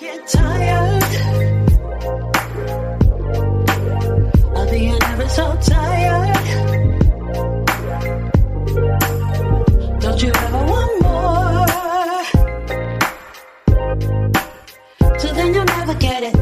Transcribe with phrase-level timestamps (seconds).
[0.00, 1.02] Get tired
[4.54, 6.36] of being ever so tired.
[10.00, 11.66] Don't you ever want more?
[15.18, 16.36] So then you'll never get it.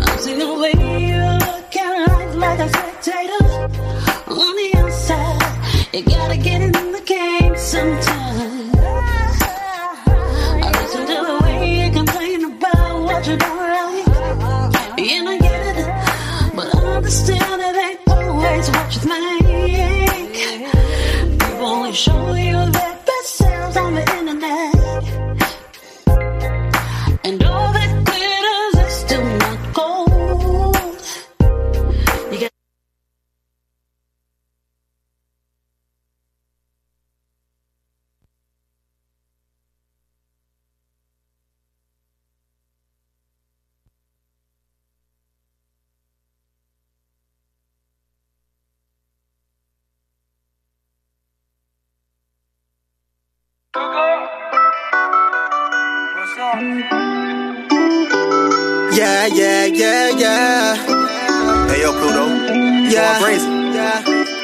[0.00, 0.72] I've seen the way
[1.04, 3.44] you look at life like a spectator
[4.28, 5.92] on the outside.
[5.92, 8.63] You gotta get in the game sometime.
[13.26, 14.98] You don't like.
[14.98, 15.86] And get it,
[16.54, 20.36] but understand ain't always what you think.
[21.40, 24.13] People show you their best selves on the
[53.76, 53.82] Yeah,
[59.26, 60.76] yeah, yeah, yeah.
[61.66, 62.30] Hey yo, Pluto.
[62.88, 63.18] Yeah.
[63.18, 63.46] Crazy.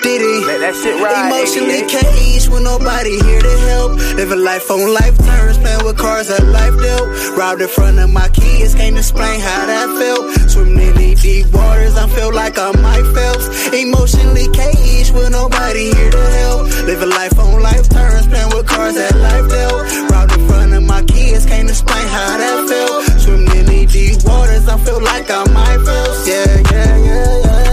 [0.02, 0.44] Diddy.
[0.46, 1.30] Let that shit ride.
[1.30, 1.88] Emotionally 88.
[1.88, 3.92] caged with nobody here to help.
[4.18, 7.38] Living life on life terms, playing with cars that life dealt.
[7.38, 10.50] Robbed in front of my kids, can't explain how that felt.
[10.50, 13.46] Swimming in these deep waters, I feel like I'm Mike Phelps.
[13.72, 16.62] Emotionally caged with nobody here to help.
[16.90, 18.59] Living life on life terms, playing with
[18.90, 20.10] cars that life dealt.
[20.10, 23.20] Robbed in front of my kids, can't explain how that felt.
[23.20, 26.28] Swimming in these waters, I feel like I'm Mike Phelps.
[26.28, 27.69] Yeah, yeah, yeah, yeah.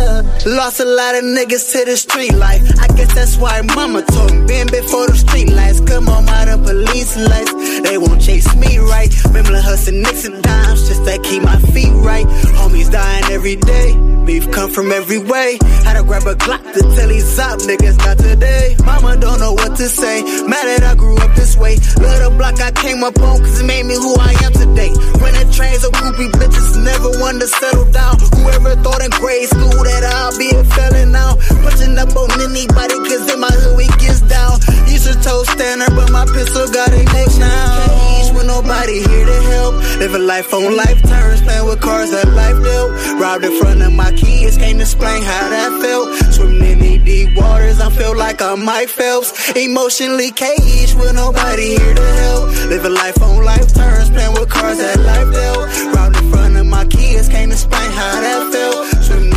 [0.47, 2.63] Lost a lot of niggas to the street life.
[2.79, 5.81] I guess that's why mama told me, been before the street lights.
[5.81, 7.51] Come on, out of police lights.
[7.81, 9.11] They won't chase me right.
[9.25, 12.25] Remember hustling nicks and dimes just to keep my feet right.
[12.63, 13.91] Homies dying every day.
[14.23, 15.57] Beef come from every way.
[15.83, 18.75] Had to grab a Glock to tell these up niggas not today.
[18.85, 20.23] Mama don't know what to say.
[20.47, 21.75] Mad that I grew up this way.
[21.99, 24.91] Little block I came up on cause it made me who I am today.
[25.19, 28.19] Running trains of groupie bitches, never one to settle down.
[28.35, 31.35] Whoever thought in grade school that I'll be a felon now.
[31.65, 34.61] Pushing up on anybody cause in my hood we gets down.
[34.87, 37.87] Used to toe standard, but my pistol got a neck now.
[37.89, 39.73] Cage with nobody here to help.
[39.97, 43.19] Living life on life terms, playing with cars that life dealt.
[43.19, 46.33] Robbed in front of my kids, can't explain how that felt.
[46.33, 49.33] Swimming in these deep waters, I feel like I'm Mike Phelps.
[49.55, 52.49] Emotionally caged with nobody here to help.
[52.69, 55.95] Living life on life terms, playing with cars that life dealt.
[55.95, 59.03] Robbed in front of my kids, can't explain how that felt.
[59.03, 59.36] Swimming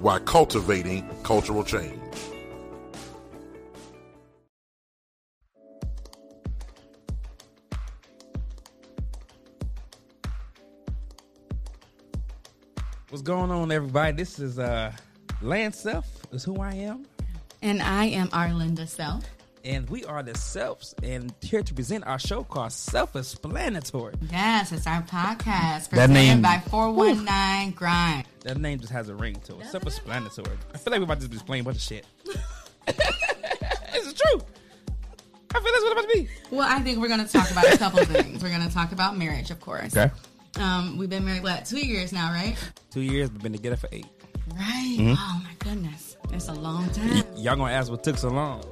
[0.00, 1.98] while cultivating cultural change.
[13.08, 14.16] What's going on, everybody?
[14.16, 14.92] This is uh
[15.40, 17.06] Lance Self is who I am,
[17.62, 19.24] And I am Arlinda Self.
[19.66, 24.14] And we are the selves and here to present our show called Self-Explanatory.
[24.30, 28.26] Yes, it's our podcast That presented name- by 419 Grind.
[28.44, 29.66] That name just has a ring to it.
[29.66, 30.56] Self-explanatory.
[30.72, 32.06] I feel like we're about to just explain a bunch of shit.
[32.86, 34.40] this is true.
[35.54, 36.28] I feel that's what it's about to be.
[36.50, 38.42] Well, I think we're going to talk about a couple things.
[38.42, 39.96] We're going to talk about marriage, of course.
[39.96, 40.12] Okay.
[40.60, 42.56] Um, we've been married, what, two years now, right?
[42.90, 44.06] Two years, but been together for eight.
[44.54, 44.96] Right.
[44.98, 45.14] Mm-hmm.
[45.16, 46.16] Oh, my goodness.
[46.32, 47.24] It's a long time.
[47.36, 48.62] Y'all gonna ask what took so long?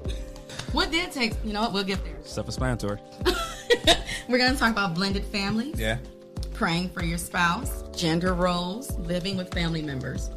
[0.75, 2.17] What did take, you know what, we'll get there.
[2.25, 2.99] Self-explanatory.
[4.29, 5.99] We're going to talk about blended families, Yeah.
[6.53, 10.31] praying for your spouse, gender roles, living with family members,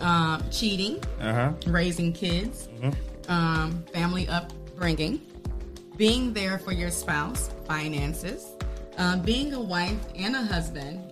[0.00, 1.52] um, cheating, Uh huh.
[1.66, 2.68] raising kids,
[3.28, 5.20] um, family upbringing,
[5.96, 8.48] being there for your spouse, finances,
[8.98, 11.11] um, being a wife and a husband,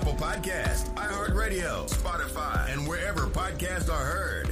[0.00, 4.46] Apple Podcast, iHeartRadio, Spotify, and wherever podcasts are heard.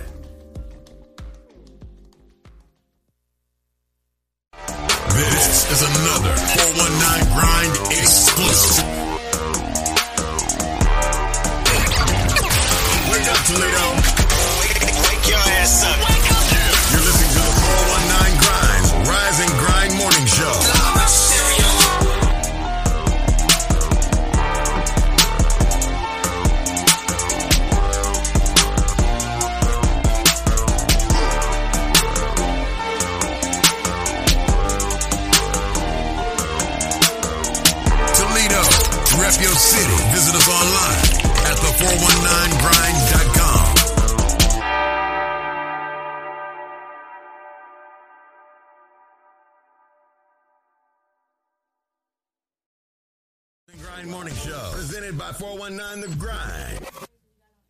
[5.08, 8.84] This is another 419 Grind exclusive.
[13.10, 13.86] Wake up, Toledo.
[15.08, 16.17] Wake your ass up.
[55.18, 56.86] By 419 The Grind.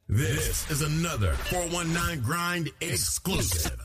[0.06, 3.80] This is another 419 Grind exclusive.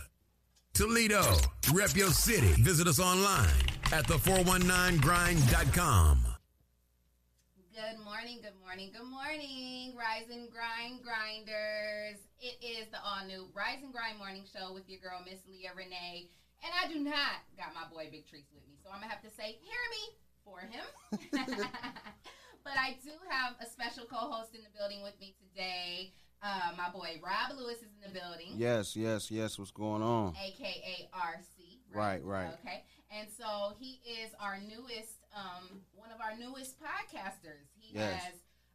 [0.73, 1.23] Toledo,
[1.71, 2.51] rep your city.
[2.61, 3.47] Visit us online
[3.93, 6.25] at the419grind.com.
[7.73, 12.19] Good morning, good morning, good morning, Rise and Grind Grinders.
[12.41, 15.71] It is the all new Rise and Grind Morning Show with your girl, Miss Leah
[15.75, 16.29] Renee.
[16.63, 19.21] And I do not got my boy Big Trees with me, so I'm gonna have
[19.23, 20.83] to say, hear me for him.
[22.63, 26.13] but I do have a special co host in the building with me today.
[26.41, 28.51] Uh, my boy Rob Lewis is in the building.
[28.55, 29.57] Yes, yes, yes.
[29.57, 30.35] What's going on?
[30.35, 31.79] aka RC.
[31.93, 32.51] Right, right.
[32.59, 32.83] Okay.
[33.15, 37.69] And so he is our newest, um, one of our newest podcasters.
[37.77, 38.23] He Yes.
[38.23, 38.33] has,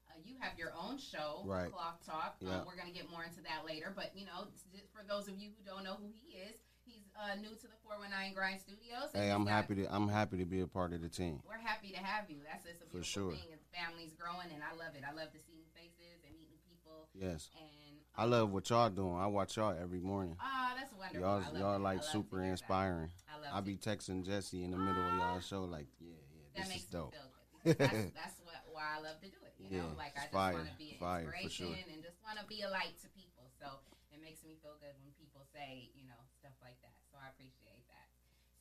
[0.09, 1.71] uh, you have your own show, Right.
[1.73, 2.37] Clock Talk.
[2.41, 2.61] Yeah.
[2.61, 3.93] Um, we're going to get more into that later.
[3.95, 4.47] But, you know,
[4.95, 6.55] for those of you who don't know who he is,
[7.19, 9.11] uh, new to the 419 Grind Studios.
[9.15, 11.41] Hey, I'm happy to I'm happy to be a part of the team.
[11.47, 12.39] We're happy to have you.
[12.47, 13.33] That's just a For sure.
[13.33, 13.51] thing.
[13.51, 15.03] The family's growing, and I love it.
[15.03, 17.09] I love to see new faces and meet new people.
[17.15, 17.51] Yes.
[17.59, 19.17] And I love what y'all doing.
[19.19, 20.37] I watch y'all every morning.
[20.41, 21.21] Ah, that's wonderful.
[21.21, 23.11] Y'all y'all like super inspiring.
[23.27, 26.47] I love I be texting Jesse in the middle of y'all show like, yeah, yeah,
[26.55, 27.13] that this makes is dope.
[27.13, 27.79] me feel good.
[27.79, 29.55] That's, that's what why I love to do it.
[29.59, 31.91] You know, Yeah, like I just want to be an fire, for inspiration sure.
[31.95, 33.51] and just want to be a light to people.
[33.59, 33.67] So
[34.15, 36.95] it makes me feel good when people say, you know, stuff like that.
[37.11, 38.07] So I appreciate that.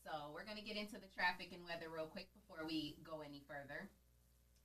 [0.08, 3.44] So we're gonna get into the traffic and weather real quick before we go any
[3.44, 3.92] further,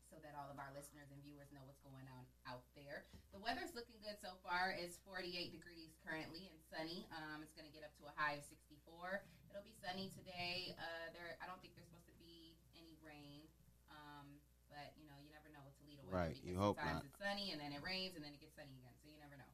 [0.06, 3.10] so that all of our listeners and viewers know what's going on out there.
[3.34, 4.70] The weather's looking good so far.
[4.70, 7.10] It's 48 degrees currently and sunny.
[7.10, 9.26] Um, it's gonna get up to a high of 64.
[9.50, 10.78] It'll be sunny today.
[10.78, 13.42] Uh, there, I don't think there's supposed to be any rain.
[13.90, 14.38] Um,
[14.70, 17.10] but you know, you never know with Toledo weather Right, you hope sometimes not.
[17.10, 18.94] it's sunny and then it rains and then it gets sunny again.
[19.02, 19.52] So you never know.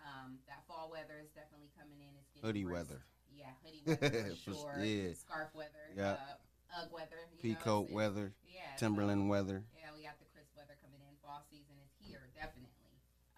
[0.00, 2.16] Um, that fall weather is definitely coming in.
[2.16, 2.88] It's getting Hoodie worse.
[2.88, 3.04] weather.
[3.36, 4.80] Yeah, hoodie weather for sure.
[4.80, 5.12] yeah.
[5.12, 5.84] Scarf weather.
[5.96, 6.16] Yeah.
[6.16, 7.20] Uh, Ugg weather.
[7.44, 8.64] Peacoat weather, Yeah.
[8.76, 9.62] so- Timberland weather.
[9.78, 11.14] yeah, we got the crisp weather coming in.
[11.22, 12.72] Fall season is here, definitely.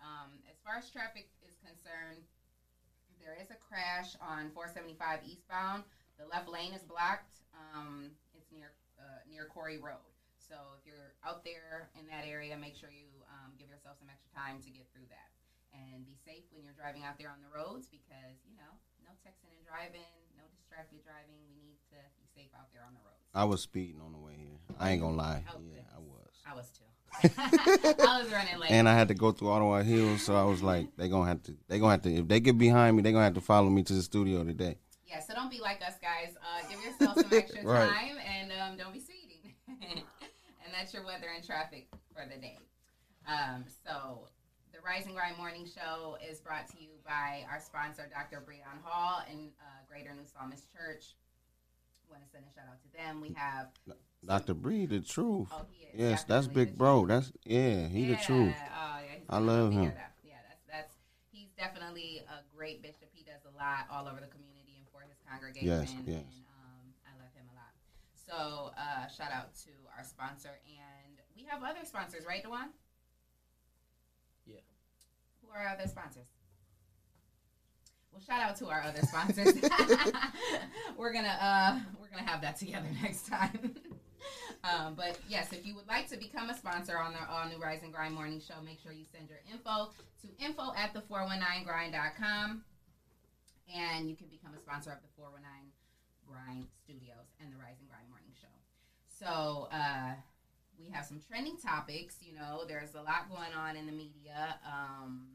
[0.00, 2.22] Um, as far as traffic is concerned,
[3.20, 5.82] there is a crash on 475 eastbound.
[6.16, 7.42] The left lane is blocked.
[7.74, 10.02] Um, it's near uh, near Quarry Road.
[10.38, 14.08] So if you're out there in that area, make sure you um, give yourself some
[14.08, 15.28] extra time to get through that.
[15.76, 18.72] And be safe when you're driving out there on the roads because, you know,
[19.08, 20.04] no texting and driving,
[20.36, 21.40] no distracted driving.
[21.48, 23.24] We need to be safe out there on the roads.
[23.34, 24.60] I was speeding on the way here.
[24.78, 25.44] I ain't gonna lie.
[25.48, 25.96] Oh, Yeah, goodness.
[25.96, 26.32] I was.
[26.44, 26.84] I was too.
[28.04, 28.70] I was running late.
[28.70, 31.42] And I had to go through Ottawa Hills, so I was like, they gonna have
[31.44, 33.68] to, they gonna have to, if they get behind me, they gonna have to follow
[33.70, 34.76] me to the studio today.
[35.06, 36.36] Yeah, so don't be like us, guys.
[36.36, 37.88] Uh, give yourself some extra Right.
[37.88, 39.54] time and um, don't be speeding.
[39.68, 42.58] and that's your weather and traffic for the day.
[43.26, 44.28] Um, so,
[44.88, 48.40] Rise and Grind Morning Show is brought to you by our sponsor, Dr.
[48.40, 51.12] Breon Hall and uh, Greater New Psalmist Church.
[52.08, 53.20] Want to send a shout out to them.
[53.20, 53.68] We have
[54.24, 54.54] Dr.
[54.54, 55.48] Bree, the truth.
[55.52, 57.04] oh, he is Yes, that's Big Bro.
[57.04, 57.08] truth.
[57.08, 58.56] That's yeah, he the truth.
[58.56, 59.92] Oh, yeah, I love him.
[59.92, 60.16] that.
[60.24, 60.94] Yeah, that's that's
[61.30, 63.12] he's definitely a great bishop.
[63.12, 65.68] He does a lot all over the community and for his congregation.
[65.68, 66.24] Yes, yes.
[66.32, 67.76] And um, I love him a lot.
[68.16, 72.72] So uh, shout out to our sponsor, and we have other sponsors, right, Dewan?
[75.48, 76.26] Who are our other sponsors?
[78.12, 79.54] Well, shout out to our other sponsors.
[80.96, 83.76] we're gonna uh, we're gonna have that together next time.
[84.64, 87.62] Um, but yes, if you would like to become a sponsor on the All New
[87.62, 91.00] Rise and Grind Morning Show, make sure you send your info to info at the
[91.02, 92.64] 419grind.com
[93.72, 95.70] and you can become a sponsor of the 419
[96.26, 98.50] Grind Studios and the Rise and Grind Morning Show.
[99.06, 100.18] So, uh,
[100.78, 102.16] we have some trending topics.
[102.20, 104.58] You know, there's a lot going on in the media.
[104.66, 105.26] Um,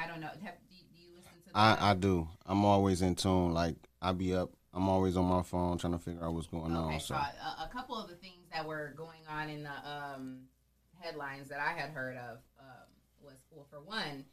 [0.00, 0.28] I don't know.
[0.28, 2.28] Have, do, do you listen to I, I do.
[2.46, 3.52] I'm always in tune.
[3.52, 4.50] Like I be up.
[4.74, 7.00] I'm always on my phone trying to figure out what's going Okay, on.
[7.00, 10.40] so a, a couple of the things that were going on in the um,
[11.00, 12.86] headlines that I had heard of um,
[13.20, 14.24] was well, for one,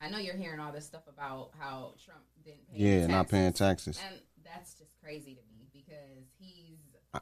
[0.00, 3.52] I know you're hearing all this stuff about how Trump didn't pay yeah, not paying
[3.52, 3.96] taxes.
[3.98, 4.02] taxes.
[4.10, 6.78] and that's just crazy to me because he's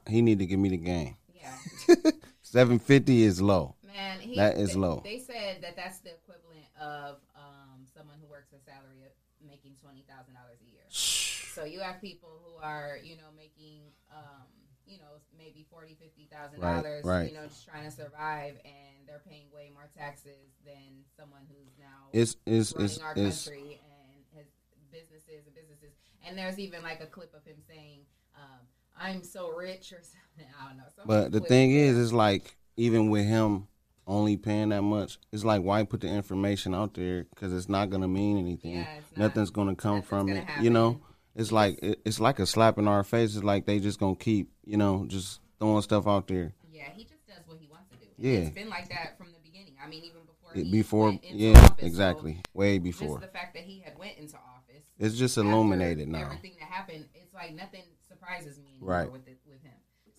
[0.09, 1.17] He need to give me the game.
[1.35, 1.53] yeah,
[2.43, 3.75] Seven fifty is low.
[3.87, 4.21] man.
[4.21, 5.01] He, That is they, low.
[5.05, 9.13] They said that that's the equivalent of um, someone who works a salary of
[9.47, 10.85] making twenty thousand dollars a year.
[10.91, 13.81] So you have people who are, you know, making,
[14.13, 14.45] um,
[14.87, 17.29] you know, maybe forty, fifty thousand dollars, Right, right.
[17.33, 21.73] you know, just trying to survive, and they're paying way more taxes than someone who's
[21.79, 24.47] now It's it's running it's our it's country and has
[24.93, 25.93] businesses and businesses.
[26.27, 28.01] And there's even like a clip of him saying,
[28.35, 28.61] um,
[28.99, 30.53] "I'm so rich" or something.
[30.61, 30.85] I don't know.
[31.07, 33.69] But the thing is, it's like even with him
[34.07, 37.91] only paying that much, it's like why put the information out there because it's not
[37.91, 38.77] gonna mean anything.
[38.77, 38.87] Yeah.
[39.17, 40.63] Nothing's gonna come Nothing's from gonna it.
[40.63, 41.01] You know,
[41.35, 43.35] it's like it, it's like a slap in our face.
[43.35, 46.53] It's like they just gonna keep you know just throwing stuff out there.
[46.71, 48.07] Yeah, he just does what he wants to do.
[48.19, 48.39] Yeah.
[48.41, 49.75] it's been like that from the beginning.
[49.85, 51.81] I mean, even before It- before, yeah, office.
[51.81, 53.19] So exactly, way before.
[53.21, 54.85] The fact that he had went into office.
[54.99, 56.23] It's just illuminated now.
[56.27, 59.11] Everything that happened, it's like nothing surprises me Right.
[59.11, 59.73] with it, with him.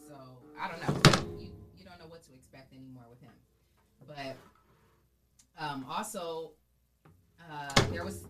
[0.08, 0.14] So
[0.60, 0.82] I don't
[1.26, 1.27] know.
[4.08, 4.36] But
[5.64, 6.52] um, also,
[7.52, 8.24] uh, there was.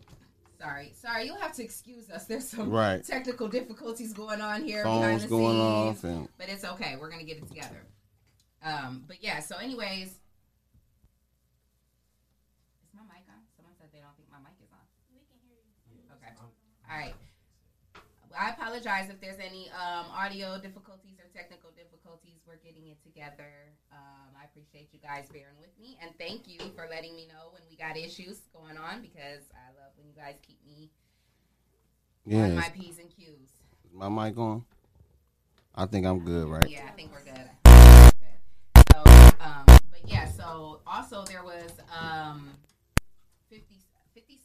[0.59, 1.25] Sorry, sorry.
[1.25, 2.25] You'll have to excuse us.
[2.25, 3.03] There's some Right.
[3.05, 6.95] technical difficulties going on here behind Phones the going scenes off and but it's okay.
[6.99, 7.85] We're gonna get it together.
[8.63, 9.39] Um, but yeah.
[9.39, 10.17] So, anyways, is
[12.95, 13.37] my mic on?
[13.55, 14.79] Someone said they don't think my mic is on.
[15.13, 15.57] We can hear
[15.93, 16.01] you.
[16.17, 16.33] Okay.
[16.89, 17.13] All right.
[18.37, 22.41] I apologize if there's any um, audio difficulties or technical difficulties.
[22.45, 23.73] We're getting it together.
[23.91, 27.49] Um, I appreciate you guys bearing with me, and thank you for letting me know
[27.51, 30.91] when we got issues going on because I love when you guys keep me
[32.25, 33.49] yeah, on my p's and q's.
[33.91, 34.63] my mic on.
[35.73, 36.69] I think I'm good, right?
[36.69, 37.49] Yeah, I think we're good.
[37.63, 38.93] Think we're good.
[38.93, 39.03] So,
[39.41, 42.51] um, but yeah, so also there was um,
[43.49, 43.79] 50,
[44.13, 44.39] 50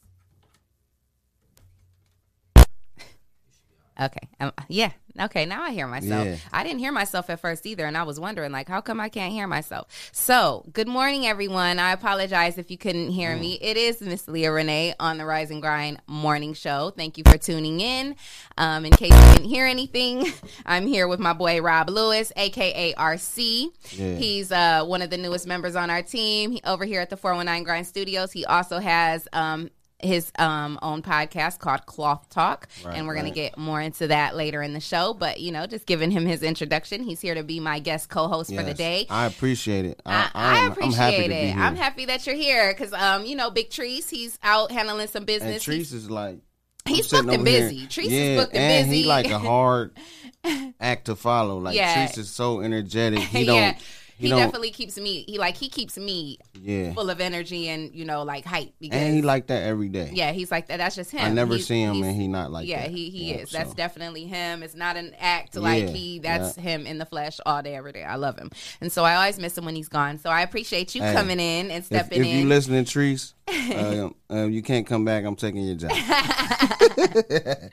[4.00, 4.28] Okay.
[4.40, 4.92] Um, yeah.
[5.20, 5.44] Okay.
[5.44, 6.26] Now I hear myself.
[6.26, 6.37] Yeah.
[6.50, 9.11] I didn't hear myself at first either, and I was wondering, like, how come I
[9.11, 9.88] can't hear myself?
[10.12, 11.78] So, good morning, everyone.
[11.78, 13.59] I apologize if you couldn't hear me.
[13.61, 16.90] It is Miss Leah Renee on the Rise and Grind Morning Show.
[16.96, 18.16] Thank you for tuning in.
[18.57, 20.33] Um, in case you didn't hear anything,
[20.66, 23.66] I'm here with my boy Rob Lewis, aka RC.
[23.90, 24.14] Yeah.
[24.14, 27.16] He's uh, one of the newest members on our team he, over here at the
[27.18, 28.33] 419 Grind Studios.
[28.33, 29.68] He also has um,
[30.02, 33.34] his um, own podcast called Cloth Talk, Right, and we're going right.
[33.34, 35.14] to get more into that later in the show.
[35.14, 38.54] But you know, just giving him his introduction, he's here to be my guest co-host
[38.54, 39.06] for the day.
[39.10, 40.00] I appreciate it.
[40.04, 41.22] I, I, I appreciate I'm happy it.
[41.22, 41.56] to be here.
[41.58, 45.20] I'm happy that you're here because, um, you know, Big Trees, he's out handling some
[45.20, 45.64] and business.
[45.64, 46.38] Treese is like
[46.84, 47.84] He's booked and busy.
[47.84, 49.02] Is yeah, booked and and busy.
[49.02, 49.96] he like a hard
[50.80, 51.58] act to follow.
[51.58, 52.06] Like Yeah.
[52.06, 53.20] Treese is so energetic.
[53.20, 53.76] He yeah, don't.
[53.76, 53.84] he,
[54.22, 54.38] He, don't.
[54.38, 55.24] definitely keeps me.
[55.28, 58.72] He like he keeps me yeah, full of energy and you know like hype.
[58.80, 60.11] Because and he like that every day.
[60.12, 60.78] yeah, he's like that.
[60.78, 61.20] That's just him.
[61.24, 62.90] I never He's- see him and he not like yeah, that.
[62.90, 63.50] he he Yeah, is.
[63.50, 64.62] That's definitely him.
[64.62, 66.18] It's not an act like Yeah, he.
[66.20, 66.62] That's yeah.
[66.62, 68.04] him in the flesh all day, every day.
[68.04, 70.18] I love him, and so I always miss him when he's gone.
[70.18, 72.48] So I appreciate you Hey, coming in and If, stepping if you in.
[72.48, 75.24] listening, Treese, uh, uh, you can't come back.
[75.24, 75.90] I'm taking your job.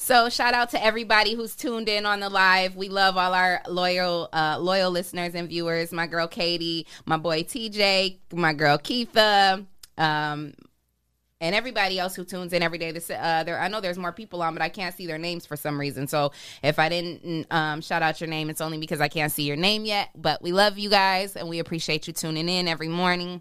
[0.00, 2.76] So shout out to everybody who's tuned in on the live.
[2.76, 5.90] We love all our loyal uh, loyal listeners and viewers.
[5.90, 9.66] My girl Katie, my boy TJ, my girl Keitha,
[9.98, 10.54] um,
[11.40, 12.92] and everybody else who tunes in every day.
[12.92, 15.46] This, uh, there, I know there's more people on, but I can't see their names
[15.46, 16.06] for some reason.
[16.06, 16.30] So
[16.62, 19.56] if I didn't um, shout out your name, it's only because I can't see your
[19.56, 20.10] name yet.
[20.14, 23.40] But we love you guys, and we appreciate you tuning in every morning.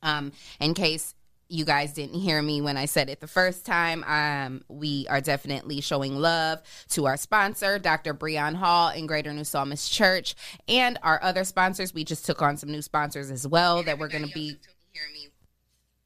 [0.00, 1.15] Um, in case
[1.48, 5.20] you guys didn't hear me when I said it the first time, um, we are
[5.20, 8.14] definitely showing love to our sponsor, Dr.
[8.14, 10.34] Breon Hall in Greater New Psalmist Church,
[10.68, 11.94] and our other sponsors.
[11.94, 14.56] We just took on some new sponsors as well that we're going to be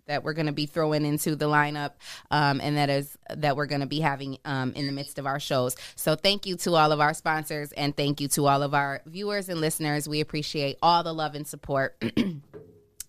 [0.06, 1.92] that we're going to be throwing into the lineup
[2.32, 5.26] um, and that is that we're going to be having um, in the midst of
[5.26, 8.64] our shows so thank you to all of our sponsors and thank you to all
[8.64, 12.02] of our viewers and listeners we appreciate all the love and support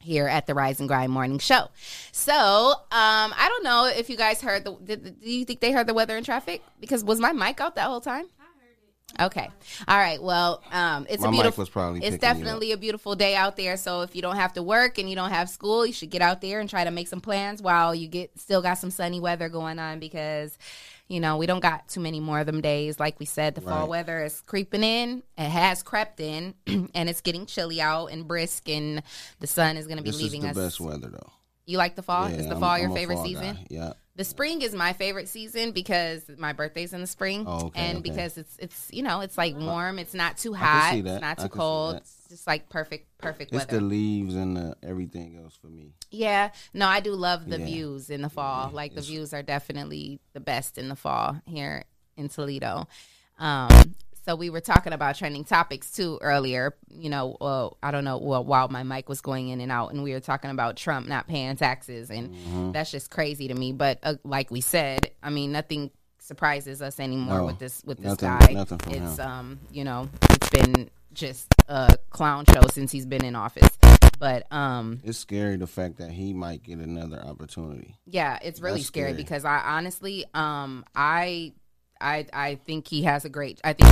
[0.02, 1.68] here at the Rise and Grind Morning Show.
[2.12, 4.76] So, um, I don't know if you guys heard the.
[4.84, 6.62] Did, do you think they heard the weather and traffic?
[6.80, 8.26] Because was my mic out that whole time?
[8.40, 9.26] I heard it.
[9.26, 9.50] Okay.
[9.88, 10.22] All right.
[10.22, 11.62] Well, um, it's My a beautiful.
[11.62, 13.78] was probably it's definitely a beautiful day out there.
[13.78, 16.22] So if you don't have to work and you don't have school, you should get
[16.22, 19.20] out there and try to make some plans while you get still got some sunny
[19.20, 20.58] weather going on because.
[21.12, 22.98] You know, we don't got too many more of them days.
[22.98, 25.24] Like we said, the fall weather is creeping in.
[25.38, 29.04] It has crept in, and it's getting chilly out and brisk, and
[29.42, 30.56] the sun is going to be leaving us.
[30.56, 30.90] This is the us.
[30.96, 31.32] best weather though.
[31.66, 32.30] You like the fall?
[32.30, 33.56] Yeah, is the I'm- fall your I'm favorite fall season?
[33.56, 33.68] guy.
[33.70, 33.94] Yeah.
[34.22, 37.98] The spring is my favorite season because my birthday's in the spring, Oh, okay, and
[37.98, 38.10] okay.
[38.12, 41.50] because it's it's you know it's like warm, it's not too hot, it's not too
[41.50, 43.80] cold, it's just like perfect perfect It's weather.
[43.80, 45.94] the leaves and the everything else for me.
[46.12, 47.66] yeah, no, I do love the Yeah.
[47.66, 48.70] views in the fall.
[48.70, 52.88] Like the views are definitely the best in the fall here in Toledo.
[53.40, 56.76] Um, so we were talking about trending topics too earlier.
[56.90, 58.18] You know, well, I don't know.
[58.18, 61.08] Well, while my mic was going in and out, and we were talking about Trump
[61.08, 62.72] not paying taxes, and Mm-hmm.
[62.72, 63.72] that's just crazy to me.
[63.74, 67.98] But uh, like we said, I mean, nothing surprises us anymore No, with this with
[67.98, 68.54] this nothing- guy.
[68.54, 69.28] nothing it's him.
[69.28, 73.68] um, you know, it's been just a clown show since he's been in office.
[74.20, 77.96] But um, It's scary the fact that he might get another opportunity.
[78.06, 79.24] yeah, it's really scary, scary.
[79.24, 81.54] because I honestly, um, I,
[82.02, 83.62] I, I think he has a great.
[83.64, 83.90] I think.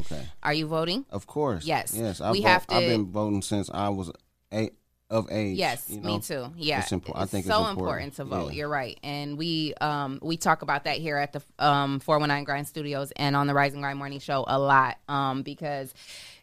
[0.00, 0.26] Okay.
[0.42, 1.04] Are you voting?
[1.10, 1.64] Of course.
[1.64, 1.94] Yes.
[1.94, 2.20] Yes.
[2.20, 4.10] I We vote- have to- I've been voting since I was
[4.50, 4.74] eight
[5.10, 5.58] of age.
[5.58, 6.14] Yes, you know?
[6.14, 6.46] me too.
[6.56, 8.14] Yeah, It's impo- I think so it's important.
[8.14, 8.46] to vote.
[8.52, 8.58] Yeah.
[8.58, 12.68] You're right, and we um we talk about that here at the um 419 Grind
[12.68, 15.92] Studios and on the Rise and Grind Morning Show a lot um because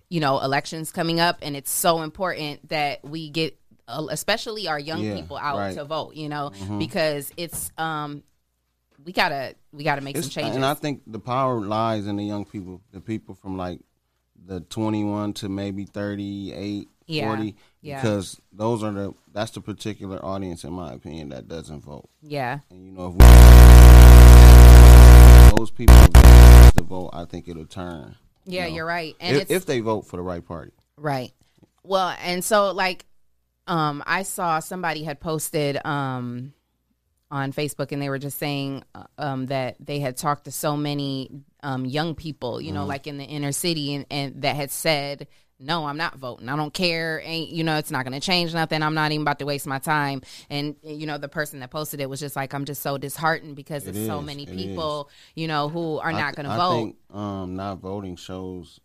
[0.09, 4.77] you know elections coming up and it's so important that we get uh, especially our
[4.79, 5.73] young Yeah, people out right.
[5.75, 6.15] to vote.
[6.15, 6.77] You know Mhm.
[6.79, 8.21] because it's um
[9.07, 10.57] we gotta we gotta make some changes.
[10.57, 13.79] And I think the power lies in the young people, the people from like
[14.45, 18.01] the 21 to maybe 38, Yeah, 40, yeah.
[18.01, 22.09] because those are the that's the particular audience, in my opinion, that doesn't vote.
[22.21, 22.59] yeah.
[22.69, 23.25] And you know, if we
[25.57, 25.95] those people
[26.75, 28.15] to vote, I think it'll turn.
[28.45, 29.15] you Yeah, know, you're right.
[29.21, 30.71] And if, it's- if they vote for the right party.
[30.97, 31.31] Right.
[31.83, 33.05] Well, and so like
[33.67, 36.53] um I saw somebody had posted um
[37.29, 40.77] on Facebook and they were just saying uh, um that they had talked to so
[40.77, 41.29] many
[41.63, 42.87] um young people, you know, Mhm.
[42.87, 45.27] like in the inner city and, and that had said
[45.59, 46.49] no, I'm not voting.
[46.49, 47.19] I don't care.
[47.25, 48.83] Ain't you know, it's not going to change nothing.
[48.83, 50.21] I'm not even about to waste my time.
[50.51, 53.55] And you know, the person that posted it was just like, I'm just so disheartened
[53.55, 56.73] because It there's so many people, you know, who are I not going to vote.
[56.73, 58.79] Think, um, not voting shows.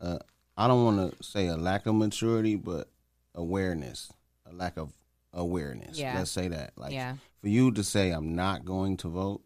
[0.00, 0.18] Uh, uh,
[0.56, 2.88] I don't want to say a lack of maturity, but
[3.34, 4.12] awareness,
[4.48, 4.92] a lack of
[5.32, 5.98] awareness.
[5.98, 6.18] Yeah.
[6.18, 6.72] Let's say that.
[6.76, 7.16] Like Yeah.
[7.40, 9.42] for you to say I'm not going to vote,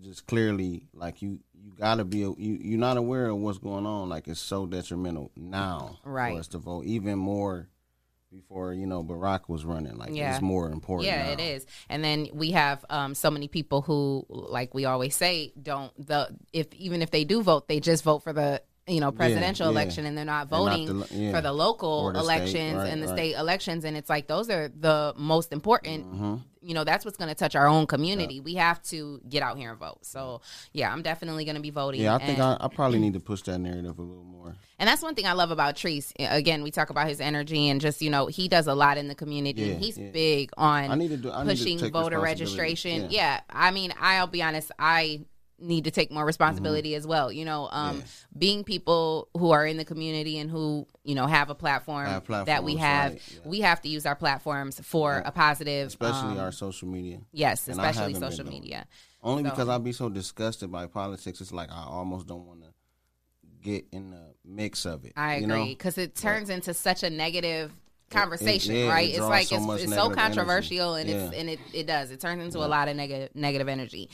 [0.00, 3.86] just clearly like you you got to be you you're not aware of what's going
[3.86, 4.08] on.
[4.08, 6.34] Like it's so detrimental now Right.
[6.34, 7.68] for us to vote even more.
[8.32, 11.06] Before you know Barack was running, like it's more important.
[11.06, 11.30] Yeah, now.
[11.34, 11.66] it is.
[11.88, 16.34] And then we have um, so many people who, like we always say, don't the
[16.52, 19.70] if even if they do vote, they just vote for the you know presidential yeah.
[19.72, 21.32] election, and they're not And not voting the yeah.
[21.32, 23.16] for the local the elections right, and the right.
[23.16, 23.84] state elections.
[23.84, 26.06] And it's like those are the most important.
[26.12, 26.42] Mhm.
[26.60, 28.40] You know, that's what's going to touch our own community.
[28.40, 29.98] We have to get out here and vote.
[30.06, 30.40] So
[30.72, 32.00] yeah, I'm definitely going to be voting.
[32.00, 34.56] Yeah, I think and- I, I probably need to push that narrative a little more.
[34.78, 36.12] and that's one thing I love about Treese.
[36.18, 39.08] Again, we talk about his energy and just, you know, he does a lot in
[39.08, 39.60] the community.
[39.62, 40.08] Yeah, He's yeah.
[40.10, 43.02] big on I need to do- I need to pushing voter registration.
[43.02, 43.08] Yeah.
[43.10, 43.40] Yeah.
[43.50, 45.20] I mean, I'll be honest, I
[45.58, 47.30] need to take more responsibility as well.
[47.32, 47.98] You know, um, Mm-hmm.
[48.00, 48.04] Yeah.
[48.38, 52.26] being people who are in the community and who, you know, have a platform Have
[52.46, 53.38] that we have, right, yeah.
[53.44, 55.28] we have to use our platforms for Yeah.
[55.28, 57.20] a positive especially um, our social media.
[57.32, 58.86] Yes, And especially social media.
[59.22, 61.40] Only So- because I'd be so disgusted by politics.
[61.40, 62.68] It's like I almost don't want to
[63.62, 65.12] get in the mix of it.
[65.16, 65.54] I you know?
[65.54, 67.72] agree because it turns into such a negative
[68.10, 69.08] conversation, yeah, it right?
[69.08, 70.20] It's like so it's, it's so negative energy.
[70.20, 73.68] controversial, and it's and it, it does it turns into a lot of negative negative
[73.68, 74.10] energy.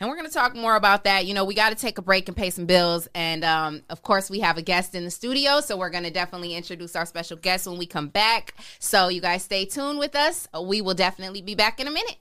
[0.00, 1.26] And we're gonna talk more about that.
[1.26, 4.02] You know, we got to take a break and pay some bills, and um, of
[4.02, 7.36] course, we have a guest in the studio, so we're gonna definitely introduce our special
[7.36, 8.54] guest when we come back.
[8.78, 10.48] So you guys stay tuned with us.
[10.58, 12.16] We will definitely be back in a minute.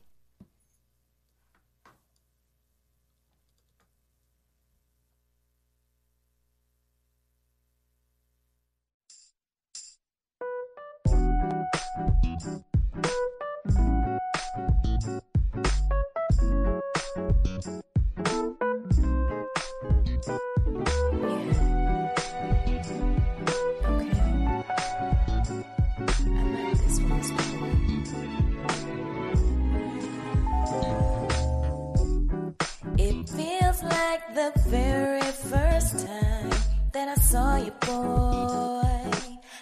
[34.34, 36.50] The very first time
[36.92, 39.02] that I saw you, boy.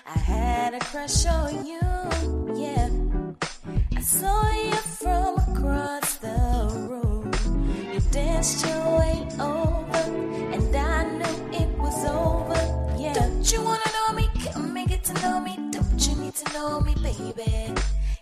[0.06, 1.80] I had a crush on you,
[2.56, 2.90] yeah.
[3.96, 7.32] I saw you from across the room.
[7.94, 10.04] You danced your way over,
[10.54, 12.98] and I knew it was over.
[13.00, 13.14] Yeah.
[13.14, 14.30] Don't you wanna know me?
[14.52, 15.56] Come and get to know me.
[15.72, 17.74] Don't you need to know me, baby?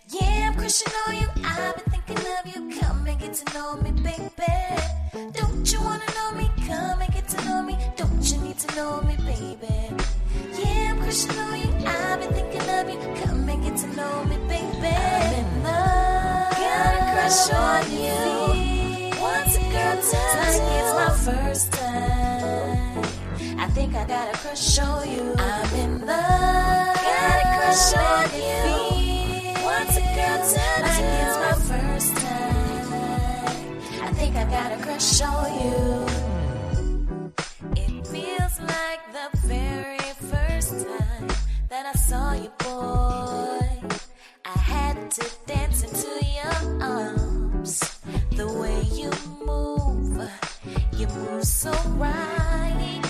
[0.08, 1.28] Yeah, I'm crushing on you.
[1.44, 2.80] I've been thinking of you.
[2.80, 4.95] Come and get to know me, baby.
[5.16, 6.50] Don't you wanna know me?
[6.66, 7.74] Come and get to know me.
[7.96, 9.88] Don't you need to know me, baby?
[10.58, 11.72] Yeah, I'm crushing on you.
[11.86, 12.98] I've been thinking of you.
[13.24, 14.88] Come and get to know me, baby.
[14.88, 16.52] I'm in love.
[16.52, 19.18] Got a crush on you.
[19.18, 23.04] Once a girl tells like it's my first time.
[23.58, 25.34] I think I got a crush on you.
[25.38, 26.94] I'm in love.
[27.08, 29.64] Got a crush on you.
[29.64, 32.45] Once a girl tells like it's my first time.
[34.16, 36.06] Think I got a crush on you.
[37.76, 41.28] It feels like the very first time
[41.68, 43.68] that I saw you, boy.
[44.44, 48.00] I had to dance into your arms.
[48.30, 49.10] The way you
[49.44, 50.30] move,
[50.96, 53.02] you move so right.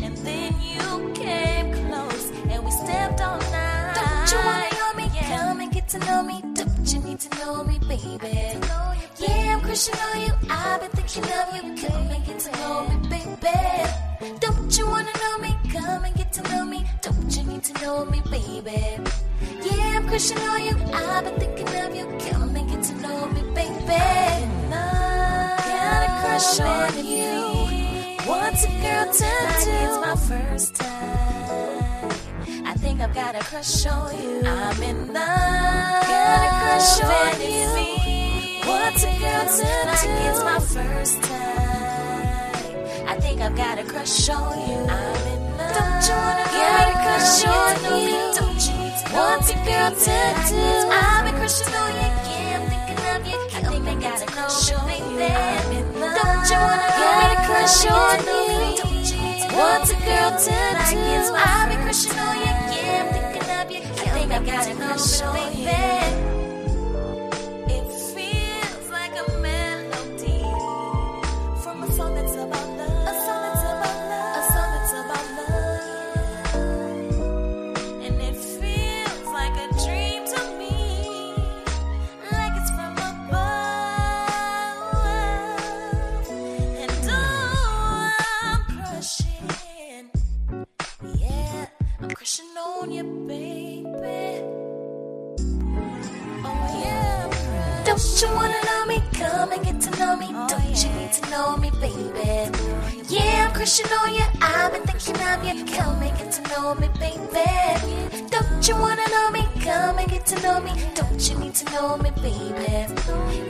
[0.00, 3.94] And then you came close and we stepped all night.
[3.96, 4.71] Don't you wanna
[5.92, 6.40] to know me.
[6.54, 8.58] Don't you need to know me, baby?
[9.18, 10.32] Yeah, I'm crushing on you.
[10.48, 11.62] I've been thinking of you.
[11.86, 14.38] Come and get to know me, baby.
[14.40, 15.54] Don't you wanna know me?
[15.70, 16.86] Come and get to know me.
[17.02, 19.02] Don't you need to know me, baby?
[19.62, 20.76] Yeah, I'm crushing on you.
[20.94, 22.06] I've been thinking of you.
[22.30, 24.02] Come and get to know me, baby.
[24.70, 27.36] Got a crush on you.
[28.24, 29.28] What's a girl to
[29.64, 29.76] do?
[29.84, 31.81] It's my first time.
[32.72, 34.40] I think I've got a crush on you.
[34.46, 36.06] I'm in love.
[36.08, 37.68] Got a crush on you.
[38.64, 39.68] What's a girl to
[40.00, 40.08] do?
[40.24, 43.12] It's my first time.
[43.12, 44.88] I think I've got a crush on you.
[44.88, 45.76] I'm in love.
[45.76, 48.40] Don't you wanna get a crush on you?
[48.40, 50.16] Don't you need to What's a girl to
[50.48, 50.64] do?
[50.96, 52.08] I've been crushing on you.
[52.24, 53.38] Yeah, I'm thinking of you.
[53.52, 55.20] I think I got a crush on you.
[55.20, 56.16] I'm in love.
[56.16, 58.80] Don't you wanna get a crush on you?
[58.80, 60.50] Don't you need to What's a girl to
[60.88, 61.34] do?
[61.36, 62.61] I've been crushing on you.
[64.26, 66.31] Think I got a crush on
[98.22, 99.02] you wanna know me?
[99.14, 100.28] Come and get to know me.
[100.30, 102.50] Oh, Don't you need to know me, baby?
[103.08, 104.24] Yeah, I'm crushing on you.
[104.40, 105.64] I've been thinking of you.
[105.74, 108.22] Come and get to know me, baby.
[108.30, 109.42] Don't you wanna know me?
[109.64, 110.72] Come and get to know me.
[110.94, 112.86] Don't you need to know me, baby?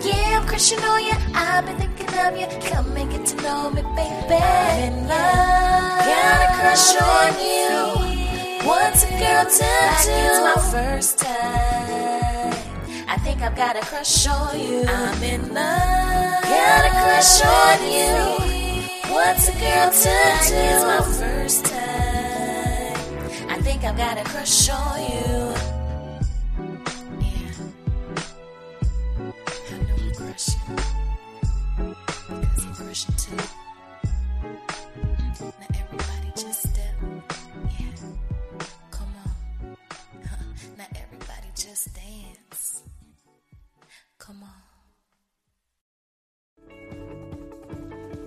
[0.07, 1.17] Yeah, I'm crushing on you.
[1.35, 2.47] I've been thinking of you.
[2.71, 4.35] Come and get to know me, baby.
[4.35, 6.07] I'm in love.
[6.13, 8.67] Got a crush on you.
[8.67, 9.69] What's a girl to
[10.07, 10.17] do?
[10.17, 11.72] It's my first time.
[13.09, 14.85] I think I've got a crush on you.
[14.87, 16.43] I'm in love.
[16.43, 19.13] Got a crush on you.
[19.13, 20.09] What's a girl to
[20.49, 20.55] do?
[20.55, 23.51] It's my first time.
[23.51, 25.55] I think I've got a crush on you.
[27.21, 27.55] Yeah.
[29.71, 30.77] I know I'm crushing.
[32.29, 33.52] Because I'm crushing too.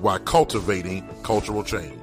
[0.00, 1.98] while cultivating cultural change.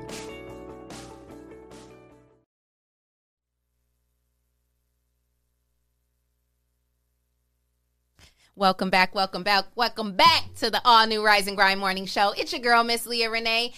[8.55, 12.33] Welcome back, welcome back, welcome back to the all new Rise and Grind Morning Show.
[12.35, 13.73] It's your girl, Miss Leah Renee.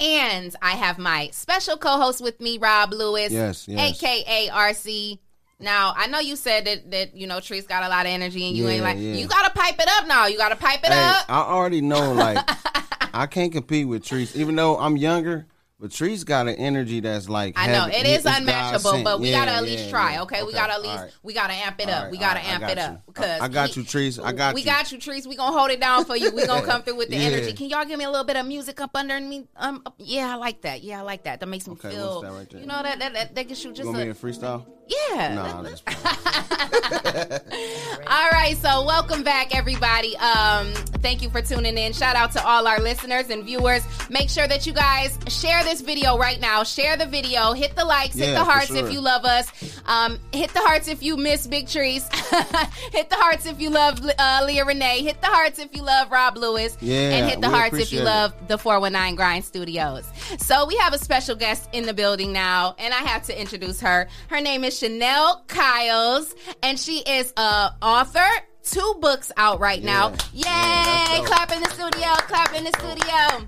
[0.00, 4.02] And I have my special co host with me, Rob Lewis, Yes, yes.
[4.02, 5.18] aka RC.
[5.60, 8.48] Now, I know you said that, that you know, Tree's got a lot of energy
[8.48, 9.12] and you ain't like, yeah.
[9.14, 10.26] you got to pipe it up now.
[10.26, 11.26] You got to pipe it Hey, up.
[11.28, 12.38] I already know, like,
[13.14, 15.46] I can't compete with Trees, even though I'm younger.
[15.80, 19.50] Patrice got an energy that's like I know it is unmatchable, but we Yeah, gotta
[19.56, 19.90] at least yeah.
[19.90, 20.18] try.
[20.20, 21.12] Okay, we gotta at least right.
[21.22, 22.04] we gotta amp it up.
[22.04, 22.84] right, we gotta right, amp it you.
[22.84, 24.18] up because I got you, Trees.
[24.18, 24.66] I got we you.
[24.66, 25.26] got you, Trees.
[25.28, 26.30] We gonna hold it down for you.
[26.34, 27.24] We gonna come through with the Yeah.
[27.26, 27.52] energy.
[27.52, 29.46] Can y'all give me a little bit of music up under me?
[29.56, 30.82] Um, yeah, I like that.
[30.84, 31.40] Yeah, I like that.
[31.40, 32.22] That makes me Okay, feel.
[32.22, 32.60] that right there?
[32.60, 34.64] You know that that that, that gets you You just want me a, freestyle?
[34.88, 35.62] Yeah.
[35.62, 35.82] Just
[38.06, 40.16] All right, so welcome back, everybody.
[40.16, 41.92] Um, thank you for tuning in.
[41.92, 43.82] Shout out to all our listeners and viewers.
[44.10, 46.64] Make sure that you guys share this video right now.
[46.64, 47.52] Share the video.
[47.52, 48.14] Hit the likes.
[48.14, 48.84] hit the hearts sure.
[48.84, 49.50] if you love us.
[49.86, 52.08] Um, hit the hearts if you miss Big Trees.
[52.92, 55.02] hit the hearts if you love uh, Leah Renee.
[55.02, 56.76] Hit the hearts if you love Rob Lewis.
[56.80, 58.04] Yeah, and hit the hearts if you it.
[58.04, 60.06] love the 419 Grind Studios.
[60.38, 63.80] So we have a special guest in the building now, and I have to introduce
[63.80, 64.08] her.
[64.28, 68.26] Her name is Chanel Kyles, and she is a author.
[68.62, 70.10] Two books out right now.
[70.32, 70.42] Yay!
[70.46, 72.08] Yeah, clap in the studio.
[72.14, 73.46] Clap in the studio.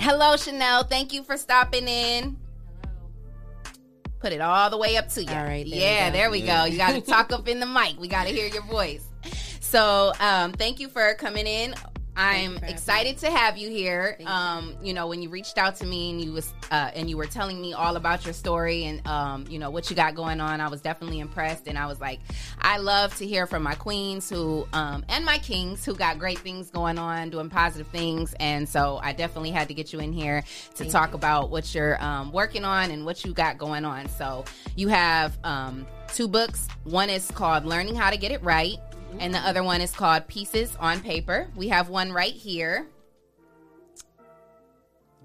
[0.00, 0.84] Hello, Chanel.
[0.84, 2.36] Thank you for stopping in.
[4.20, 5.28] Put it all the way up to you.
[5.30, 6.16] All right, there yeah, go.
[6.16, 6.60] there we Yeah.
[6.60, 6.64] go.
[6.72, 8.00] You got to talk up in the mic.
[8.00, 9.04] We got to hear your voice.
[9.60, 11.74] So, um, thank you for coming in.
[12.16, 14.14] I'm excited to have you here.
[14.18, 14.34] Thank you.
[14.34, 17.16] um, you know, when you reached out to me and you was uh, and you
[17.16, 20.40] were telling me all about your story and um, you know what you got going
[20.40, 21.66] on, I was definitely impressed.
[21.66, 22.20] And I was like,
[22.60, 26.38] I love to hear from my queens who um, and my kings who got great
[26.38, 28.34] things going on, doing positive things.
[28.40, 30.44] And so I definitely had to get you in here
[30.76, 34.08] to talk about what you're um, working on and what you got going on.
[34.08, 34.44] So
[34.76, 36.68] you have um, two books.
[36.84, 38.78] One is called Learning How to Get It Right.
[39.20, 41.48] And the other one is called Pieces on Paper.
[41.56, 42.86] We have one right here.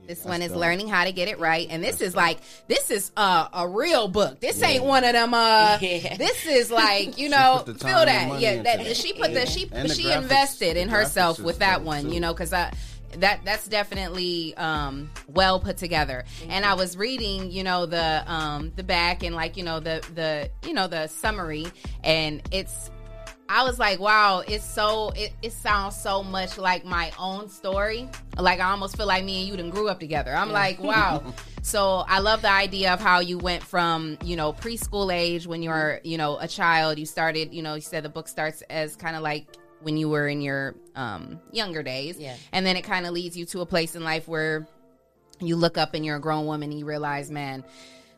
[0.08, 3.12] This one is learning how to get it right, and this is like this is
[3.16, 4.40] uh, a real book.
[4.40, 5.36] This ain't one of them.
[5.36, 6.18] Uh, Yeah.
[6.18, 8.40] This is like you know, feel that.
[8.40, 11.60] Yeah, into that she put the she And the she graphics- invested in herself with
[11.60, 12.06] that one.
[12.06, 12.14] too.
[12.14, 12.74] You know, because I
[13.20, 18.72] that that's definitely um well put together and i was reading you know the um
[18.76, 21.66] the back and like you know the the you know the summary
[22.04, 22.92] and it's
[23.52, 28.08] I was like, wow, it's so it, it sounds so much like my own story.
[28.38, 30.32] Like I almost feel like me and you done grew up together.
[30.32, 31.34] I'm like, wow.
[31.64, 35.64] so I love the idea of how you went from, you know, preschool age when
[35.64, 38.96] you're, you know, a child, you started, you know, you said the book starts as
[38.96, 39.48] kind of like
[39.82, 42.20] when you were in your um younger days.
[42.20, 42.36] Yeah.
[42.52, 44.68] And then it kind of leads you to a place in life where
[45.40, 47.64] you look up and you're a grown woman and you realize, man,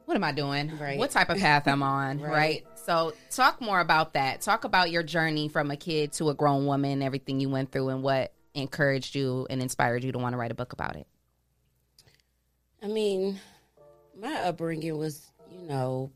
[0.05, 0.77] what am I doing?
[0.77, 0.99] Right.
[0.99, 2.19] What type of path I'm on?
[2.21, 2.31] right.
[2.31, 2.65] Right.
[2.83, 4.41] So, talk more about that.
[4.41, 7.89] Talk about your journey from a kid to a grown woman, everything you went through,
[7.89, 11.07] and what encouraged you and inspired you to want to write a book about it.
[12.81, 13.39] I mean,
[14.19, 16.11] my upbringing was, you know,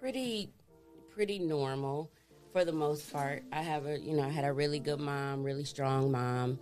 [0.00, 0.50] pretty
[1.10, 2.10] pretty normal
[2.52, 3.42] for the most part.
[3.52, 6.58] I have a, you know, I had a really good mom, really strong mom.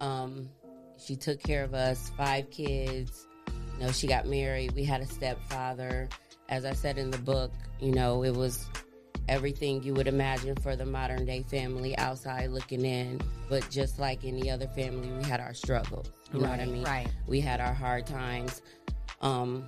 [0.00, 0.48] Um,
[0.96, 3.26] she took care of us, five kids.
[3.74, 4.72] You know, she got married.
[4.72, 6.08] We had a stepfather.
[6.48, 7.52] As I said in the book,
[7.82, 8.64] you know, it was
[9.28, 13.20] everything you would imagine for the modern day family outside looking in.
[13.48, 16.10] But just like any other family, we had our struggles.
[16.32, 16.84] You know what I mean?
[16.84, 17.08] right.
[17.26, 18.62] We had our hard times.
[19.20, 19.66] Um,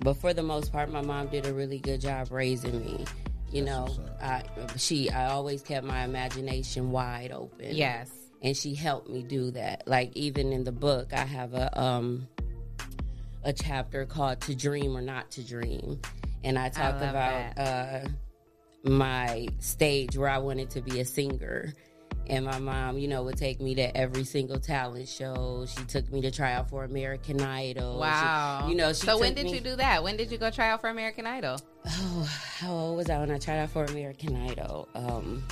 [0.00, 3.04] but for the most part, my mom did a really good job raising me.
[3.50, 3.88] You know,
[4.20, 4.42] I
[4.76, 7.76] she I always kept my imagination wide open.
[7.76, 8.10] Yes.
[8.42, 9.86] and she helped me do that.
[9.86, 12.26] Like even in the book, I have a um
[13.44, 16.00] a chapter called "To Dream or Not to Dream,"
[16.42, 18.08] and I talk love about uh,
[18.84, 21.72] my stage where I wanted to be a singer.
[22.26, 25.66] And my mom, you know, would take me to every single talent show.
[25.68, 27.96] She took me to try out for American Idol.
[27.96, 28.66] She- Wow.
[28.66, 30.02] you know, she so when did me- you do that?
[30.02, 31.58] When did you go try out for American Idol?
[31.86, 32.22] Oh,
[32.58, 34.88] how old was I when I tried out for American Idol?
[34.94, 35.44] Um,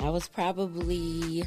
[0.00, 1.44] I was probably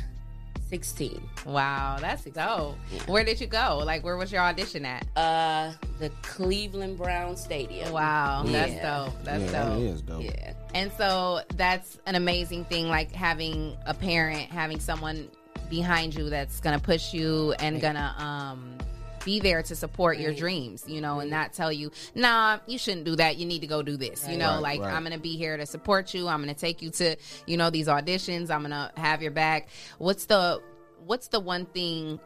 [0.70, 1.30] 16.
[1.46, 2.76] Wow, that's dope.
[3.08, 3.82] Where did you go?
[3.86, 5.06] Like, where was your audition at?
[5.16, 7.92] Uh, the Cleveland Brown Stadium.
[7.92, 9.24] Wow, that's dope.
[9.24, 9.80] That's yeah, dope.
[9.82, 10.24] is dope.
[10.24, 10.54] Yeah.
[10.74, 15.30] And so that's an amazing thing, like having a parent, having someone
[15.70, 18.78] behind you that's gonna push you and gonna um
[19.26, 23.04] be there to support your dreams, you know, and not tell you, nah, you shouldn't
[23.06, 23.36] do that.
[23.38, 24.26] You need to go do this.
[24.30, 24.94] You know, Right, like right.
[24.94, 26.28] I'm gonna be here to support you.
[26.30, 27.16] I'm gonna take you to,
[27.46, 28.50] you know, these auditions.
[28.52, 29.68] I'm gonna have your back.
[29.98, 30.62] What's the
[31.06, 32.20] what's the one thing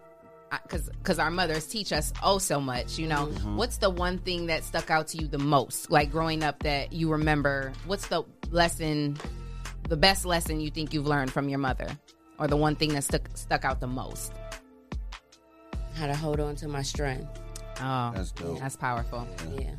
[0.64, 3.56] because because our mothers teach us oh so much you know Mm-hmm.
[3.58, 6.91] what's the one thing that stuck out to you the most like growing up that
[6.91, 9.16] you remember what's the lesson
[9.89, 11.88] the best lesson you think you've learned from your mother
[12.39, 14.34] or the one thing that stuck stuck out the most
[16.00, 17.28] How to hold on to my strength.
[17.82, 18.58] oh That's dope.
[18.60, 19.28] that's powerful
[19.58, 19.72] Yeah.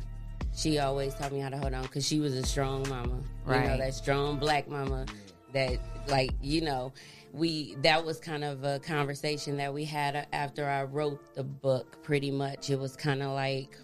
[0.55, 3.15] She always taught me how to hold on because she was a strong mama.
[3.47, 3.77] You know, Right.
[3.79, 5.05] that strong black mama
[5.53, 6.93] that like you know
[7.33, 12.03] we that was kind of a conversation that we had after I wrote the book
[12.03, 13.75] pretty much it was kind of like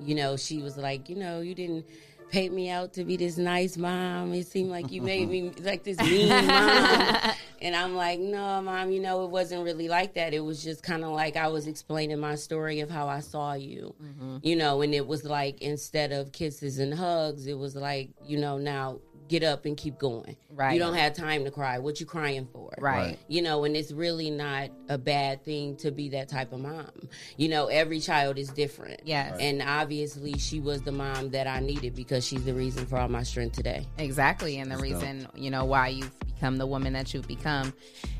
[0.00, 1.86] you know she was like you know you didn't
[2.30, 4.32] paint me out to be this nice mom.
[4.34, 7.32] It seemed like you made me like this mean mom.
[7.62, 10.34] and I'm like, no, mom, you know, it wasn't really like that.
[10.34, 13.54] It was just kind of like I was explaining my story of how I saw
[13.54, 14.36] you, Mm-hmm.
[14.42, 18.38] you know, and it was like instead of kisses and hugs, it was like, you
[18.38, 18.98] know, now
[19.28, 20.36] get up and keep going.
[20.50, 20.72] Right.
[20.74, 21.78] You don't have time to cry.
[21.78, 22.72] What you crying for?
[22.78, 23.18] Right.
[23.28, 26.90] You know, and it's really not a bad thing to be that type of mom.
[27.36, 29.00] You know, every child is different.
[29.04, 29.32] Yes.
[29.32, 29.40] Right.
[29.40, 33.08] And obviously she was the mom that I needed because she's the reason for all
[33.08, 33.86] my strength today.
[33.98, 34.58] Exactly.
[34.58, 37.72] And the reason, you know, why you've become the woman that you've become.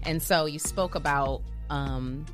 [0.04, 2.24] And so you spoke about um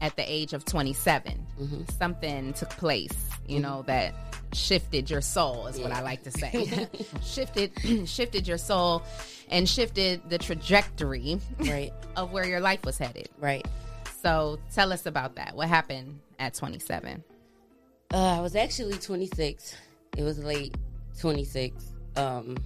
[0.00, 1.82] at the age of 27, Mm-hmm.
[1.98, 3.12] something took place,
[3.46, 4.12] you know, that
[4.54, 6.88] shifted your soul is what I like to say.
[7.24, 7.72] shifted
[8.08, 9.02] shifted your soul
[9.48, 13.28] and shifted the trajectory right of where your life was headed.
[13.38, 13.66] Right.
[14.22, 15.54] So tell us about that.
[15.54, 17.22] What happened at 27?
[18.12, 19.74] Uh, I was actually 26.
[20.16, 20.74] It was late
[21.20, 21.84] 26.
[22.16, 22.56] Um,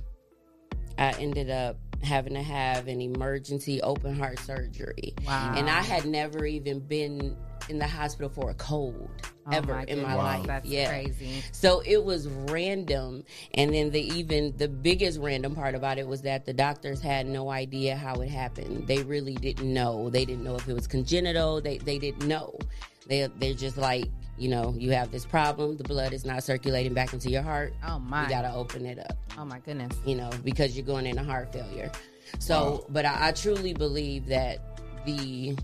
[0.99, 5.15] I ended up having to have an emergency open heart surgery.
[5.27, 5.55] Wow.
[5.57, 7.37] And I had never even been
[7.69, 9.11] in the hospital for a cold
[9.47, 10.17] Oh ever my in my goodness.
[10.17, 10.47] life.
[10.47, 10.89] That's yeah.
[10.89, 11.43] crazy.
[11.53, 13.25] So it was random.
[13.55, 17.27] And then the even the biggest random part about it was that the doctors had
[17.27, 18.87] no idea how it happened.
[18.87, 20.11] They really didn't know.
[20.11, 21.61] They didn't know if it was congenital.
[21.61, 22.59] They they didn't know.
[23.07, 24.07] They they're just like,
[24.39, 27.73] you know, you have this problem, the blood is not circulating back into your heart.
[27.87, 28.25] Oh my.
[28.25, 29.17] You gotta open it up.
[29.37, 29.97] Oh my goodness.
[30.07, 31.91] You know, because you're going into heart failure.
[32.39, 32.85] So Wow.
[32.91, 34.59] but I, I truly believe that
[35.05, 35.57] the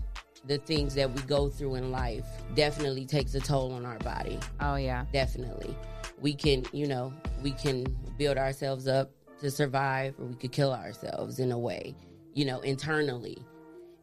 [0.47, 4.39] the things that we go through in life definitely takes a toll on our body.
[4.59, 5.05] Oh yeah.
[5.13, 5.75] Definitely.
[6.21, 7.13] We can, you know,
[7.43, 7.85] we can
[8.17, 9.11] build ourselves up
[9.41, 11.95] to survive or we could kill ourselves in a way,
[12.33, 13.37] you know, internally.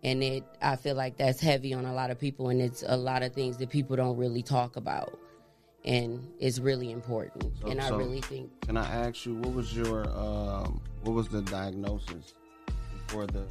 [0.03, 2.97] And it I feel like that's heavy on a lot of people and it's a
[2.97, 5.19] lot of things that people don't really talk about.
[5.85, 7.53] And it's really important.
[7.61, 11.13] So- and I so really think Can I ask you what was your um what
[11.13, 12.35] was the diagnosis
[13.07, 13.47] before the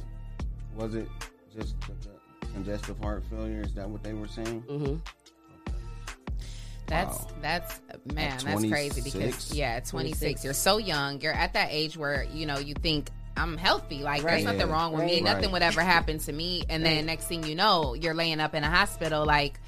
[0.74, 1.08] was it
[1.54, 3.62] just the, the congestive heart failure?
[3.62, 4.62] Is that what they were saying?
[4.68, 4.96] Mm-hmm.
[6.86, 7.28] That's Wow.
[7.40, 7.80] that's
[8.12, 10.44] man, that's crazy because yeah, 26, 26.
[10.44, 11.20] you're so young.
[11.22, 14.32] You're at that age where you know you think I'm healthy, like Right.
[14.32, 14.72] there's nothing Yeah.
[14.72, 15.24] wrong with me, Right.
[15.24, 18.54] nothing would ever happen to me, and then next thing you know, you're laying up
[18.54, 19.58] in a hospital, like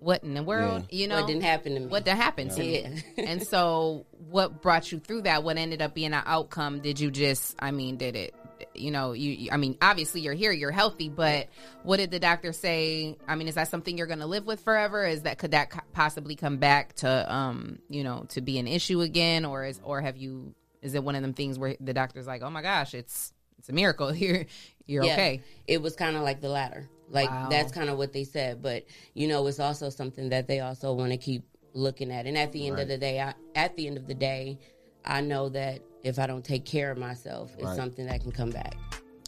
[0.00, 1.16] what in the world, you know?
[1.16, 1.86] what didn't happen to me.
[1.86, 2.88] What did happen to Yeah.
[2.88, 3.02] me?
[3.18, 5.42] and so, what brought you through that?
[5.42, 6.78] What ended up being an outcome?
[6.80, 8.34] Did you just, I mean, did it,
[8.74, 11.48] you know, you, you- I mean, obviously you're here, you're healthy, but
[11.82, 13.16] what did the doctor say?
[13.26, 15.04] I mean, is that something you're going to live with forever?
[15.04, 19.00] Is that, could that possibly come back to, um, you know, to be an issue
[19.00, 19.44] again?
[19.44, 22.42] Or is, or have you, is it one of them things where the doctor's like,
[22.42, 24.14] oh my gosh, it's, it's a miracle.
[24.14, 24.44] You're,
[24.86, 25.12] you're Yeah.
[25.14, 25.42] okay.
[25.66, 26.88] It was kind of like the latter.
[27.10, 27.48] Like Wow.
[27.50, 30.92] that's kind of what they said, but you know, it's also something that they also
[30.92, 31.42] want to keep
[31.74, 32.26] looking at.
[32.26, 34.58] And at the end of the day, I, at the end of the day,
[35.04, 37.76] I know that if I don't take care of myself, it's Right.
[37.76, 38.76] something that can come back.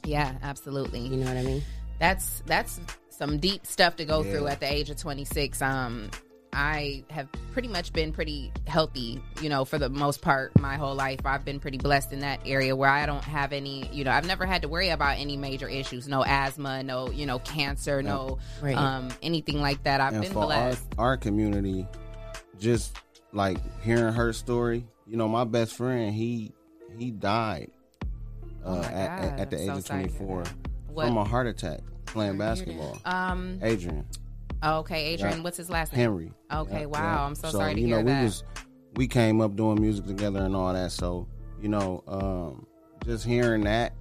[0.05, 1.01] Yeah, absolutely.
[1.01, 1.63] You know what I mean?
[1.99, 2.81] that's that's
[3.11, 4.31] some deep stuff to go Yeah.
[4.31, 6.11] through at the age of 26 um
[6.53, 10.95] i have pretty much been pretty healthy you know for the most part my whole
[10.95, 14.11] life i've been pretty blessed in that area where i don't have any you know
[14.11, 18.03] i've never had to worry about any major issues no asthma no you know cancer
[18.03, 18.77] no Right.
[18.77, 21.87] um anything like that i've and been for our, blessed our community,
[22.59, 22.97] just
[23.33, 26.53] like hearing her story, you know, my best friend, he
[26.99, 27.71] he died
[28.03, 28.07] uh,
[28.67, 30.45] Oh at, at, at the I'm age so of sorry to hear 24
[31.07, 32.93] from a heart attack playing Sorry to hear that.
[32.95, 33.01] basketball.
[33.05, 34.05] um Adrian
[34.63, 35.43] okay adrian Yeah.
[35.45, 36.33] what's his last name Henry.
[36.53, 37.25] Okay, Yeah, wow, yeah.
[37.27, 38.19] I'm so sorry to you hear know, that.
[38.21, 38.45] We was
[38.97, 40.93] we came up doing music together and all that.
[40.93, 41.27] So
[41.63, 42.67] you know, um,
[43.05, 43.93] just hearing that,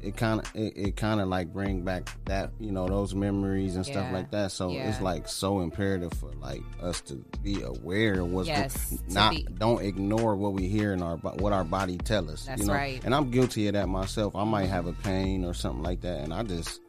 [0.00, 3.76] it kind of it, it kind of like bring back that you know those memories
[3.76, 4.52] and stuff like that.
[4.52, 4.88] So yeah.
[4.88, 9.46] it's like so imperative for like us to be aware of what's Yes, not be-
[9.58, 12.44] don't ignore what we hear in our what our body tell us.
[12.44, 12.74] That's you know?
[12.74, 13.00] right.
[13.04, 14.36] And I'm guilty of that myself.
[14.36, 16.80] I might have a pain or something like that, and I just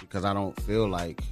[0.00, 1.22] because I don't feel like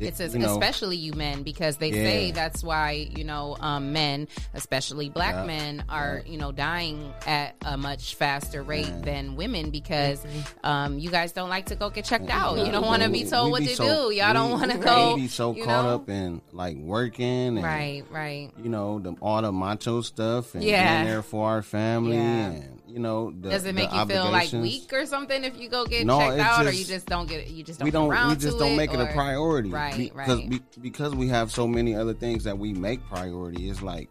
[0.00, 2.02] it's as, you know, especially you men because they Yeah.
[2.04, 5.44] say that's why you know um, men especially black Yeah.
[5.44, 9.00] men are you know dying at a much faster rate Yeah.
[9.02, 10.24] than women because
[10.64, 13.08] um, you guys don't like to go get checked out Yeah, you don't want to
[13.08, 15.28] be told we what be to so- do y'all don't want to we go be
[15.28, 15.94] so you caught know?
[15.94, 20.62] up in like working and right right you know the all the macho stuff and
[20.64, 21.02] Yeah.
[21.02, 22.50] being there for our family Yeah.
[22.50, 25.68] and you know the, does it make you feel like weak or something if you
[25.68, 28.08] go get No, checked out or you just don't get you just don't we don't
[28.28, 31.50] we just don't it, make it a priority right because right be, because we have
[31.50, 34.10] so many other things that we make priority it's like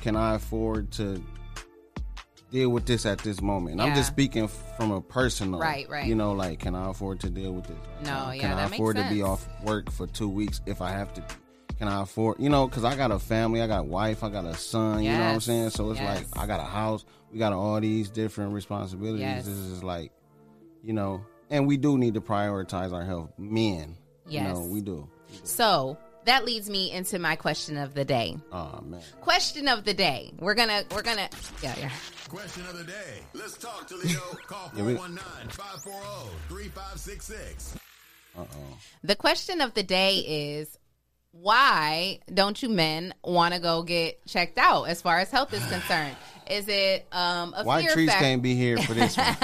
[0.00, 1.22] can i afford to
[2.50, 3.72] deal with this at this moment.
[3.72, 6.06] And I'm just speaking from a personal, Right, right.
[6.06, 7.76] You know, like can I afford to deal with this?
[7.76, 8.30] right No, now?
[8.30, 11.24] yeah, Can I afford to be off work for two weeks if I have to?
[11.78, 12.40] Can I afford?
[12.40, 15.02] You know, because I got a family, I got a wife, I got a son.
[15.02, 15.70] You know what I'm saying?
[15.70, 16.24] So it's yes.
[16.32, 17.04] like I got a house.
[17.32, 19.20] We got all these different responsibilities.
[19.20, 19.44] Yes.
[19.44, 20.12] This is like,
[20.82, 23.30] you know, and we do need to prioritize our health.
[23.38, 24.68] Men, you know, Yes.
[24.68, 25.08] we do.
[25.44, 28.36] So that leads me into my question of the day.
[28.52, 29.02] Oh man.
[29.20, 30.32] Question of the day.
[30.38, 31.28] We're gonna we're gonna
[31.62, 31.90] yeah yeah.
[32.28, 33.20] Question of the day.
[33.34, 34.20] Let's talk, Toledo.
[34.46, 37.76] Call Yeah, 419 540 3566.
[38.36, 38.46] Uh oh.
[39.04, 40.18] The question of the day
[40.60, 40.78] is
[41.32, 45.64] why don't you men want to go get checked out as far as health is
[45.66, 46.16] concerned?
[46.50, 49.26] Is it um a White fear trees can't be here for this one.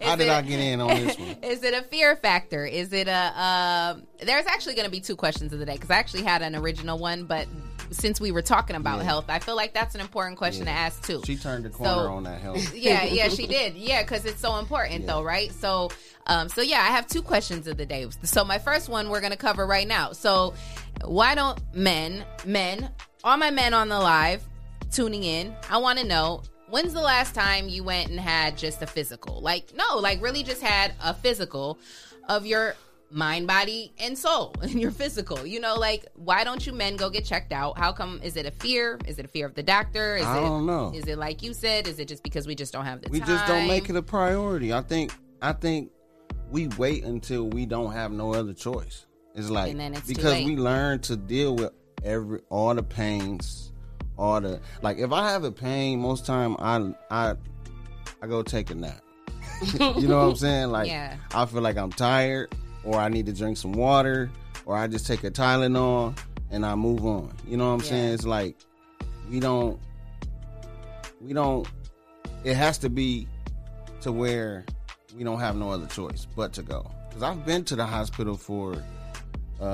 [0.00, 1.28] How did it- I get in on this one?
[1.42, 2.64] Is it a fear factor?
[2.66, 3.40] Is it a?
[3.40, 6.42] Um, there's actually going to be two questions of the day because I actually had
[6.42, 7.46] an original one, but
[7.90, 9.04] since we were talking about Yeah.
[9.04, 11.22] health, I feel like that's an important question to ask too.
[11.24, 12.74] She turned the corner So- on that health.
[12.76, 13.74] yeah, yeah, she did.
[13.74, 15.52] Yeah, because it's so important, though, right?
[15.52, 15.90] So,
[16.26, 18.06] um, so yeah, I have two questions of the day.
[18.24, 20.12] So my first one we're gonna cover right now.
[20.12, 20.54] So,
[21.04, 22.90] why don't men, men,
[23.24, 24.42] all my men on the live
[24.90, 25.54] tuning in?
[25.70, 29.40] I want to know when's the last time you went and had just a physical?
[29.40, 31.78] Like, no, like really just had a physical
[32.28, 32.74] of your
[33.10, 35.46] mind, body, and soul, and your physical.
[35.46, 37.78] You know, like why don't you men go get checked out?
[37.78, 38.20] How come?
[38.22, 38.98] Is it a fear?
[39.06, 40.16] Is it a fear of the doctor?
[40.16, 40.92] Is I it, don't know.
[40.94, 41.88] Is it like you said?
[41.88, 43.28] Is it just because we just don't have the we time?
[43.28, 44.72] just don't make it a priority.
[44.72, 45.90] I think I think
[46.50, 49.06] we wait until we don't have no other choice.
[49.34, 51.72] It's like it's because we learn to deal with
[52.02, 53.72] every all the pains,
[54.18, 54.98] all the like.
[54.98, 57.34] If I have a pain, most time I I
[58.20, 59.00] I go take a nap.
[59.96, 60.70] you know what I'm saying?
[60.70, 61.16] Like Yeah.
[61.34, 62.54] I feel like I'm tired,
[62.84, 64.30] or I need to drink some water,
[64.66, 66.16] or I just take a Tylenol
[66.50, 67.32] and I move on.
[67.46, 67.86] You know what I'm Yeah.
[67.86, 68.12] saying?
[68.14, 68.56] It's like
[69.30, 69.78] we don't
[71.20, 71.66] we don't
[72.44, 73.26] it has to be
[74.00, 74.64] to where
[75.16, 78.36] we don't have no other choice but to go because i've been to the hospital
[78.36, 78.80] for
[79.60, 79.64] uh,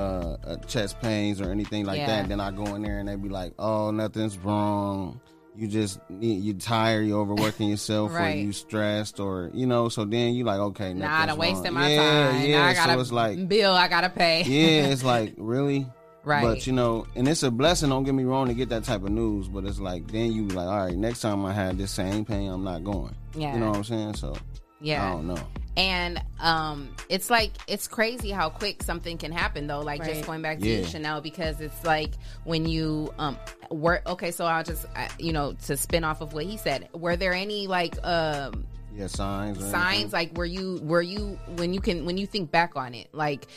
[0.45, 2.07] uh chest pains or anything like Yeah.
[2.07, 5.19] that then i go in there and they be like oh nothing's wrong
[5.57, 8.37] you just need you tired You're overworking yourself or Right.
[8.39, 11.71] you stressed or you know so then you like okay Nah, I nothing's done wasted
[11.73, 12.41] my yeah, time.
[12.45, 14.43] yeah now I got so it's like bill I gotta pay.
[14.43, 15.87] yeah, it's like really.
[16.25, 16.41] Right.
[16.41, 17.89] But you know, and it's a blessing.
[17.89, 20.45] Don't get me wrong to get that type of news, but it's like then you
[20.45, 23.13] be like, all right, next time I have this same pain, I'm not going.
[23.35, 23.53] Yeah.
[23.53, 24.15] You know what I'm saying?
[24.15, 24.35] So
[24.81, 25.07] Yeah.
[25.07, 25.37] I don't know.
[25.77, 29.81] And um, it's like it's crazy how quick something can happen though.
[29.81, 30.85] Like just going back to Yeah.
[30.85, 32.11] Chanel, because it's like
[32.45, 33.37] when you um
[33.69, 34.03] work.
[34.07, 36.87] Okay, so I'll just uh, you know to spin off of what he said.
[36.93, 38.65] Were there any like um
[38.95, 39.57] Yeah, signs.
[39.57, 40.11] or signs anything?
[40.11, 43.47] like were you were you when you can when you think back on it like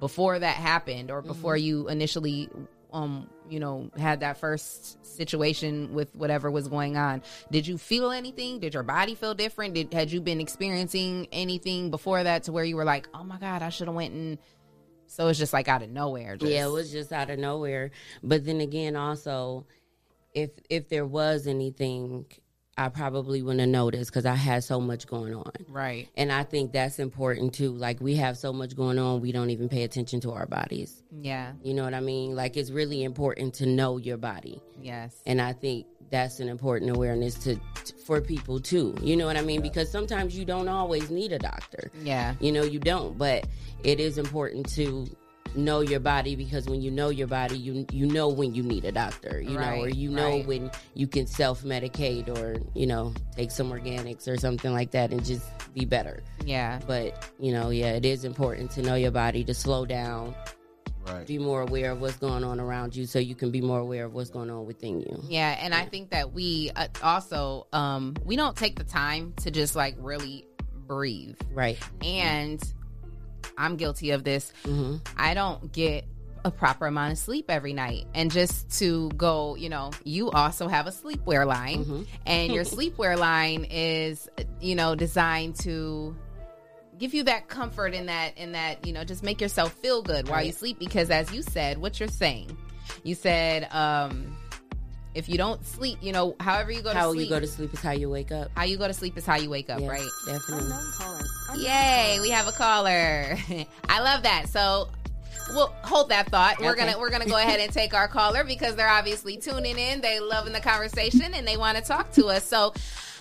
[0.00, 2.48] before that happened or before you initially
[2.92, 7.22] um you know had that first situation with whatever was going on.
[7.50, 8.58] Did you feel anything?
[8.60, 9.74] Did your body feel different?
[9.74, 13.38] Did had you been experiencing anything before that to where you were like oh my
[13.38, 14.38] god i should have went and
[15.12, 17.90] so it's just like out of nowhere just, Yeah, it was just out of nowhere.
[18.22, 19.66] But then again, also,
[20.32, 22.24] if if there was anything,
[22.76, 25.52] I probably wouldn't have noticed because I had so much going on.
[25.68, 27.72] right And I think that's important too.
[27.72, 31.02] Like we have so much going on, we don't even pay attention to our bodies.
[31.20, 32.34] yeah You know what I mean?
[32.34, 34.60] Like it's really important to know your body.
[34.80, 38.94] yes And I think that's an important awareness to, to for people too.
[39.02, 39.60] You know what I mean?
[39.62, 41.90] Because sometimes you don't always need a doctor.
[42.02, 43.46] yeah You know, you don't, but
[43.84, 45.06] it is important to
[45.54, 48.84] know your body because when you know your body, you you know when you need
[48.84, 50.46] a doctor, you know, or you know right.
[50.46, 55.12] when you can self medicate or you know take some organics or something like that
[55.12, 55.44] and just
[55.74, 56.22] be better.
[56.44, 60.34] yeah But you know, yeah, it is important to know your body to slow down,
[61.06, 61.26] right.
[61.26, 64.04] be more aware of what's going on around you, so you can be more aware
[64.04, 65.22] of what's going on within you.
[65.28, 69.50] Yeah, and I think that we uh, also um we don't take the time to
[69.50, 70.46] just like really
[70.86, 71.36] breathe.
[71.52, 71.78] Right.
[72.02, 72.62] And
[73.58, 74.52] I'm guilty of this.
[74.64, 76.04] hmm I don't get
[76.44, 78.06] a proper amount of sleep every night.
[78.14, 82.06] And just to go, you know, you also have a sleepwear line Mhm.
[82.26, 84.28] and your sleepwear line is
[84.60, 86.16] you know designed to
[86.98, 90.28] give you that comfort in that in that you know just make yourself feel good
[90.28, 92.56] while you sleep because as you said what you're saying
[93.02, 94.36] you said um
[95.14, 97.46] if you don't sleep you know however you go to How sleep you go to
[97.46, 98.50] sleep is how you wake up.
[98.56, 100.72] how you go to sleep is how you wake up Yeah, right Definitely.
[101.56, 103.36] Yay, we have a caller.
[103.88, 104.48] I love that.
[104.48, 104.88] So
[105.50, 106.58] we'll hold that thought.
[106.60, 106.86] We're Okay.
[106.86, 110.00] gonna we're gonna go ahead and take our caller because they're obviously tuning in.
[110.00, 112.44] They loving the conversation and they want to talk to us.
[112.46, 112.72] So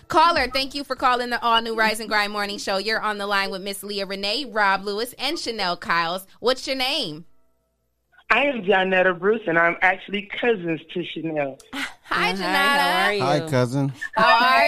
[0.08, 2.78] caller, thank you for calling the all new Rise and Grind morning show.
[2.78, 6.26] You're on the line with Miss Leah Renee, Rob Lewis, and Chanel Kyles.
[6.40, 7.26] What's your name?
[8.34, 11.60] I am Johnetta Bruce, and I'm actually cousins to Chanel.
[12.04, 12.42] Hi, Janata.
[12.44, 13.22] how are you?
[13.24, 13.94] Hi, cousin.
[14.16, 14.68] How are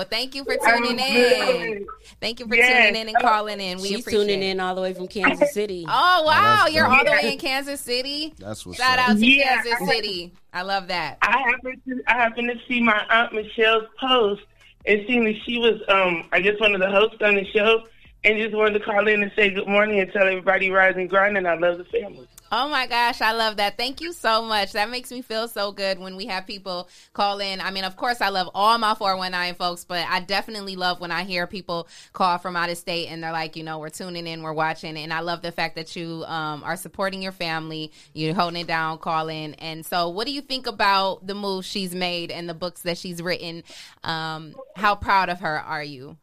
[0.00, 0.04] you?
[0.04, 1.86] Thank you for tuning in.
[2.22, 2.86] Thank you for Yes.
[2.86, 3.78] tuning in and calling in.
[3.82, 4.46] We She's tuning it.
[4.46, 5.84] in all the way from Kansas City.
[5.88, 6.98] Oh wow, that's you're dope.
[6.98, 8.32] all the way in Kansas City.
[8.38, 9.10] That's what's Shout up.
[9.10, 9.62] out to Yeah.
[9.62, 10.32] Kansas City.
[10.54, 11.18] I love that.
[11.22, 14.42] I happened to I happened to see my aunt Michelle's post
[14.86, 17.84] and seeing that she was um I guess one of the hosts on the show
[18.24, 21.08] and just wanted to call in and say good morning and tell everybody rise and
[21.10, 22.26] grind and I love the family.
[22.52, 23.76] Oh my gosh, I love that.
[23.76, 24.72] Thank you so much.
[24.72, 27.60] That makes me feel so good when we have people call in.
[27.60, 31.10] I mean, of course, I love all my 419 folks, but I definitely love when
[31.10, 34.28] I hear people call from out of state and they're like, you know, we're tuning
[34.28, 34.96] in, we're watching.
[34.96, 38.68] And I love the fact that you um, are supporting your family, you're holding it
[38.68, 39.54] down, calling.
[39.54, 42.96] And so, what do you think about the move she's made and the books that
[42.96, 43.64] she's written?
[44.04, 46.16] Um, how proud of her are you?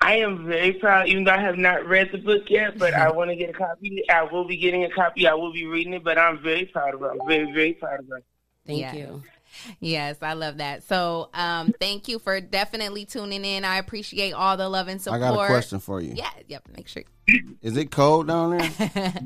[0.00, 3.10] I am very proud, even though I have not read the book yet, but I
[3.10, 4.08] want to get a copy.
[4.08, 5.26] I will be getting a copy.
[5.26, 7.06] I will be reading it, but I'm very proud of it.
[7.06, 8.22] I'm very, very proud of her.
[8.64, 8.94] Thank Yes.
[8.94, 9.22] you.
[9.80, 10.84] Yes, I love that.
[10.84, 13.64] So, um, thank you for definitely tuning in.
[13.64, 15.22] I appreciate all the love and support.
[15.22, 15.38] I support.
[15.38, 16.12] got a question for you.
[16.14, 16.68] Yeah, yep.
[16.76, 17.02] Make sure.
[17.60, 19.14] Is it cold down there?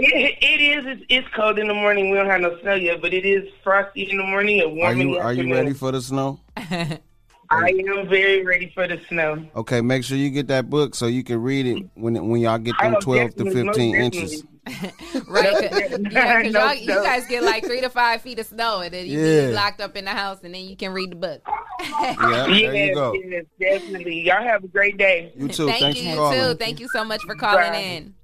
[0.00, 0.84] It, it is.
[0.86, 2.10] It's, it's cold in the morning.
[2.10, 4.74] We don't have no snow yet, but it is frosty in the morning and Are
[4.76, 6.38] warm in you Are you ready for the snow?
[7.50, 9.44] I am very ready for the snow.
[9.56, 12.58] Okay, make sure you get that book so you can read it when when y'all
[12.58, 13.98] get them oh, twelve to fifteen definitely.
[14.04, 14.44] inches.
[15.28, 15.70] right?
[15.70, 18.80] 'cause- yeah, 'cause No, y'all, you guys get like three to five feet of snow,
[18.80, 19.46] and then you Yeah.
[19.48, 21.40] be locked up in the house, and then you can read the book.
[21.80, 23.14] Yeah, there yes, you go.
[23.14, 24.20] yes, definitely.
[24.26, 25.32] Y'all have a great day.
[25.36, 25.68] You too.
[25.68, 26.40] Thank Thanks you, for you calling.
[26.40, 26.54] too.
[26.54, 27.76] Thank you so much for calling Bye.
[27.78, 28.14] in.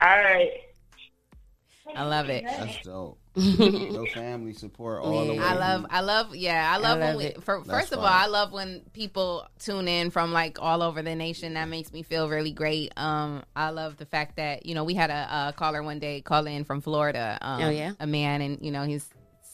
[0.00, 0.50] All right.
[1.94, 2.44] I love it.
[2.46, 3.18] That's dope.
[3.36, 5.38] Your family support all the way.
[5.38, 8.06] I love, I love, yeah, I love, love when we, for, That's first of all.
[8.06, 11.54] I love when people tune in from like all over the nation.
[11.54, 12.92] That makes me feel really great.
[12.96, 16.20] Um, I love the fact that you know we had a, a caller one day
[16.22, 17.38] call in from Florida.
[17.40, 17.92] Um, Oh, yeah?
[18.00, 19.08] a man, and you know he's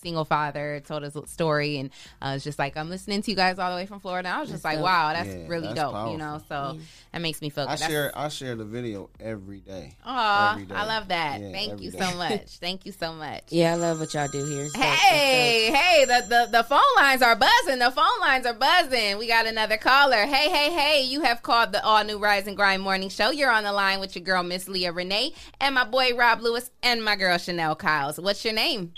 [0.06, 1.90] single father told his story and
[2.22, 4.28] uh, it's just like I'm listening to you guys all the way from Florida.
[4.28, 4.84] I was just That's like, dope.
[4.84, 6.12] wow, that's Yeah, really that's dope, powerful.
[6.12, 6.40] you know.
[6.48, 6.78] So
[7.12, 7.70] that makes me feel good.
[7.72, 9.96] I That's- share I share the video every day.
[10.04, 10.74] Aw, every day.
[10.76, 11.40] I love that.
[11.40, 11.98] Yeah, Thank you day.
[11.98, 12.58] so much.
[12.58, 13.44] Thank you so much.
[13.48, 14.64] Yeah, I love what y'all do here.
[14.64, 14.84] It's dope.
[14.84, 17.80] It's Hey, hey, the, the, the phone lines are buzzing.
[17.80, 19.18] The phone lines are buzzing.
[19.18, 20.24] We got another caller.
[20.24, 23.30] Hey, hey, hey, you have called the all new Rise and Grind Morning Show.
[23.30, 26.70] You're on the line with your girl, Miss Leah Renee, and my boy, Rob Lewis,
[26.82, 28.20] and my girl, Chanel Kyles.
[28.20, 28.92] What's your name?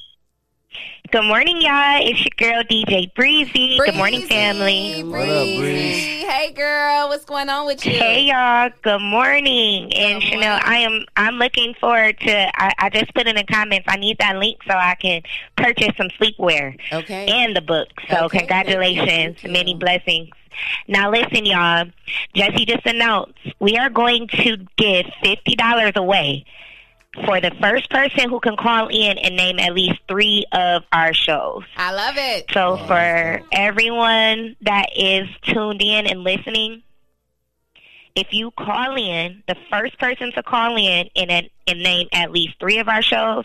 [1.10, 2.00] Good morning, y'all.
[2.02, 3.78] It's your girl DJ Breezy.
[3.78, 5.02] Good morning, Breezy, family.
[5.04, 6.04] What up, Breeze?
[6.26, 7.92] Hey, girl, what's going on with you?
[7.92, 9.90] Hey y'all, good morning.
[9.94, 10.60] And Good Chanel.
[10.62, 14.18] I am I'm looking forward to I, I just put in the comments I need
[14.18, 15.22] that link so I can
[15.56, 16.78] purchase some sleepwear.
[16.92, 17.26] Okay.
[17.26, 17.88] and the book.
[18.10, 18.40] So Okay.
[18.40, 19.06] congratulations.
[19.08, 19.50] Thank you.
[19.50, 20.28] Many blessings.
[20.88, 21.86] Now listen y'all,
[22.34, 26.44] Jesse just announced we are going to give fifty dollars away
[27.24, 31.12] for the first person who can call in and name at least three of our
[31.12, 31.62] shows.
[31.76, 32.46] I love it.
[32.52, 36.82] So Oh, for everyone that is tuned in and listening,
[38.14, 42.32] if you call in, the first person to call in and, and, and name at
[42.32, 43.44] least three of our shows,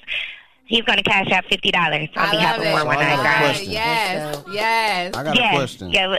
[0.65, 2.80] he's going to cash out fifty dollars on I behalf love of it.
[2.82, 3.71] So I 419 a question.
[3.71, 5.15] Yes, yes.
[5.15, 5.89] I got a question.
[5.91, 6.17] yeah.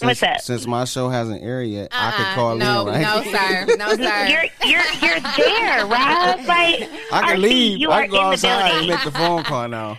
[0.00, 0.40] What- Since, What's up?
[0.40, 2.16] Since my show hasn't aired yet, I Uh-uh.
[2.16, 3.02] could call no, in, right?
[3.02, 3.76] No, sir.
[3.76, 4.26] No, sir.
[4.26, 6.40] You're you're you're there, Rob.
[6.46, 7.78] Like I can RC, leave.
[7.78, 9.98] You I can go outside and make the phone call now.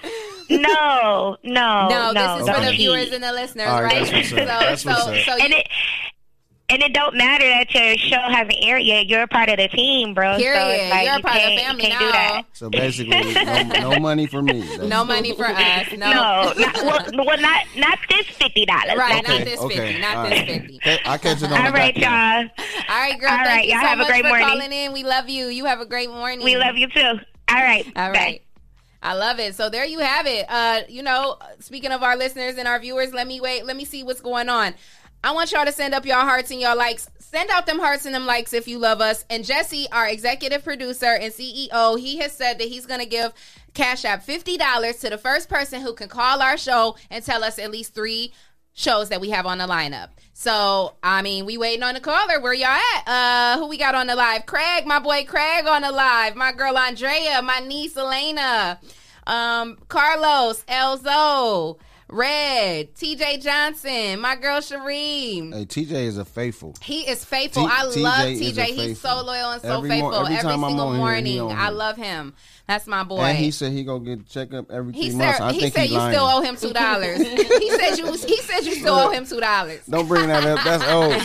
[0.50, 2.38] No, no, no, no.
[2.38, 4.12] this is for the viewers and the listeners, All right, right?
[4.12, 4.48] that's what's up.
[4.48, 5.40] That's so, what's so, up.
[5.40, 5.68] so And you, it
[6.70, 9.08] and it don't matter that your show hasn't aired yet.
[9.08, 10.34] You're a part of the team, bro.
[10.34, 10.62] So period.
[10.82, 12.12] it's like You're a you part of the family you can't now.
[12.12, 12.44] that.
[12.54, 14.62] So basically, no, no money for me.
[14.62, 15.88] That's- No money for us.
[15.98, 16.10] No.
[16.12, 16.76] No, not,
[17.16, 18.98] well, well, not not this fifty dollars.
[18.98, 20.02] Right, Not not Okay, this okay, 50.
[20.02, 20.62] Not all this right.
[20.62, 20.76] 50.
[20.78, 22.52] Okay, I'll catch it on All the right, back end.
[22.58, 22.66] y'all.
[22.90, 23.30] All right, girl.
[23.30, 24.48] All thank right, you y'all so have a great morning.
[24.48, 24.94] calling in.
[24.94, 25.46] We love you.
[25.48, 26.44] You have a great morning.
[26.44, 27.00] We love you too.
[27.02, 27.86] All right.
[27.96, 28.18] All bye.
[28.20, 28.42] right.
[29.04, 29.54] I love it.
[29.56, 30.46] So there you have it.
[30.50, 33.64] Uh, you know, speaking of our listeners and our viewers, let me wait.
[33.66, 34.74] Let me see what's going on.
[35.26, 37.10] I want y'all to send up your hearts and your likes.
[37.18, 39.26] Send out them hearts and them likes if you love us.
[39.28, 43.34] And Jesse, our executive producer and CEO, he has said that he's going to give
[43.74, 47.58] Cash App $50 to the first person who can call our show and tell us
[47.58, 48.34] at least three
[48.74, 50.10] shows that we have on the lineup.
[50.34, 52.40] So, I mean, we waiting on the caller.
[52.40, 53.08] Where y'all at?
[53.08, 54.46] Uh, who we got on the live?
[54.46, 56.36] Craig, my boy Craig on the live.
[56.36, 58.80] My girl Andrea, my niece Elena,
[59.26, 61.80] um, Carlos, Elzo,
[62.16, 65.54] Red, TJ Johnson, my girl Sheree.
[65.54, 66.74] Hey, TJ is a faithful.
[66.82, 67.68] He is faithful.
[67.68, 68.66] T- I love TJ is TJ.
[68.68, 70.14] He's so loyal and so Every mor- faithful.
[70.28, 71.52] every Every, time I'm single on here, morning.
[71.52, 72.34] I love him.
[72.68, 73.20] That's my boy.
[73.20, 75.38] And he said he gonna get checkup every three He months.
[75.40, 76.14] said I he think said you lying.
[76.14, 77.18] still owe him two dollars.
[77.22, 79.86] he said you he said you still owe him two dollars.
[79.86, 80.64] Don't bring that up.
[80.64, 81.22] That's old.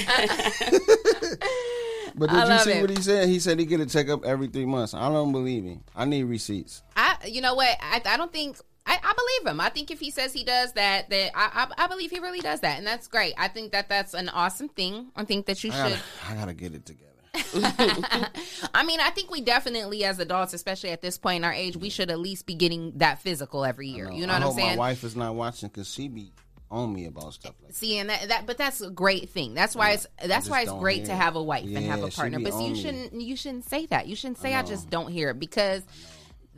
[2.16, 2.80] but did you see it.
[2.80, 3.28] what he said?
[3.28, 4.92] He said he get a checkup every three months.
[4.92, 5.82] I don't believe him.
[5.94, 6.82] I need receipts.
[6.96, 7.76] I you know what?
[7.80, 8.56] I I don't think
[8.90, 9.60] I, I believe him.
[9.60, 12.40] I think if he says he does that, that I, I I believe he really
[12.40, 13.34] does that, and that's great.
[13.38, 15.12] I think that that's an awesome thing.
[15.14, 15.98] I think that you I should.
[15.98, 17.06] gotta, I gotta get it together.
[18.74, 21.76] I mean, I think we definitely, as adults, especially at this point in our age,
[21.76, 24.10] we should at least be getting that physical every year.
[24.10, 24.70] You know I what I'm saying?
[24.70, 26.32] my wife is not watching because she be
[26.68, 29.54] on me about stuff like See, and that, that, but that's a great thing.
[29.54, 32.40] That's why it's that's why it's great to have a wife and have a partner.
[32.40, 34.08] But you shouldn't you shouldn't say that.
[34.08, 34.68] You shouldn't say I, know.
[34.68, 35.84] just don't hear it because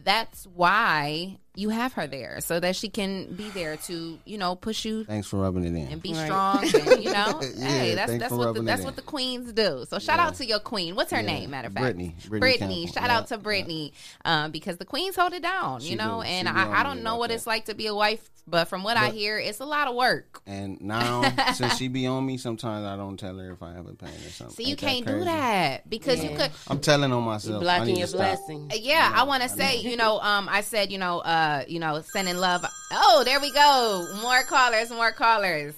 [0.02, 4.54] that's why you have her there so that she can be there to you know
[4.56, 5.88] push you Thanks for rubbing it in.
[5.92, 6.24] and be Right.
[6.24, 6.64] strong.
[6.64, 8.86] And, you know, Yeah, hey, that's that's what the, that's in.
[8.86, 9.84] what the queens do.
[9.88, 10.94] So shout out to your queen.
[10.96, 11.26] What's her Yeah.
[11.26, 11.50] name?
[11.50, 12.14] Matter of fact, Brittany.
[12.28, 12.86] Brittany Brittany.
[12.86, 13.92] Shout Yeah, out to Brittany
[14.24, 15.80] um, because the queens hold it down.
[15.80, 16.28] She you know, do.
[16.28, 17.34] and She be on I, I don't know what that.
[17.34, 19.94] it's like to be a wife, but from what I hear, it's a lot of
[19.94, 20.42] work.
[20.46, 21.22] And now,
[21.52, 24.10] since she be on me, sometimes I don't tell her if I have a pain
[24.10, 24.56] or something.
[24.56, 26.50] See, you Ain't can't do that because you could.
[26.68, 27.62] I'm telling on myself.
[27.62, 28.18] Blocking your to stop.
[28.18, 28.70] blessing.
[28.74, 32.00] Yeah, I want to say, you know, um, I said, you know, uh, you know,
[32.00, 32.64] sending love.
[32.92, 34.06] Oh, there we go.
[34.20, 35.74] More callers, more callers.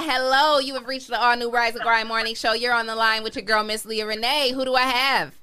[0.00, 2.52] Hello, you have reached the all new Rise and Grind morning show.
[2.52, 4.52] You're on the line with your girl, Miss Leah Renee.
[4.52, 5.34] Who do I have?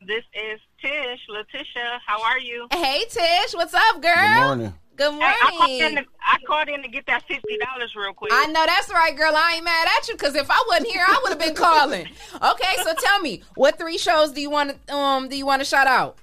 [0.00, 2.00] This is Tish, Letitia.
[2.06, 2.68] How are you?
[2.72, 4.14] Hey, Tish, what's up, girl?
[4.14, 4.74] Good morning.
[5.00, 6.04] Good Hey, I, called in morning.
[6.04, 8.32] to, I called in to get that fifty dollars real quick.
[8.34, 9.32] I know that's right, girl.
[9.34, 12.06] I ain't mad at you because if I wasn't here, I would have been calling.
[12.42, 15.60] Okay, so tell me, what three shows do you want to um do you want
[15.60, 16.18] to shout out?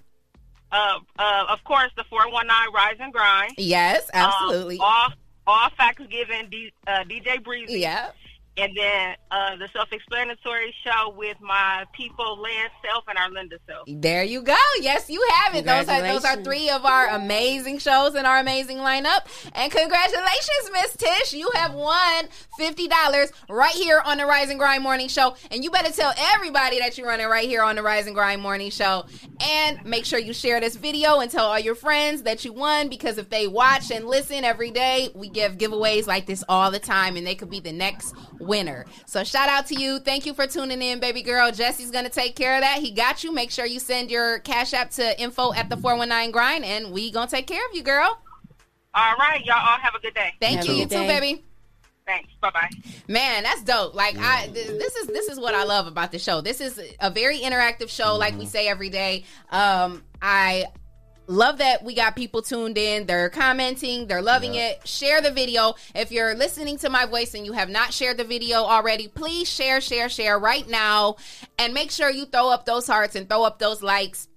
[0.71, 3.53] uh, uh, of course, the four one nine Rise and Grind.
[3.57, 4.75] Yes, absolutely.
[4.75, 5.13] Um, all
[5.47, 6.49] all facts given.
[6.49, 7.79] D, uh, DJ Breezy.
[7.79, 8.11] yeah.
[8.59, 13.87] And then uh, the self-explanatory show with my people, Lance Self and Arlinda Self.
[13.87, 14.57] There you go.
[14.81, 15.63] Yes, you have it.
[15.63, 19.27] Those are those are three of our amazing shows in our amazing lineup.
[19.53, 21.33] And congratulations, Miss Tish.
[21.33, 25.35] You have won fifty dollars right here on the Rise and Grind Morning Show.
[25.51, 28.41] And you better tell everybody that you're running right here on the Rise and Grind
[28.41, 29.05] Morning Show.
[29.39, 32.89] And make sure you share this video and tell all your friends that you won
[32.89, 36.79] because if they watch and listen every day, we give giveaways like this all the
[36.79, 38.15] time, and they could be the next
[38.47, 38.85] winner.
[39.05, 39.99] So shout out to you.
[39.99, 41.51] Thank you for tuning in, baby girl.
[41.51, 42.79] Jesse's gonna take care of that.
[42.79, 43.31] He got you.
[43.33, 47.11] Make sure you send your cash app to info at the 419 grind and we
[47.11, 48.19] gonna take care of you, girl.
[48.93, 50.33] All right, y'all all have a good day.
[50.41, 50.73] Thank Have you.
[50.73, 51.07] You too, day.
[51.07, 51.43] baby.
[52.07, 52.29] Thanks.
[52.41, 52.69] Bye bye.
[53.07, 53.93] Man, that's dope.
[53.93, 56.39] Like I th- this is this is what I love about the show.
[56.41, 59.25] This is a very interactive show like we say every day.
[59.51, 60.65] Um I
[61.27, 63.05] love that we got people tuned in.
[63.05, 64.87] They're commenting, they're loving it.
[64.87, 65.75] Share the video.
[65.93, 69.49] If you're listening to my voice and you have not shared the video already, please
[69.49, 71.17] share share share right now
[71.59, 74.27] and make sure you throw up those hearts and throw up those likes.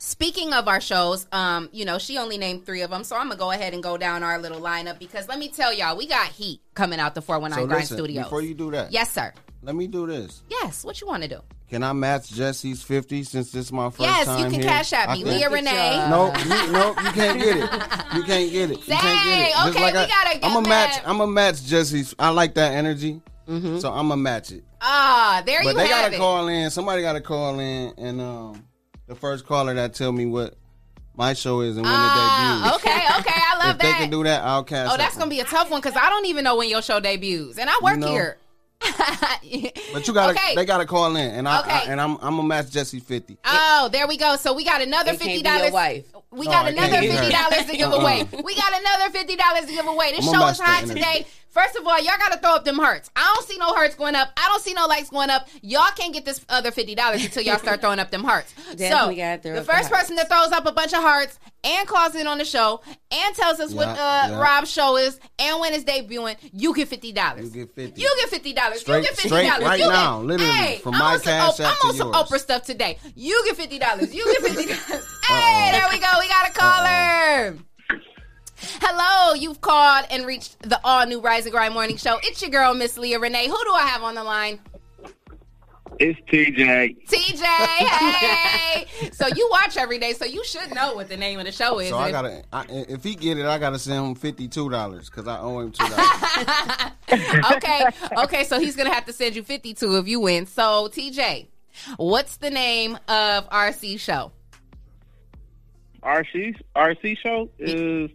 [0.00, 3.26] Speaking of our shows, um, you know, she only named three of them, so I'm
[3.28, 6.06] gonna go ahead and go down our little lineup because let me tell y'all, we
[6.06, 8.24] got heat coming out the 419 So Grind listen, Studios.
[8.26, 9.32] before you do that, Yes, sir.
[9.62, 10.42] Let me do this.
[10.48, 10.84] Yes.
[10.84, 11.40] What you want to do?
[11.68, 14.62] Can I match Jesse's fifty since this is my first yes, time you can here?
[14.70, 15.24] cash at me.
[15.24, 16.06] Leah Renee.
[16.08, 17.70] No, you, no, you can't get it.
[18.14, 18.78] You can't get it.
[18.78, 19.52] You can't get it.
[19.52, 21.02] Dang, Just okay, we I, gotta get I'm a match.
[21.04, 22.14] I'm a match Jesse's.
[22.18, 24.64] I like that energy, so I'm a match it.
[24.80, 26.18] Ah, there but you they have gotta it.
[26.18, 26.70] call in.
[26.70, 28.64] Somebody gotta call in, and um,
[29.06, 30.54] the first caller that tell me what
[31.16, 32.84] my show is and when Ah, it debuts.
[32.86, 34.88] okay, okay, I love if they can do that, I'll cash.
[34.90, 36.98] oh, that's gonna be a tough one because I don't even know when your show
[37.00, 38.08] debuts, and I work You know.
[38.08, 38.38] here.
[39.92, 40.54] But you gotta, Okay.
[40.54, 41.70] they gotta call in, and I, Okay.
[41.70, 43.38] I and I'm, I'm gonna match Jesse fifty.
[43.44, 44.36] Oh, there we go.
[44.36, 45.72] So we got another It fifty be your dollars.
[45.72, 46.04] wife.
[46.30, 48.00] We got I can't another fifty dollars to give Uh-uh.
[48.02, 48.28] away.
[48.44, 50.12] We got another fifty dollars to give away.
[50.12, 51.26] This I'm show is match hot today.
[51.50, 53.10] First of all, y'all gotta throw up them hearts.
[53.16, 54.28] I don't see no hearts going up.
[54.36, 55.48] I don't see no likes going up.
[55.62, 58.52] Y'all can't get this other fifty dollars until y'all start throwing up them hearts.
[58.76, 61.00] Definitely so gotta throw the up the first person that throws up a bunch of
[61.00, 64.40] hearts and calls in on the show and tells us what uh, yeah.
[64.40, 67.44] Rob's show is and when it's debuting, you get fifty dollars.
[67.54, 68.00] You get fifty.
[68.02, 68.86] You get fifty dollars.
[68.86, 69.64] You get fifty dollars.
[69.64, 71.86] right you now, get, literally, hey, from I'm my on some cash app I'm to
[71.86, 72.28] on some yours.
[72.28, 72.98] Oprah stuff today.
[73.14, 74.14] You get fifty dollars.
[74.14, 75.06] You get fifty dollars.
[75.26, 76.08] hey, there we go.
[76.20, 77.58] We got a caller.
[78.60, 82.18] Hello, you've called and reached the all new Rise and Grind Morning Show.
[82.22, 83.48] It's your girl, Miss Leah Renee.
[83.48, 84.58] Who do I have on the line?
[85.98, 87.06] It's TJ.
[87.06, 87.42] TJ.
[87.42, 89.10] Hey.
[89.12, 91.78] so you watch every day, so you should know what the name of the show
[91.80, 91.90] is.
[91.90, 95.08] So I gotta, I, if he get it, I gotta send him fifty two dollars
[95.10, 97.52] because I owe him two dollars.
[97.56, 97.84] okay,
[98.18, 98.44] okay.
[98.44, 100.46] So he's gonna have to send you fifty-two if you win.
[100.46, 101.48] So TJ,
[101.96, 104.32] what's the name of RC show?
[106.02, 108.10] RC RC show is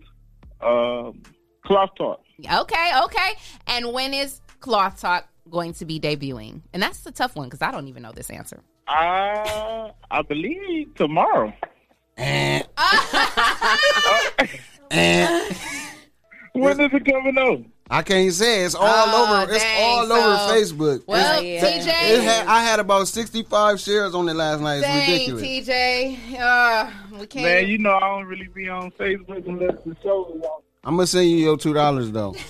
[0.66, 1.22] um,
[1.66, 2.22] Cloth Talk.
[2.39, 3.34] Okay, okay.
[3.68, 6.61] And when is Cloth Talk going to be debuting?
[6.74, 8.61] And that's the tough one because I don't even know this answer.
[8.88, 11.53] Uh, I believe tomorrow.
[12.18, 12.68] and
[16.53, 17.72] When is it coming on?
[17.89, 19.53] I can't say it's all Oh, over.
[19.53, 21.03] It's dang, all so- over Facebook.
[21.05, 21.89] Well, It's- TJ.
[22.15, 24.77] it had, I had about sixty-five shares on it last night.
[24.77, 25.43] It's Dang, ridiculous.
[25.43, 26.39] TJ.
[26.39, 27.45] Uh, we can't.
[27.45, 30.61] Man, you know I don't really be on Facebook unless the show is on.
[30.86, 32.36] I'm gonna send you your two dollars though.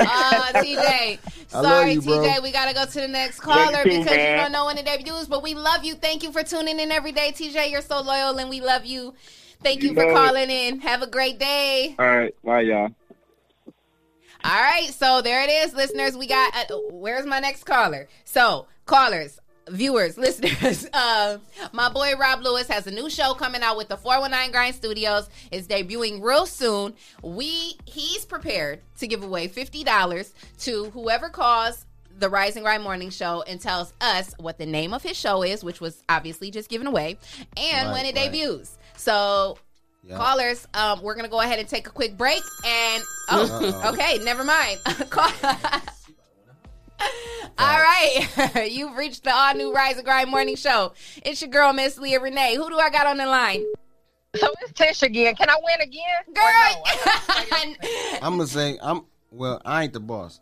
[0.00, 1.18] Uh, TJ.
[1.48, 2.00] Sorry, you.
[2.00, 2.42] TJ.
[2.42, 4.76] We gotta go to the next Love you caller too, because you don't know when
[4.76, 5.26] the debuts.
[5.26, 5.94] But we love you.
[5.94, 7.70] Thank you for tuning in every day, TJ.
[7.70, 9.14] You're so loyal, and we love you.
[9.62, 10.14] Thank you You for know it.
[10.14, 10.80] calling in.
[10.80, 11.94] Have a great day.
[11.98, 12.90] All right, bye, y'all.
[14.44, 16.16] All right, so there it is, listeners.
[16.16, 16.54] We got.
[16.70, 18.08] Uh, where's my next caller?
[18.24, 20.86] So, callers, viewers, listeners.
[20.92, 21.38] Uh,
[21.72, 25.28] my boy Rob Lewis has a new show coming out with the 419 Grind Studios.
[25.50, 26.94] It's debuting real soon.
[27.22, 31.84] We he's prepared to give away fifty dollars to whoever calls
[32.16, 35.42] the Rise and Grind Morning Show and tells us what the name of his show
[35.42, 37.18] is, which was obviously just given away,
[37.56, 38.30] and Right, when it right.
[38.32, 38.78] debuts.
[38.96, 39.58] So.
[40.02, 40.16] Yeah.
[40.16, 43.92] Callers, um, we're gonna go ahead and take a quick break, and oh, Uh-oh.
[43.92, 44.78] okay, never mind.
[45.10, 45.30] Call-
[47.58, 50.92] all right, you've reached the all new Rise and Grind Morning Show.
[51.24, 52.54] It's your girl, Miss Leah Renee.
[52.56, 53.64] Who do I got on the line?
[54.36, 55.34] So it's Tish again.
[55.34, 56.14] Can I win again?
[56.34, 57.76] Girl,
[58.22, 59.04] I'm gonna say I'm.
[59.30, 60.40] Well, I ain't the boss.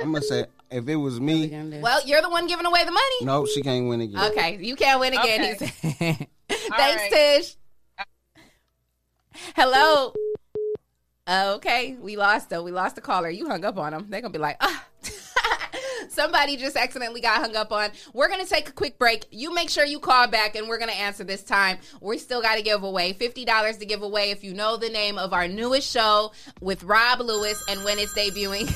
[0.00, 1.48] I'm gonna say if it was me,
[1.82, 3.16] well, you're the one giving away the money.
[3.22, 4.30] no, she can't win again.
[4.30, 5.40] Okay, you can't win again.
[5.56, 5.66] Okay.
[5.82, 6.26] he said.
[6.48, 7.10] Thanks, right.
[7.10, 7.56] Tish.
[9.56, 10.12] Hello.
[11.28, 12.62] Okay, we lost though.
[12.62, 13.28] We lost the caller.
[13.28, 14.06] You hung up on them.
[14.08, 14.84] They're gonna be like, ah.
[16.08, 17.90] Somebody just accidentally got hung up on.
[18.14, 19.26] We're gonna take a quick break.
[19.30, 21.78] You make sure you call back, and we're gonna answer this time.
[22.00, 24.88] We still got to give away fifty dollars to give away if you know the
[24.88, 26.32] name of our newest show
[26.62, 28.66] with Rob Lewis and when it's debuting.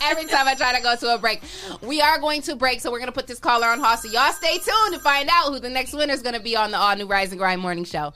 [0.10, 1.42] Every time I try to go to a break,
[1.82, 3.98] we are going to break, so we're gonna put this caller on hold.
[3.98, 6.70] So y'all stay tuned to find out who the next winner is gonna be on
[6.70, 8.14] the all new Rise and Grind Morning Show.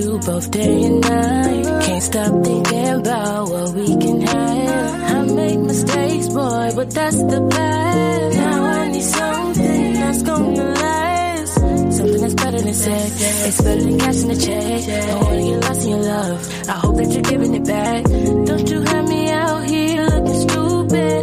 [0.00, 1.64] You both day and night.
[1.84, 5.16] Can't stop thinking about what we can have.
[5.16, 8.36] I make mistakes, boy, but that's the past.
[8.36, 11.54] Now I need something that's gonna last.
[11.98, 13.46] Something that's better than sex.
[13.48, 14.88] It's better than cash in the check.
[14.88, 16.68] I wanna get lost in your love.
[16.68, 18.04] I hope that you're giving it back.
[18.48, 21.22] Don't you have me out here looking stupid.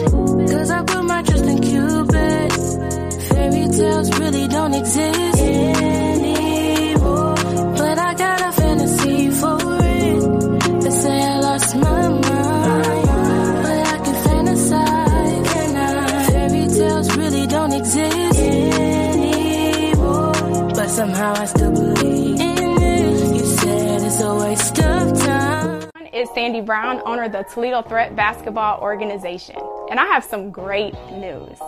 [0.52, 2.52] Cause I put my trust in Cupid.
[3.30, 5.35] Fairy tales really don't exist
[20.96, 23.36] somehow I still believe in it.
[23.36, 25.90] You said it's a waste of time.
[26.14, 29.58] is Sandy Brown, owner of the Toledo Threat Basketball Organization.
[29.92, 31.60] And I have some great news.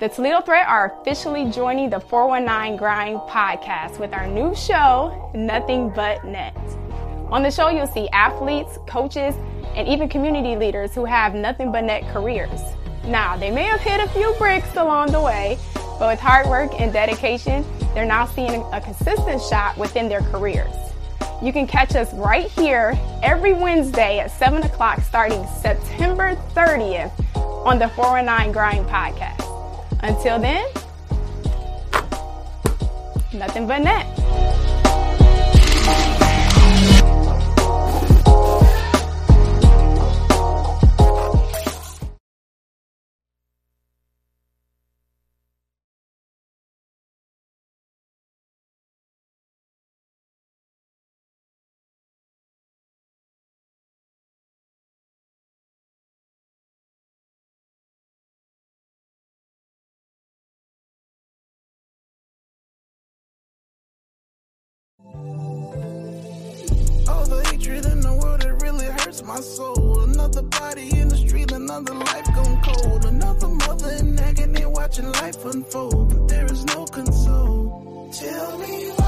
[0.00, 5.90] The Toledo Threat are officially joining the 419 Grind podcast with our new show, Nothing
[5.90, 6.56] But Net.
[7.30, 9.36] On the show, you'll see athletes, coaches,
[9.76, 12.60] and even community leaders who have nothing but net careers.
[13.06, 15.58] Now, they may have hit a few bricks along the way,
[15.98, 17.64] but with hard work and dedication,
[17.94, 20.74] they're now seeing a consistent shot within their careers.
[21.42, 27.12] You can catch us right here every Wednesday at 7 o'clock starting September 30th
[27.66, 29.44] on the 419 Grind podcast.
[30.02, 30.66] Until then,
[33.32, 34.73] nothing but net.
[69.24, 70.00] My soul.
[70.02, 73.04] Another body in the street, another life gone cold.
[73.06, 76.08] Another mother in agony watching life unfold.
[76.08, 78.10] But there is no console.
[78.12, 79.03] Tell me why,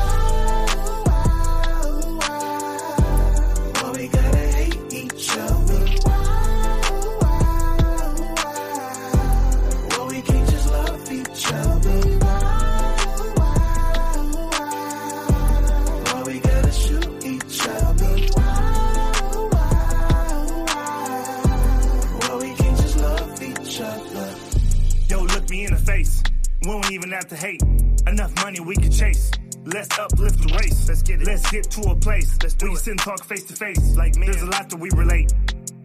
[31.82, 32.38] to a place.
[32.42, 32.78] Let's do we it.
[32.78, 33.96] sit and talk face to face.
[33.96, 34.26] Like me.
[34.26, 35.32] There's a lot that we relate.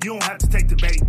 [0.04, 1.02] You don't have to take the bait.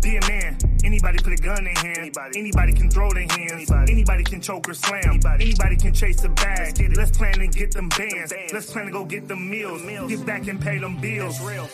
[0.00, 0.56] Be a man.
[0.84, 1.98] Anybody put a gun in hand.
[1.98, 3.52] Anybody, Anybody can throw their hands.
[3.52, 3.92] Anybody.
[3.92, 5.02] Anybody can choke or slam.
[5.04, 6.58] Anybody, Anybody can chase a bag.
[6.58, 6.96] Let's, get it.
[6.96, 8.32] Let's plan and get them bands.
[8.52, 9.82] Let's plan to go get them meals.
[9.82, 10.08] meals.
[10.10, 11.40] Get back and pay them bills.
[11.40, 11.68] real.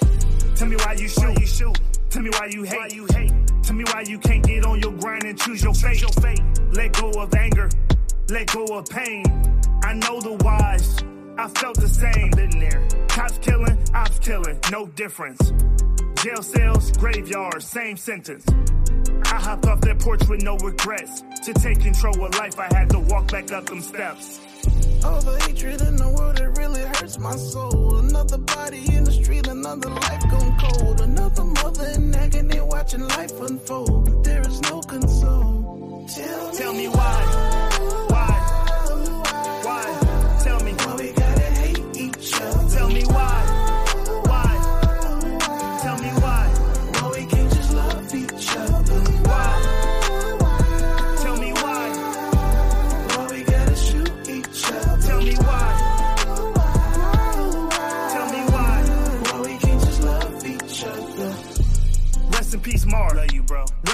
[0.57, 1.25] Tell me why you shoot.
[1.25, 1.81] Why you shoot.
[2.09, 2.79] Tell me why you hate.
[2.79, 3.33] Why you hate.
[3.63, 6.01] Tell me why you can't get on your grind and choose your fate.
[6.01, 6.41] Your fate.
[6.73, 7.69] Let go of anger.
[8.31, 9.25] Let go of pain.
[9.83, 11.05] I know the whys.
[11.37, 12.31] I felt the same.
[12.31, 12.87] Been there.
[13.09, 15.53] Cops killing, ops killing, no difference.
[16.23, 18.47] Jail cells, graveyards, same sentence.
[19.27, 21.23] I hopped off that porch with no regrets.
[21.45, 24.41] To take control of life, I had to walk back up them steps.
[25.05, 27.99] All the hatred in the world, it really hurts my soul.
[27.99, 31.01] Another body in the street, another life gone cold.
[31.01, 34.05] Another mother in agony watching life unfold.
[34.05, 36.07] But there is no console.
[36.09, 37.54] Tell, Tell me why.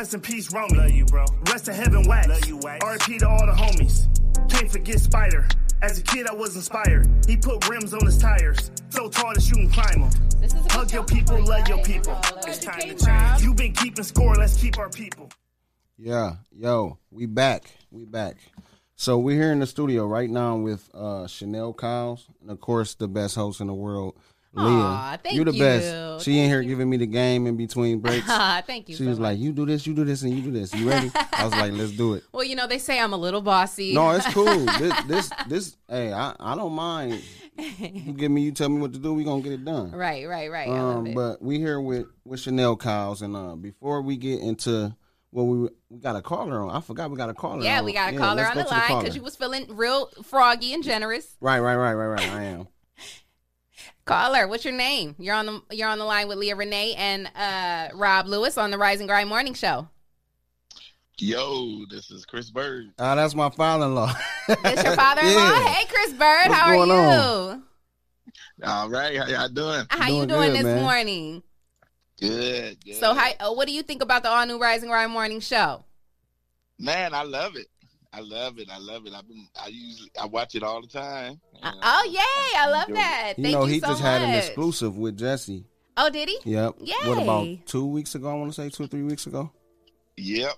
[0.00, 0.78] Rest in peace, Romy.
[0.78, 1.26] Love you, bro.
[1.52, 2.26] Rest in heaven, Wax.
[2.26, 2.82] Love you, Wax.
[2.82, 3.18] R.I.P.
[3.18, 4.08] to all the homies.
[4.50, 5.46] Can't forget Spider.
[5.82, 7.06] As a kid, I was inspired.
[7.28, 8.70] He put rims on his tires.
[8.88, 10.10] So tall that you can climb them.
[10.70, 12.18] Hug your people, love your people.
[12.46, 13.42] It's time to change.
[13.42, 14.34] You've been keeping score.
[14.36, 15.28] Let's keep our people.
[15.98, 17.70] Yeah, yo, we back.
[17.90, 18.38] We back.
[18.96, 22.94] So we're here in the studio right now with uh Chanel Kyles, and of course
[22.94, 24.16] the best host in the world,
[24.52, 24.66] Leah.
[24.66, 25.62] Aw, thank you the you.
[25.62, 26.24] best.
[26.24, 28.26] She in here giving me the game in between breaks.
[28.26, 30.74] Thank you She was like, "You do this, you do this, and you do this.
[30.74, 33.16] You ready?" I was like, "Let's do it." Well, you know, they say I'm a
[33.16, 33.94] little bossy.
[33.94, 34.44] No, it's cool.
[34.44, 35.76] this, this, this.
[35.88, 37.22] Hey, I, I don't mind.
[37.78, 39.12] You give me, you tell me what to do.
[39.12, 39.90] We gonna get it done.
[39.92, 40.68] Right, right, right.
[40.68, 44.40] I love Um, but we here with with Chanel Kyles, and uh, before we get
[44.40, 44.96] into
[45.32, 46.74] well, we we got a caller on.
[46.74, 47.62] I forgot we got a caller.
[47.62, 47.76] yeah, on.
[47.76, 50.72] Yeah, we got a Yeah, caller on the line because you was feeling real froggy
[50.74, 51.36] and generous.
[51.40, 52.32] Right, right, right, right, right.
[52.32, 52.68] I am.
[54.04, 55.14] Caller, what's your name?
[55.18, 58.70] You're on the you're on the line with Leah Renee and uh, Rob Lewis on
[58.70, 59.88] the Rise and Grind Morning Show.
[61.18, 62.86] Yo, this is Chris Bird.
[62.98, 64.12] Ah, that's my father-in-law.
[64.48, 65.32] It's your father-in-law.
[65.34, 65.64] Yeah.
[65.68, 66.92] Hey, Chris Bird, What's how are you?
[66.92, 67.62] on?
[68.64, 69.84] All right, how y'all doing?
[69.90, 71.42] How you doing this morning?
[72.18, 72.96] Good, good.
[72.96, 75.40] So, how, uh, what do you think about the all new Rise and Grind Morning
[75.40, 75.84] Show?
[76.78, 77.66] Man, I love it.
[78.12, 78.68] I love it.
[78.70, 79.12] I love it.
[79.14, 79.46] I've been.
[79.60, 80.10] I usually.
[80.20, 81.40] I watch it all the time.
[81.62, 82.58] Uh, oh, yay!
[82.58, 83.34] I love that.
[83.36, 84.10] You Thank know, you he so just much.
[84.10, 85.64] had an exclusive with Jesse.
[85.96, 86.38] Oh, did he?
[86.44, 86.74] Yep.
[86.80, 86.94] Yay!
[87.08, 88.28] What about two weeks ago?
[88.30, 89.52] I want to say two or three weeks ago.
[90.16, 90.52] Yep.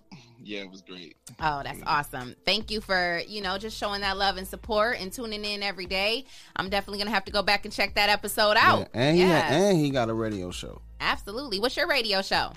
[0.45, 1.17] Yeah, it was great.
[1.41, 2.35] Oh, that's awesome.
[2.45, 5.87] Thank you for, you know, just showing that love and support and tuning in every
[5.87, 6.25] day.
[6.57, 8.81] I'm definitely going to have to go back and check that episode out.
[8.81, 10.83] Yeah, and he Yes, had, and he got a radio show.
[11.01, 11.61] absolutely.
[11.61, 12.53] What's your radio show?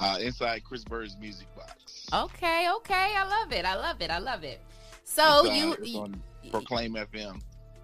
[0.00, 1.51] Uh, inside Chris Bird's music box.
[2.12, 3.14] Okay, okay.
[3.16, 3.64] I love it.
[3.64, 4.10] I love it.
[4.10, 4.60] I love it.
[5.04, 7.40] So It's, uh, you, it's on Proclaim FM.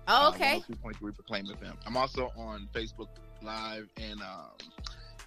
[0.09, 0.63] oh, okay.
[0.67, 1.75] Two point three Proclaim FM.
[1.87, 3.09] I'm also on Facebook
[3.43, 4.51] Live and um,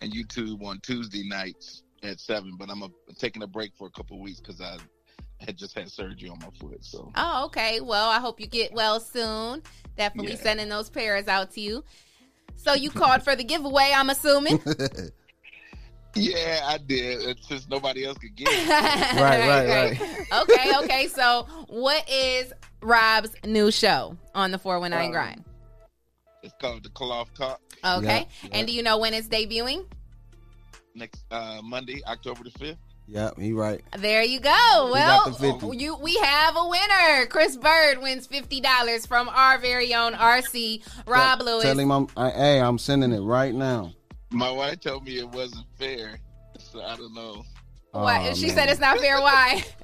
[0.02, 2.56] and YouTube on Tuesday nights at seven.
[2.58, 4.78] But I'm a, taking a break for a couple of weeks because I
[5.40, 6.84] had just had surgery on my foot.
[6.84, 7.80] So Oh, okay.
[7.82, 9.64] Well, I hope you get well soon.
[9.98, 10.38] Definitely Yeah.
[10.42, 11.84] sending those prayers out to you.
[12.56, 14.62] So you called for the giveaway, I'm assuming.
[16.16, 17.22] yeah, I did.
[17.22, 18.70] It's Since nobody else could get it.
[18.70, 20.42] right, right, right.
[20.44, 21.08] okay, okay.
[21.08, 25.44] So what is Rob's new show on the 419 Um, grind?
[26.44, 27.62] It's called the Cloth Talk.
[27.84, 28.28] Okay.
[28.52, 29.86] And do you know when it's debuting?
[30.96, 32.78] Next uh, Monday, October the fifth.
[33.08, 33.82] Yep, he right.
[33.98, 34.90] There you go.
[34.92, 37.26] Well, you we have a winner.
[37.28, 41.64] Chris Bird wins fifty dollars from our very own RC Rob Tell- Lewis.
[41.64, 42.08] Tell him I'm.
[42.16, 43.94] I, hey, I'm sending it right now.
[44.32, 46.20] My wife told me it wasn't fair,
[46.58, 47.44] so I don't know.
[47.92, 48.22] What?
[48.22, 48.56] Oh, she man.
[48.56, 49.20] said it's not fair.
[49.20, 49.64] Why?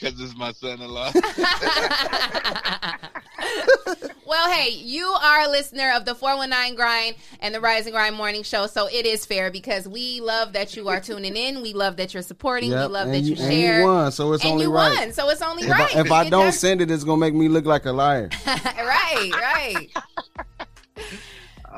[0.00, 1.12] Because it's my son-in-law.
[4.26, 8.16] well, hey, you are a listener of the 419 Grind and the Rise and Grind
[8.16, 11.60] Morning Show, so it is fair because we love that you are tuning in.
[11.60, 12.70] We love that you're supporting.
[12.70, 13.80] Yep, we love that you, you- and share.
[13.80, 14.98] you won, so it's and only you right.
[15.00, 15.94] won, so it's only If, right.
[15.94, 18.30] I, if I don't does- send it, it's gonna make me look like a liar.
[18.46, 19.88] right, right.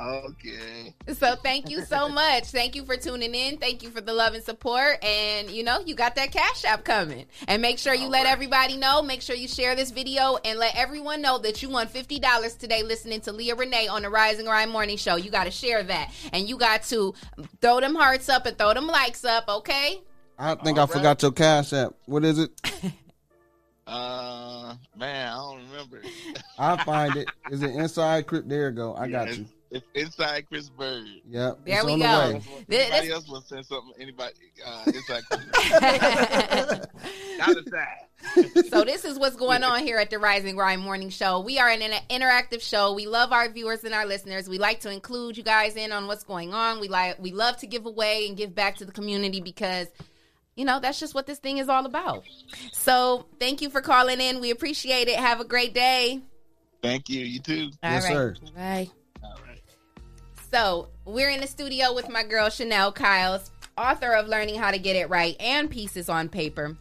[0.02, 0.94] Okay.
[1.14, 2.44] So thank you so much.
[2.44, 3.58] Thank you for tuning in.
[3.58, 5.02] Thank you for the love and support.
[5.04, 7.26] And you know, you got that cash app coming.
[7.46, 9.02] And make sure you let everybody know.
[9.02, 12.54] Make sure you share this video and let everyone know that you won fifty dollars
[12.54, 15.16] today listening to Leah Renee on the Rise and Grind Morning Show.
[15.16, 17.14] You got to share that, and you got to
[17.60, 19.44] throw them hearts up and throw them likes up.
[19.48, 20.00] Okay.
[20.38, 21.92] I think I forgot your cash app.
[22.06, 22.50] What is it?
[23.84, 26.02] Uh, man, I don't remember.
[26.56, 27.28] I'll find it.
[27.50, 28.26] Is it inside?
[28.26, 28.42] Chris?
[28.46, 28.94] There you go.
[28.94, 29.46] I got Yeah, you.
[29.72, 31.06] It's, it's inside Chris Bird.
[31.30, 31.60] Yep.
[31.64, 32.18] There it's we on the go.
[32.34, 32.42] way.
[32.68, 33.92] This- Anybody this- else will send something?
[33.98, 34.34] Anybody
[34.66, 36.86] uh, inside Chris Bird?
[37.38, 38.68] Not aside.
[38.68, 41.40] so this is what's going on here at the Rise and Grind Morning Show.
[41.40, 42.92] We are an, an interactive show.
[42.92, 44.48] We love our viewers and our listeners.
[44.48, 46.78] We like to include you guys in on what's going on.
[46.78, 49.88] We like we love to give away and give back to the community because
[50.54, 52.22] you know that's just what this thing is all about.
[52.72, 54.40] So thank you for calling in.
[54.40, 55.16] We appreciate it.
[55.16, 56.20] Have a great day.
[56.82, 57.24] Thank you.
[57.24, 57.70] You too.
[57.82, 58.34] All right.
[58.54, 58.90] Bye.
[60.52, 64.78] So we're in the studio with my girl Chanel Kyles, author of Learning How to
[64.78, 66.76] Get It Right and Pieces on Paper.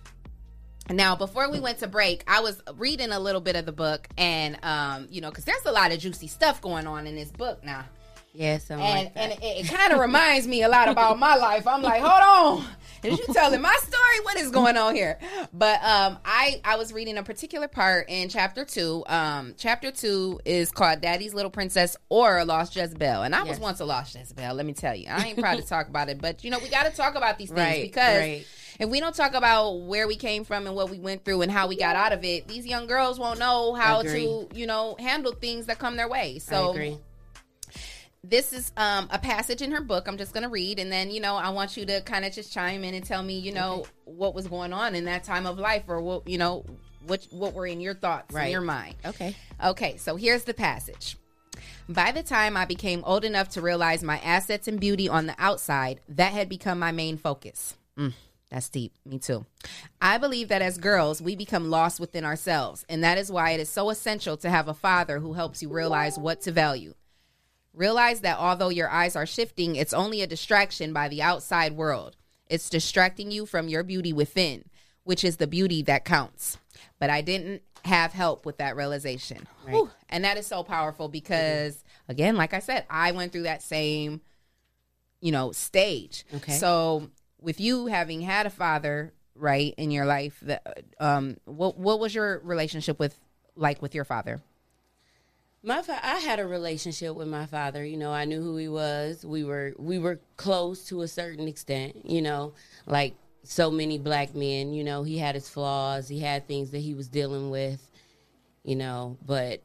[0.90, 4.10] Now, before we went to break, I was reading a little bit of the book,
[4.18, 7.32] and um, you know, because there's a lot of juicy stuff going on in this
[7.32, 7.86] book now.
[8.34, 9.22] Yeah, and like that.
[9.22, 11.66] and it, it kind of reminds me a lot about my life.
[11.66, 12.68] I'm like, hold on,
[13.04, 14.20] is you telling my story?
[14.24, 15.18] What is going on here?
[15.54, 19.04] But um, I I was reading a particular part in chapter two.
[19.08, 23.80] Um, chapter two is called "Daddy's Little Princess" or Lost Jezebel, and I was once
[23.80, 24.54] a lost Jezebel.
[24.56, 26.70] Let me tell you, I ain't proud to talk about it, but you know, we
[26.70, 28.20] got to talk about these things Right, because.
[28.20, 28.46] right.
[28.80, 31.52] If we don't talk about where we came from and what we went through and
[31.52, 34.96] how we got out of it, these young girls won't know how to, you know,
[34.98, 36.40] handle things that come their way.
[36.40, 36.98] So I agree.
[38.24, 40.08] This is um, a passage in her book.
[40.08, 42.34] I'm just going to read, and then you know I want you to kind of
[42.34, 45.46] just chime in and tell me, you know, what was going on in that time
[45.46, 46.64] of life, or what you know,
[47.06, 48.96] what what were in your thoughts, in your mind.
[49.06, 49.36] Okay.
[49.64, 51.18] Okay, so here's the passage.
[51.90, 55.36] By the time I became old enough to realize my assets and beauty on the
[55.38, 57.76] outside, that had become my main focus.
[57.98, 58.14] Mm,
[58.50, 58.94] that's deep.
[59.06, 59.46] Me too.
[60.00, 63.60] I believe that as girls, we become lost within ourselves, and that is why it
[63.60, 66.94] is so essential to have a father who helps you realize what to value.
[67.74, 72.18] Realize that although your eyes are shifting, it's only a distraction by the outside world.
[72.48, 74.66] It's distracting you from your beauty within,
[75.04, 76.58] which is the beauty that counts.
[77.00, 79.48] But I didn't have help with that realization.
[79.68, 79.90] Whew.
[80.10, 84.22] And that is so powerful because, again, like I said, I went through that same,
[85.22, 86.26] you know, stage.
[86.34, 86.52] Okay.
[86.54, 87.10] So
[87.40, 92.14] with you having had a father, right, in your life, that, um, what what was
[92.14, 93.18] your relationship with
[93.56, 94.42] like with your father?
[95.64, 97.86] My fa- I had a relationship with my father.
[97.86, 99.26] You know, I knew who he was.
[99.26, 102.06] We were we were close to a certain extent.
[102.06, 102.54] You know,
[102.88, 104.74] like so many black men.
[104.74, 106.08] You know, he had his flaws.
[106.08, 107.88] He had things that he was dealing with.
[108.64, 109.62] You know, but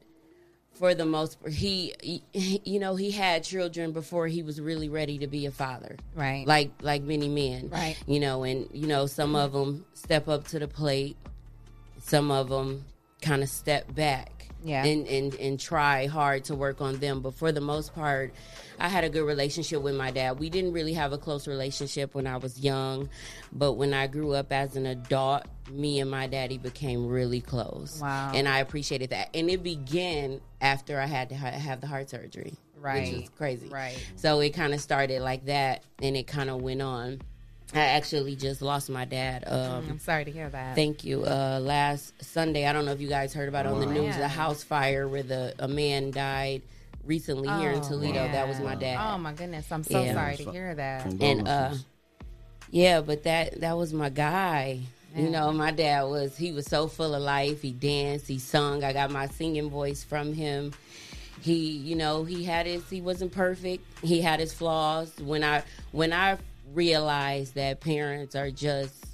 [0.74, 1.94] for the most part, he,
[2.32, 5.96] he you know he had children before he was really ready to be a father.
[6.14, 6.46] Right.
[6.46, 7.70] Like like many men.
[7.70, 7.96] Right.
[8.06, 11.16] You know, and you know some of them step up to the plate.
[12.02, 12.84] Some of them
[13.22, 14.84] kind of step back Yeah.
[14.84, 18.32] and, and and try hard to work on them but for the most part
[18.78, 22.14] i had a good relationship with my dad we didn't really have a close relationship
[22.14, 23.08] when i was young
[23.52, 28.00] but when i grew up as an adult me and my daddy became really close
[28.02, 28.32] Wow.
[28.34, 32.10] and i appreciated that and it began after i had to ha- have the heart
[32.10, 33.14] surgery Right.
[33.14, 33.96] which is crazy Right.
[34.16, 37.20] so it kind of started like that and it kind of went on
[37.76, 40.74] i actually just lost my dad um, Mm, I'm sorry to hear that.
[40.74, 41.24] Thank you.
[41.24, 44.10] Uh, last Sunday, I don't know if you guys heard about it on the news,
[44.16, 44.20] Man.
[44.20, 46.62] the house fire where the a man died
[47.04, 48.26] recently here in Oh, Toledo.
[48.32, 48.98] That was my dad.
[49.00, 50.14] Oh my goodness, I'm so Yeah.
[50.14, 51.06] sorry to hear that.
[51.20, 51.74] And uh,
[52.70, 54.80] yeah, but that that was my guy.
[55.14, 57.62] You know, my dad was he was so full of life.
[57.62, 58.84] He danced, he sung.
[58.84, 60.72] I got my singing voice from him.
[61.40, 63.82] He, you know, he had his he wasn't perfect.
[64.02, 65.12] He had his flaws.
[65.20, 65.62] When I
[65.92, 66.36] when I
[66.72, 69.04] realized that parents are just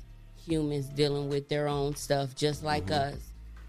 [0.44, 3.16] humans dealing with their own stuff just like us,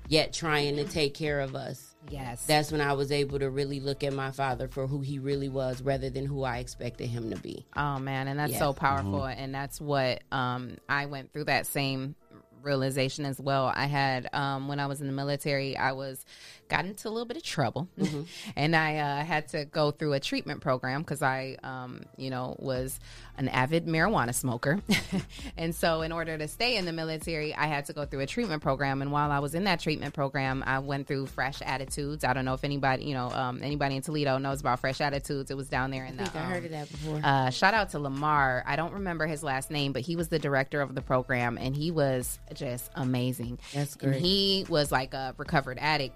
[0.08, 1.96] yet trying to take care of us.
[2.10, 2.46] Yes.
[2.46, 5.48] That's when I was able to really look at my father for who he really
[5.50, 7.66] was rather than who I expected him to be.
[7.78, 8.60] Oh man, and that's Yeah.
[8.60, 12.16] so powerful, and that's what um, I went through that same
[12.62, 13.72] realization as well.
[13.74, 16.26] I had um, when I was in the military, I was
[16.76, 17.88] got into a little bit of trouble,
[18.56, 22.56] and I uh, had to go through a treatment program because I, um, you know,
[22.60, 23.00] was
[23.38, 24.80] an avid marijuana smoker,
[25.58, 28.26] and so in order to stay in the military, I had to go through a
[28.28, 29.02] treatment program.
[29.02, 32.24] And while I was in that treatment program, I went through Fresh Attitudes.
[32.24, 35.52] I don't know if anybody, you know, um, anybody in Toledo knows about Fresh Attitudes.
[35.52, 36.38] It was down there in I the.
[36.38, 37.22] I heard um, of that before.
[37.24, 38.64] uh, shout out to Lamar.
[38.66, 41.76] I don't remember his last name, but he was the director of the program, and
[41.76, 43.60] he was just amazing.
[43.74, 44.22] That's And great.
[44.22, 46.16] he was like a recovered addict.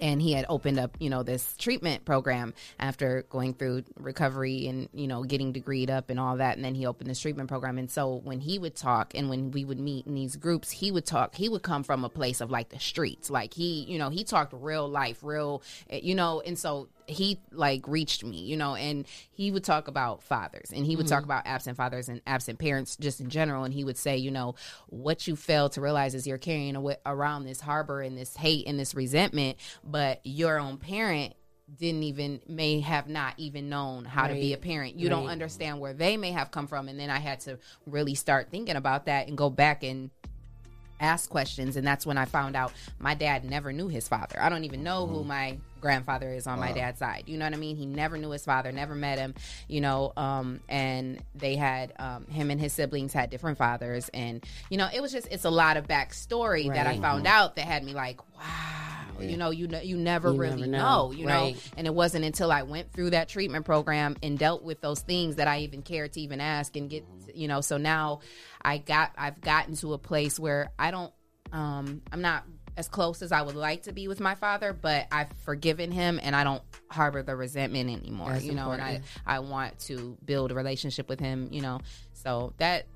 [0.00, 4.88] And he had opened up, you know, this treatment program after going through recovery and,
[4.92, 6.56] you know, getting degreed up and all that.
[6.56, 7.78] And then he opened this treatment program.
[7.78, 10.90] And so when he would talk and when we would meet in these groups, he
[10.90, 13.30] would talk, he would come from a place of like the streets.
[13.30, 17.40] Like he, you know, he talked real life, real, eh, you know, and so he
[17.50, 21.22] like reached me, you know, and he would talk about fathers and he would talk
[21.22, 21.26] Mhm.
[21.26, 23.64] about absent fathers and absent parents just in general.
[23.64, 24.54] And he would say, you know,
[24.88, 28.66] what you fail to realize is you're carrying away, around this harbor and this hate
[28.66, 31.34] and this resentment, but your own parent
[31.76, 34.98] didn't even may have not even known how to be a parent.
[34.98, 36.88] You don't understand where they may have come from.
[36.88, 40.10] And then I had to really start thinking about that and go back and
[41.00, 44.36] ask questions and that's when I found out my dad never knew his father.
[44.40, 47.24] I don't even know who my grandfather is on my dad's side.
[47.26, 47.76] You know what I mean?
[47.76, 49.34] He never knew his father, never met him,
[49.68, 54.44] you know, um and they had um him and his siblings had different fathers and
[54.70, 57.00] you know, it was just it's a lot of backstory that I Right.
[57.02, 60.62] found out that had me like, wow, you know, you know you never You really
[60.62, 61.10] never know, know.
[61.12, 61.54] you know.
[61.76, 65.36] And it wasn't until I went through that treatment program and dealt with those things
[65.36, 67.04] that I even cared to even ask and get,
[67.34, 67.60] you know.
[67.60, 68.20] So now
[68.68, 71.12] I got, I've gotten to a place where I don't,
[71.52, 72.44] um, I'm not
[72.76, 76.20] as close as I would like to be with my father, but I've forgiven him
[76.22, 78.70] and I don't harbor the resentment anymore, That's you know.
[78.72, 79.00] And I.
[79.26, 81.80] I want to build a relationship with him, you know.
[82.12, 82.86] So that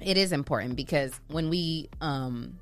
[0.00, 2.58] it is important because when we, um,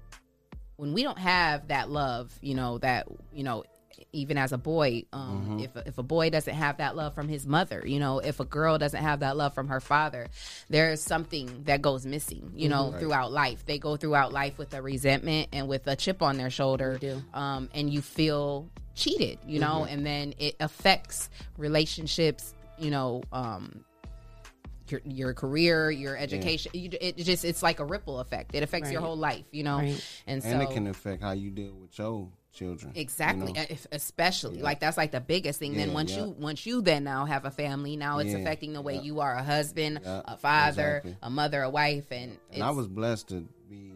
[0.77, 3.62] when we don't have that love, you know, that you know,
[4.12, 5.62] even as a boy, um, Mhm.
[5.64, 8.44] if if a boy doesn't have that love from his mother, you know, if a
[8.44, 10.28] girl doesn't have that love from her father,
[10.68, 12.90] there is something that goes missing, you know.
[12.90, 13.01] Right.
[13.01, 13.64] throughout life.
[13.66, 16.98] They go throughout life with a resentment and with a chip on their shoulder,
[17.32, 19.93] um, and you feel cheated, you know, Mhm.
[19.93, 21.28] and then it affects
[21.59, 23.85] relationships, you know, um,
[24.89, 26.70] your, your career, your education.
[26.74, 28.55] You, it just it's like a ripple effect.
[28.55, 29.78] It affects your whole life, you know.
[29.78, 30.05] Right.
[30.26, 32.93] And so and it can affect how you deal with your children.
[32.94, 33.64] you Exactly, know?
[33.68, 34.64] if- especially Yeah.
[34.64, 35.74] like that's like the biggest thing.
[35.76, 36.24] then once yeah.
[36.24, 39.02] you once you then now have a family, now it's Yeah, affecting the way yeah.
[39.02, 41.16] you are a husband, Yeah, a father, exactly.
[41.22, 43.93] a mother, a wife, and, And I was blessed to be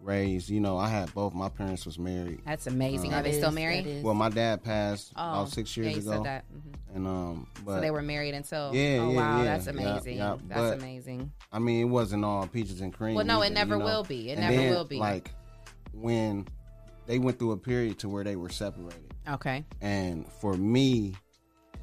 [0.00, 0.48] raised.
[0.48, 1.34] You know, I had both.
[1.34, 2.40] My parents was married.
[2.46, 3.12] That's amazing.
[3.12, 4.02] Um, Are they still married?
[4.04, 6.22] Well, my dad passed Oh, about six yeah, years you said ago.
[6.24, 6.44] that.
[6.52, 6.96] Mhm.
[6.96, 10.16] And um, but so they were married until Yeah, oh yeah, wow, yeah, that's amazing.
[10.18, 10.36] yeah.
[10.48, 11.32] That's But, amazing.
[11.52, 13.14] I mean, it wasn't all peaches and cream.
[13.16, 13.84] Well, no, it never you know?
[13.84, 14.30] will be.
[14.30, 14.98] It And never then, will be.
[14.98, 15.32] Like
[15.92, 16.46] when
[17.08, 19.02] they went through a period to where they were separated.
[19.28, 19.64] Okay.
[19.80, 21.16] And for me,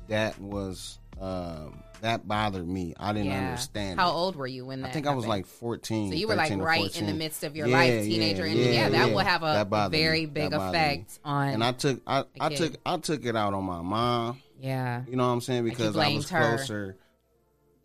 [0.08, 2.94] that was um, that bothered me.
[3.00, 3.46] I didn't Yeah.
[3.46, 4.00] understand.
[4.00, 4.14] How it.
[4.14, 6.12] old were you when that I think I was like fourteen.
[6.12, 8.60] So you were like right in the midst of your Yeah, life, yeah, teenager, and
[8.60, 9.98] yeah, that will have a bothered me.
[9.98, 10.78] very big bothered me.
[10.80, 11.48] effect on.
[11.50, 12.58] And I took I kid.
[12.58, 14.42] took I took it out on my mom.
[14.60, 15.04] Yeah.
[15.08, 15.64] You know what I'm saying?
[15.66, 16.58] Like Because I was her.
[16.58, 16.98] closer.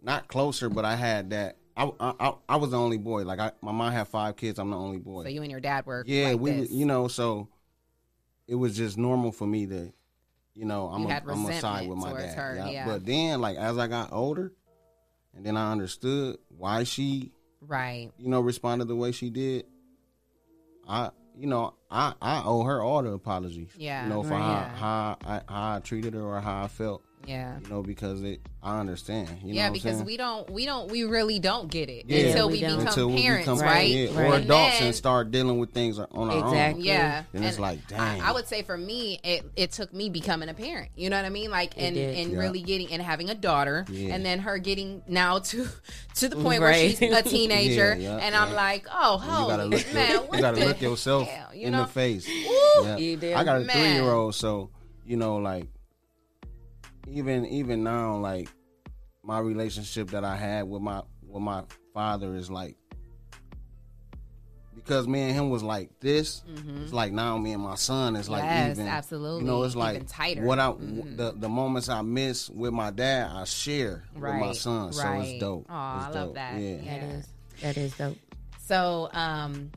[0.02, 1.56] Not closer, but I had that.
[1.76, 3.22] I, I I- I was the only boy.
[3.24, 4.58] Like I, my mom had five kids.
[4.58, 5.22] I'm the only boy.
[5.24, 6.70] So you and your dad were yeah, like we this.
[6.70, 7.48] you know so
[8.48, 9.92] it was just normal for me to
[10.54, 12.34] you know I'm You a, I'm a side with my dad.
[12.34, 12.86] her, yeah.
[12.86, 14.52] But then like as I got older,
[15.34, 19.64] and then I understood why she right you know responded the way she did.
[20.88, 23.70] I you know I I owe her all the apologies.
[23.76, 24.40] Yeah, you know for right.
[24.42, 24.74] how Yeah.
[24.76, 27.02] how I, how I treated her or how I felt.
[27.26, 27.58] Yeah.
[27.62, 29.28] you know because it I understand.
[29.42, 30.04] You know yeah, what I'm because saying?
[30.06, 32.26] we don't, we don't, we really don't get it Yeah.
[32.28, 32.70] until We we, don't.
[32.72, 33.88] become Until we parents, become- right?
[33.90, 36.48] yeah, And or adults then- and start dealing with things on our own.
[36.48, 36.82] Exactly.
[36.84, 37.22] Yeah.
[37.32, 38.20] and, it's like dang.
[38.20, 40.90] I would say for me, it, it took me becoming a parent.
[40.96, 41.50] You know what I mean?
[41.50, 42.38] Like and and Yeah.
[42.38, 44.14] really getting and having a daughter, Yeah.
[44.14, 45.68] and then her getting now to
[46.16, 49.64] to the point where she's a teenager, Yeah, yeah, and I'm like, oh, you gotta
[49.64, 51.82] look, man, your, what you gotta the look yourself hell, you in know?
[51.82, 52.26] the face.
[52.26, 52.84] Woo!
[52.84, 52.96] Yeah.
[52.98, 53.34] You do.
[53.34, 54.70] I got a three year old, so
[55.06, 55.66] you know, like
[57.10, 58.48] even even now, like
[59.22, 61.62] my relationship that I had with my with my
[61.94, 62.76] father is like
[64.74, 66.42] because me and him was like this.
[66.82, 68.54] It's like now me and my son is like Mm-hmm.
[68.68, 68.88] Yes, even.
[68.88, 69.40] absolutely.
[69.40, 70.42] You know, it's Even like tighter.
[70.42, 71.16] What I Mhm.
[71.16, 74.92] the the moments I miss with my dad, I share with my Right, son.
[74.92, 75.66] So it's dope.
[75.68, 76.34] Aw, It's I love dope.
[76.34, 76.60] that.
[76.60, 76.76] Yeah.
[76.82, 76.98] Yeah.
[77.00, 77.28] That is
[77.60, 78.18] that is dope.
[78.66, 79.70] So, um,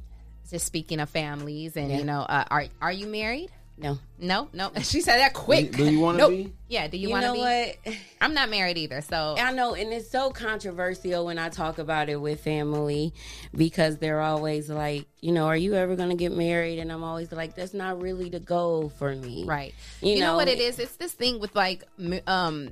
[0.50, 1.98] just speaking of families, and Yeah.
[2.00, 3.52] you know, uh, are are you married?
[3.78, 3.98] No.
[4.20, 4.72] No, no.
[4.82, 5.72] She said that quick.
[5.76, 6.30] Do you- you wanna Nope.
[6.32, 6.54] be?
[6.70, 6.88] Yeah.
[6.88, 7.40] Do you, You want to know be?
[7.40, 7.96] what?
[8.22, 9.02] I'm not married either.
[9.02, 13.14] So I know, and it's so controversial when I talk about it with family
[13.56, 16.80] because they're always like, you know, are you ever going to get married?
[16.80, 19.44] And I'm always like, that's not really the goal for me.
[19.46, 19.74] Right.
[20.02, 20.80] You, You, know, know, what it is?
[20.80, 21.84] It's this thing with like
[22.28, 22.70] um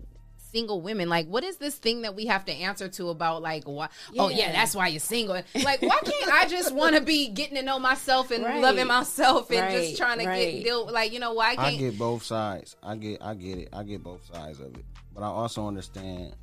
[0.52, 1.10] single women.
[1.10, 3.90] Like, what is this thing that we have to answer to about like why?
[4.18, 4.52] Oh yeah, Yeah.
[4.52, 5.42] that's why you're single.
[5.56, 8.62] Like, why can't I just want to be getting to know myself and Right.
[8.62, 10.52] loving myself and Right, just trying to right.
[10.54, 12.76] get deal like you know why I can't get both sides.
[12.84, 13.70] I get I get it.
[13.74, 14.86] I get both sides of it.
[15.14, 16.36] But I also understand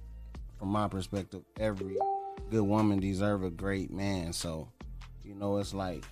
[0.58, 1.96] from my perspective every
[2.50, 4.32] good woman deserve a great man.
[4.32, 4.68] So,
[5.24, 6.04] you know, it's like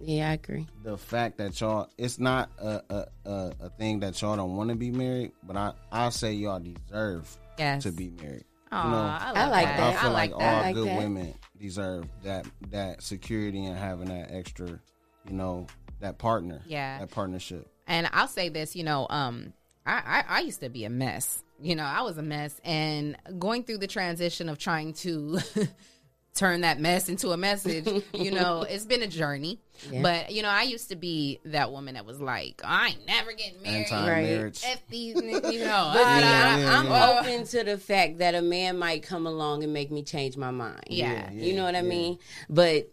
[0.00, 0.66] Yeah, I agree.
[0.82, 4.70] the fact that y'all it's not a a, a, a thing that y'all don't want
[4.70, 7.82] to be married, but I I say y'all deserve Yes.
[7.84, 8.44] to be married.
[8.70, 9.76] Aw, you know, I I like that.
[9.76, 9.96] that.
[9.96, 10.54] I feel I like, like all that.
[10.56, 10.98] I like good that.
[10.98, 15.66] women deserve that that security and having that extra, you know,
[16.00, 16.62] that partner.
[16.66, 16.98] Yeah.
[16.98, 17.68] That partnership.
[17.86, 19.52] And I'll say this, you know, um,
[19.84, 21.42] I, I I used to be a mess.
[21.60, 25.38] You know, I was a mess, and going through the transition of trying to
[26.34, 27.86] turn that mess into a message.
[28.14, 29.60] you know, it's been a journey.
[29.90, 30.02] Yeah.
[30.02, 33.32] But you know, I used to be that woman that was like, I ain't never
[33.32, 33.86] getting married.
[33.92, 34.62] Anti-marriage.
[34.64, 35.90] F these, niggas," you know.
[35.94, 39.26] But I- see, I- I, I'm open to the fact that a man might come
[39.26, 40.84] along and make me change my mind.
[40.88, 41.30] Yeah.
[41.32, 42.18] you know what I mean.
[42.48, 42.88] But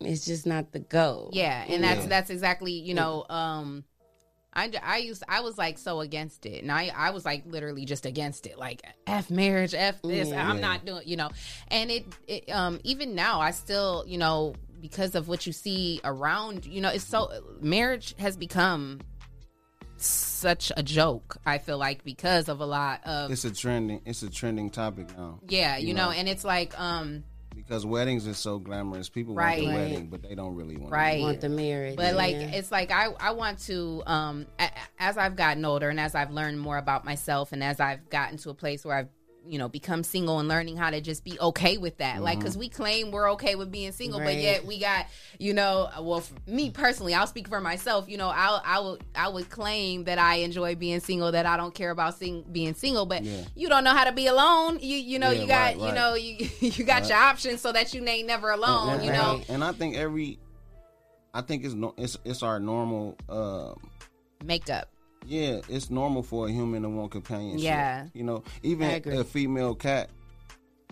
[0.00, 1.30] it's just not the go.
[1.32, 2.06] Yeah, and that's Yeah.
[2.08, 3.24] that's exactly you know.
[3.30, 3.84] um
[4.54, 7.84] I, I used I was like so against it, and I I was like literally
[7.84, 10.28] just against it, like f marriage, f this.
[10.28, 10.48] Yeah.
[10.48, 11.30] I'm not doing, you know.
[11.68, 16.00] And it, it um even now I still you know because of what you see
[16.04, 19.00] around, you know, it's so marriage has become
[19.96, 21.38] such a joke.
[21.46, 24.02] I feel like because of a lot of It's a trending.
[24.04, 25.40] It's a trending topic now.
[25.48, 27.24] yeah, you, know, and it's like um
[27.54, 29.08] because weddings is so glamorous.
[29.08, 29.60] People want Right.
[29.60, 29.74] the Right.
[29.76, 30.92] wedding, but they don't really want.
[30.92, 31.96] right want the marriage.
[31.96, 34.46] but like it's like i i want to um
[34.98, 38.36] as i've gotten older and as i've learned more about myself and as i've gotten
[38.38, 39.08] to a place where i've
[39.46, 42.56] you know become single and learning how to just be okay with that like because
[42.56, 45.06] we claim we're okay with being single but yet we got
[45.38, 49.28] you know well me personally i'll speak for myself you know i'll i would i
[49.28, 53.06] would claim that i enjoy being single that i don't care about sing, being single
[53.06, 53.44] but Yeah.
[53.54, 55.92] you don't know how to be alone you you know Yeah, you got right, you
[55.92, 57.10] know you you got Right.
[57.10, 60.38] your options so that you ain't never alone and, you know and I think every,
[61.32, 63.16] I think it's no, it's it's our normal.
[63.28, 63.78] Um,
[64.44, 64.88] makeup
[65.26, 67.64] yeah, it's normal for a human to want companionship.
[67.64, 68.06] Yeah.
[68.14, 70.10] you know, even a female cat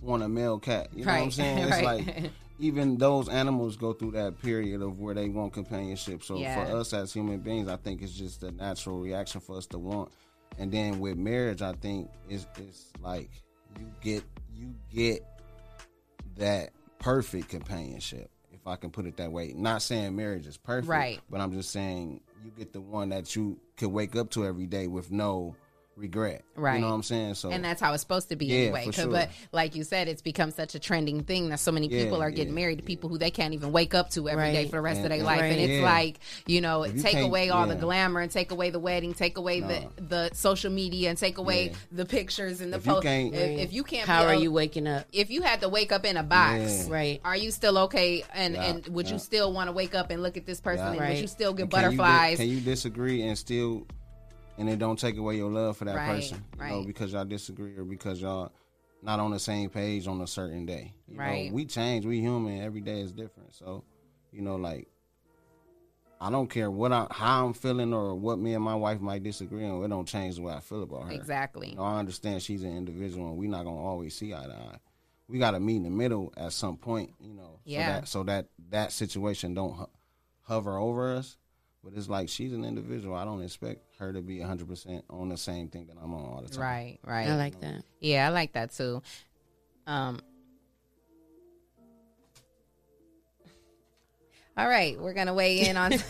[0.03, 0.89] want a male cat.
[0.95, 1.59] You know what I'm saying?
[1.69, 2.07] It's right.
[2.07, 6.23] like even those animals go through that period of where they want companionship.
[6.25, 6.65] So Yeah.
[6.65, 9.79] for us as human beings, I think it's just a natural reaction for us to
[9.79, 10.11] want.
[10.59, 13.31] And then with marriage, I think it's it's like
[13.79, 14.23] you get
[14.55, 15.25] you get
[16.37, 19.53] that perfect companionship, if I can put it that way.
[19.57, 21.21] Not saying marriage is perfect, Right.
[21.31, 24.67] But I'm just saying you get the one that you can wake up to every
[24.67, 25.55] day with no
[25.97, 26.43] regret.
[26.57, 26.77] Right.
[26.77, 27.35] You know what I'm saying?
[27.35, 28.81] So and that's how it's supposed to be Yeah, anyway.
[28.87, 29.11] for 'Cause- sure.
[29.11, 32.23] But like you said, it's become such a trending thing that so many Yeah, people
[32.23, 34.63] are getting yeah, married to people who they can't even wake up to every day
[34.63, 34.67] Right.
[34.71, 35.43] for the rest And- of their and- life.
[35.43, 35.83] And it's Yeah.
[35.85, 38.79] like you know, If you take can't- away all the glamour and take away the
[38.79, 39.69] wedding, take away No.
[39.69, 41.77] the the social media and take away Yeah.
[41.93, 43.05] the pictures and the If you posts.
[43.07, 45.07] can't- If, if you can't, How be are a- you waking up?
[45.13, 46.93] If you had to wake up in a box, Yeah.
[46.95, 47.21] Right.
[47.25, 48.25] Are you still okay?
[48.35, 50.85] And Yeah, and would you still want to wake up and look at this person?
[50.87, 50.91] Yeah.
[50.93, 51.11] And Right.
[51.11, 52.37] would you still get And can you di- butterflies?
[52.39, 53.87] can you disagree and still,
[54.59, 57.25] and it don't take away your love for that Right, person, you know, because y'all
[57.25, 58.53] disagree or because y'all
[59.03, 60.93] not on the same page on a certain day.
[61.09, 61.49] You Right.
[61.51, 62.07] Know, we change.
[62.07, 62.61] We human.
[62.63, 63.55] Every day is different.
[63.55, 63.85] So,
[64.33, 64.89] you know, like.
[66.21, 69.25] I don't care what I how I'm feeling or what me and my wife might
[69.25, 69.83] disagree on.
[69.83, 71.11] It don't change the way I feel about her.
[71.13, 71.71] Exactly.
[71.71, 74.53] You know, I understand she's an individual and we're not gonna always see eye to
[74.53, 74.79] eye.
[75.27, 77.13] We got to meet in the middle at some point.
[77.19, 77.87] You know, Yeah.
[77.87, 79.91] So that so that that situation don't ho-
[80.43, 81.37] hover over us.
[81.85, 83.17] But it's like she's an individual.
[83.17, 86.25] I don't expect her to be 100 percent on the same thing that I'm on
[86.25, 86.61] all the time.
[86.61, 87.29] Right, right.
[87.29, 87.83] I like that.
[88.01, 89.03] Yeah, I like that too.
[89.87, 90.21] Um
[94.55, 95.93] All right, we're gonna weigh in on.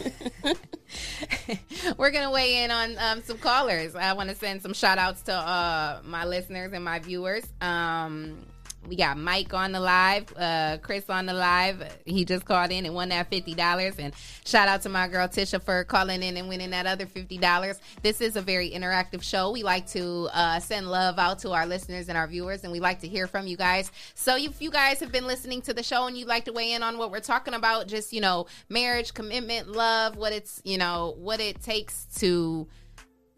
[1.96, 3.94] we're gonna weigh in on um, some callers.
[3.94, 7.44] I want to send some shout outs to uh, my listeners and my viewers.
[7.60, 8.44] Um,
[8.88, 11.82] we got Mike on the live, uh, Chris on the live.
[12.04, 13.94] He just called in and won that fifty dollars.
[13.98, 14.12] And
[14.44, 17.80] shout out to my girl Tisha for calling in and winning that other fifty dollars.
[18.02, 19.52] This is a very interactive show.
[19.52, 22.80] We like to uh, send love out to our listeners and our viewers, and we
[22.80, 23.92] like to hear from you guys.
[24.14, 26.72] So if you guys have been listening to the show and you'd like to weigh
[26.72, 30.78] in on what we're talking about, just you know, marriage, commitment, love, what it's you
[30.78, 32.66] know, what it takes to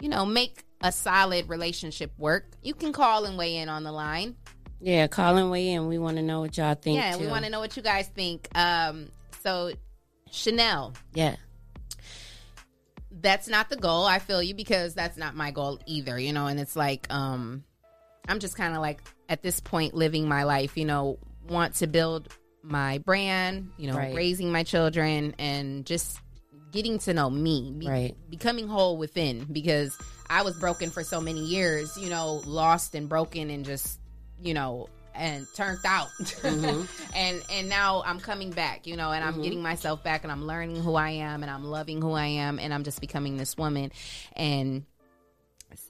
[0.01, 3.93] you know make a solid relationship work, you can call and weigh in on the
[3.93, 4.37] line.
[4.81, 5.87] Yeah, call and weigh in.
[5.89, 6.97] We want to know what y'all think.
[6.99, 8.49] Yeah, we want to know what you guys think.
[8.55, 9.09] Um,
[9.43, 9.73] so
[10.31, 11.37] Chanel, Yeah.
[13.11, 14.05] that's not the goal.
[14.05, 17.65] I feel you because that's not my goal either, you know, and it's like um
[18.29, 21.19] I'm just kind of like at this point living my life, you know,
[21.49, 22.29] want to build
[22.63, 24.15] my brand, you know, Right.
[24.15, 26.19] raising my children and just
[26.73, 28.17] getting to know me, be- Right.
[28.31, 29.97] becoming whole within because
[30.29, 34.01] I was broken for so many years, you know, lost and broken and just,
[34.43, 36.11] you know, and turned out.
[36.43, 36.89] Mhm.
[37.15, 39.43] and and now I'm coming back, you know, and I'm Mhm.
[39.43, 42.59] getting myself back and I'm learning who I am and I'm loving who I am
[42.59, 43.93] and I'm just becoming this woman
[44.35, 44.85] and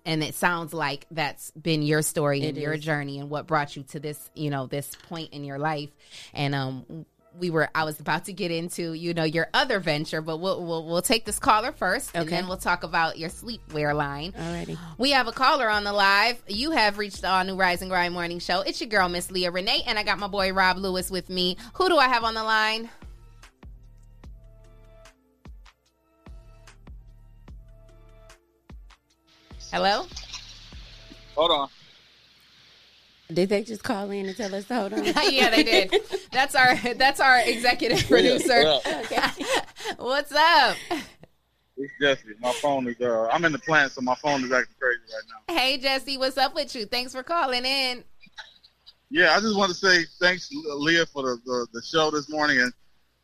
[0.07, 3.77] and it sounds like that's been your story and It your journey and what brought
[3.77, 5.91] you to this, you know, this point in your life.
[6.33, 7.07] And um
[7.39, 10.65] we were I was about to get into, you know, your other venture, but we'll
[10.65, 14.33] we'll, we'll take this caller first and then we'll talk about your sleepwear line.
[14.33, 14.79] Alrighty.
[14.99, 16.43] We have a caller on the live.
[16.47, 18.61] You have reached the all new Rise and Grind morning show.
[18.61, 21.57] It's your girl, Miss Leah Renee, and I got my boy Rob Lewis with me.
[21.75, 22.89] Who do I have on the line?
[29.73, 30.07] Hello.
[31.35, 31.69] Hold on.
[33.33, 35.05] Did they just call in and tell us to hold on?
[35.05, 35.95] yeah, they did.
[36.31, 38.81] That's our that's our executive producer.
[39.11, 39.33] Yeah.
[39.99, 40.77] What's up?
[41.77, 42.35] It's Jesse.
[42.41, 43.01] My phone is.
[43.01, 45.55] Uh, I'm in the plant, so my phone is acting crazy right now.
[45.55, 46.87] Hey Jesse, what's up with you?
[46.87, 48.05] Thanks for calling in.
[49.11, 52.61] Yeah, I just want to say thanks, Leah, for the, the, the show this morning,
[52.61, 52.73] and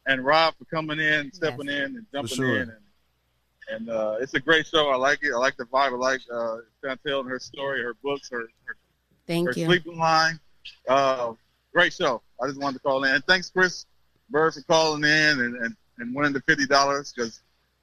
[0.07, 2.57] and Rob for coming in, stepping in, and jumping sure.
[2.57, 2.79] in, and
[3.71, 4.89] and uh, it's a great show.
[4.89, 5.33] I like it.
[5.33, 5.93] I like the vibe.
[5.93, 8.77] I like uh, Chantel and her story, her books, her her,
[9.31, 9.67] Thank her you.
[9.67, 10.41] sleeping line.
[10.89, 11.35] Uh,
[11.73, 12.21] great show.
[12.43, 13.15] I just wanted to call in.
[13.15, 13.87] And thanks, Chris
[14.29, 17.41] Bird, for calling in and, and, and winning the fifty dollars because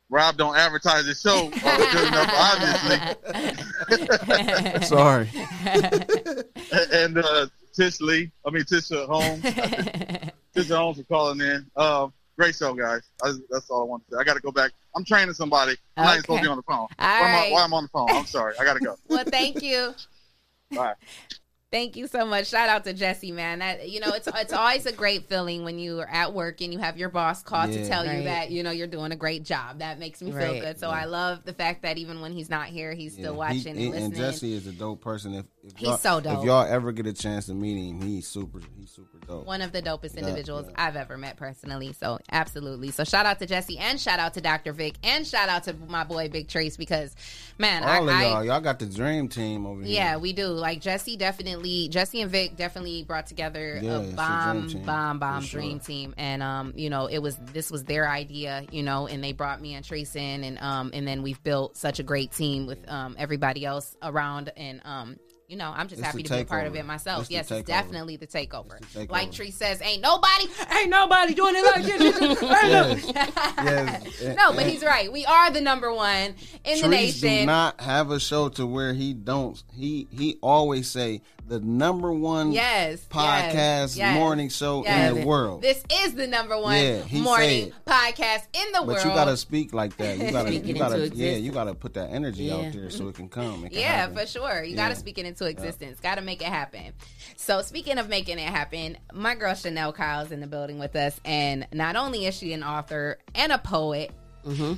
[0.10, 2.98] Rob don't advertise his show good enough, obviously.
[4.86, 5.30] Sorry.
[6.92, 9.42] and uh, Tish Lee, I mean Tisha Holmes,
[10.54, 11.66] Tisha Holmes for calling in.
[11.78, 13.04] Uh, great show, guys.
[13.24, 14.20] I, that's all I wanted to say.
[14.20, 14.72] I got to go back.
[14.98, 15.78] I'm training somebody.
[15.96, 16.78] I'm not even supposed to be on the phone.
[16.80, 17.52] All why, am I, right.
[17.54, 18.10] why am I on the phone?
[18.10, 18.56] I'm sorry.
[18.60, 18.98] I got to go.
[19.08, 19.94] Well, thank you.
[20.72, 20.94] Bye.
[21.70, 22.48] Thank you so much.
[22.48, 23.60] Shout out to Jesse, man.
[23.60, 26.72] That you know, it's it's always a great feeling when you are at work and
[26.72, 27.88] you have your boss call to Yeah.
[27.90, 29.80] tell you that you know you're doing a great job.
[29.80, 30.80] That makes me feel good.
[30.80, 33.88] So I love the fact that even when he's not here, he's still watching he-
[33.88, 34.04] and listening.
[34.06, 35.34] and Jesse is a dope person.
[35.34, 36.40] If, if He's y'all, so dope.
[36.40, 38.62] If y'all ever get a chance to meet him, he's super.
[38.80, 39.46] He's super dope.
[39.46, 41.92] One of the dopest Yeah, individuals I've ever met personally.
[41.92, 42.92] So absolutely.
[42.92, 44.72] So shout out to Jesse and shout out to Dr.
[44.72, 47.14] Vic and shout out to my boy Big Trace because
[47.58, 49.94] man, All I, of y'all, y'all got the dream team over here.
[49.94, 50.48] Yeah, we do.
[50.48, 54.84] Like Jesse definitely Jesse and Vic definitely brought together Yeah, a it's a bomb, dream
[54.84, 55.60] bomb, bomb sure.
[55.62, 56.14] dream team.
[56.18, 59.62] And um, you know, it was this was their idea, you know, and they brought
[59.62, 62.80] me and Trace in and um and then we've built such a great team with
[62.90, 65.18] um everybody else around and um
[65.50, 67.22] you know, I'm just It's happy the to be a part of it myself.
[67.22, 68.82] It's yes, it's definitely the takeover.
[68.94, 69.10] takeover.
[69.10, 70.46] Like Trace says, ain't nobody,
[70.78, 72.42] ain't nobody doing it like this.
[72.42, 73.24] No-
[73.64, 74.36] Yes.
[74.36, 75.10] no, but he's right.
[75.10, 76.36] We are the number one
[76.66, 77.46] in the Trees do nation.
[77.46, 79.64] not have a show to where he don't.
[79.74, 85.12] He he always say the number one Yes, podcast yes, morning show yes.
[85.14, 85.62] in the world.
[85.62, 88.98] This is the number one Yeah, morning podcast in the but world.
[89.06, 90.18] you gotta speak like that.
[90.18, 92.56] You gotta you gotta yeah you gotta put that energy Yeah.
[92.56, 93.64] out there so it can come.
[93.66, 94.18] It can yeah, happen.
[94.18, 94.64] for sure.
[94.64, 94.76] You Yeah.
[94.76, 96.00] got to speak it into existence.
[96.00, 96.94] Got to make it happen.
[97.38, 101.20] So, speaking of making it happen, my girl Chanel Kyle's in the building with us,
[101.24, 104.12] and not only is she an author and a poet,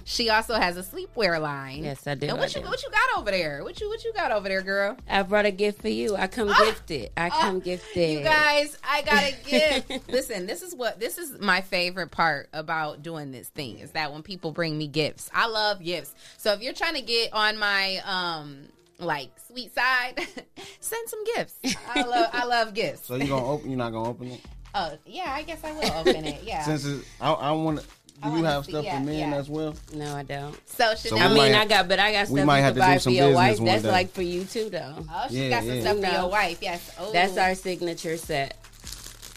[0.06, 1.78] she also has a sleepwear line.
[1.78, 1.84] Mm-hmm.
[1.86, 2.68] Yes, I do, And I what you do.
[2.68, 3.64] what you got over there?
[3.64, 4.98] What you what you got over there, girl?
[5.10, 6.16] I brought a gift for you.
[6.16, 7.12] I come gifted.
[7.18, 8.18] I come gifted.
[8.18, 8.20] Ah!
[8.20, 9.36] You guys, I got a
[9.90, 10.10] gift.
[10.10, 14.12] Listen, this is what this is my favorite part about doing this thing is that
[14.14, 15.30] when people bring me gifts.
[15.34, 16.14] I love gifts.
[16.38, 18.68] So if you're trying to get on my um
[19.00, 20.20] like sweet side,
[20.80, 21.58] send some gifts.
[21.94, 23.08] I love I love gifts.
[23.08, 23.70] So you gonna open?
[23.70, 24.42] You're not gonna open it?
[24.76, 26.42] Oh yeah, I guess I will open it.
[26.44, 26.64] Yeah.
[26.64, 27.86] Since it's, I, I want.
[28.22, 29.38] Do you have stuff yeah, for men yeah.
[29.38, 29.74] as well?
[29.94, 30.56] No, I don't.
[30.70, 32.82] So So I mean, might I got, but I got stuff might you have can
[32.82, 33.58] to do buy some for your wife.
[33.58, 33.92] one That's day.
[33.92, 34.96] like for you too, though.
[35.10, 35.82] Oh, she Yeah, got some yeah.
[35.82, 36.12] stuff for know.
[36.12, 36.58] your wife.
[36.62, 36.96] Yes.
[37.00, 38.58] Oh, That's our signature set.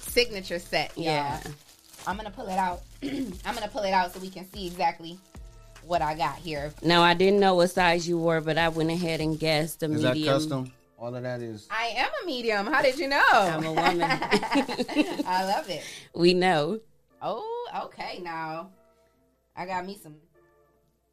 [0.08, 0.96] signature set.
[0.96, 1.04] y'all.
[1.04, 1.40] Yeah.
[2.06, 2.82] I'm gonna pull it out.
[3.02, 5.18] I'm gonna pull it out so we can see exactly
[5.86, 6.72] what I got here.
[6.82, 9.86] Now I didn't know what size you were, but I went ahead and guessed a
[9.90, 10.34] Is that medium.
[10.34, 10.72] custom?
[10.98, 11.66] All of that is.
[11.70, 12.66] I am a medium.
[12.66, 13.24] How did you know?
[13.30, 14.02] I'm a woman.
[15.26, 15.82] I love it.
[16.14, 16.80] we know.
[17.20, 18.20] Oh, okay.
[18.22, 18.70] Now
[19.56, 20.16] I got me some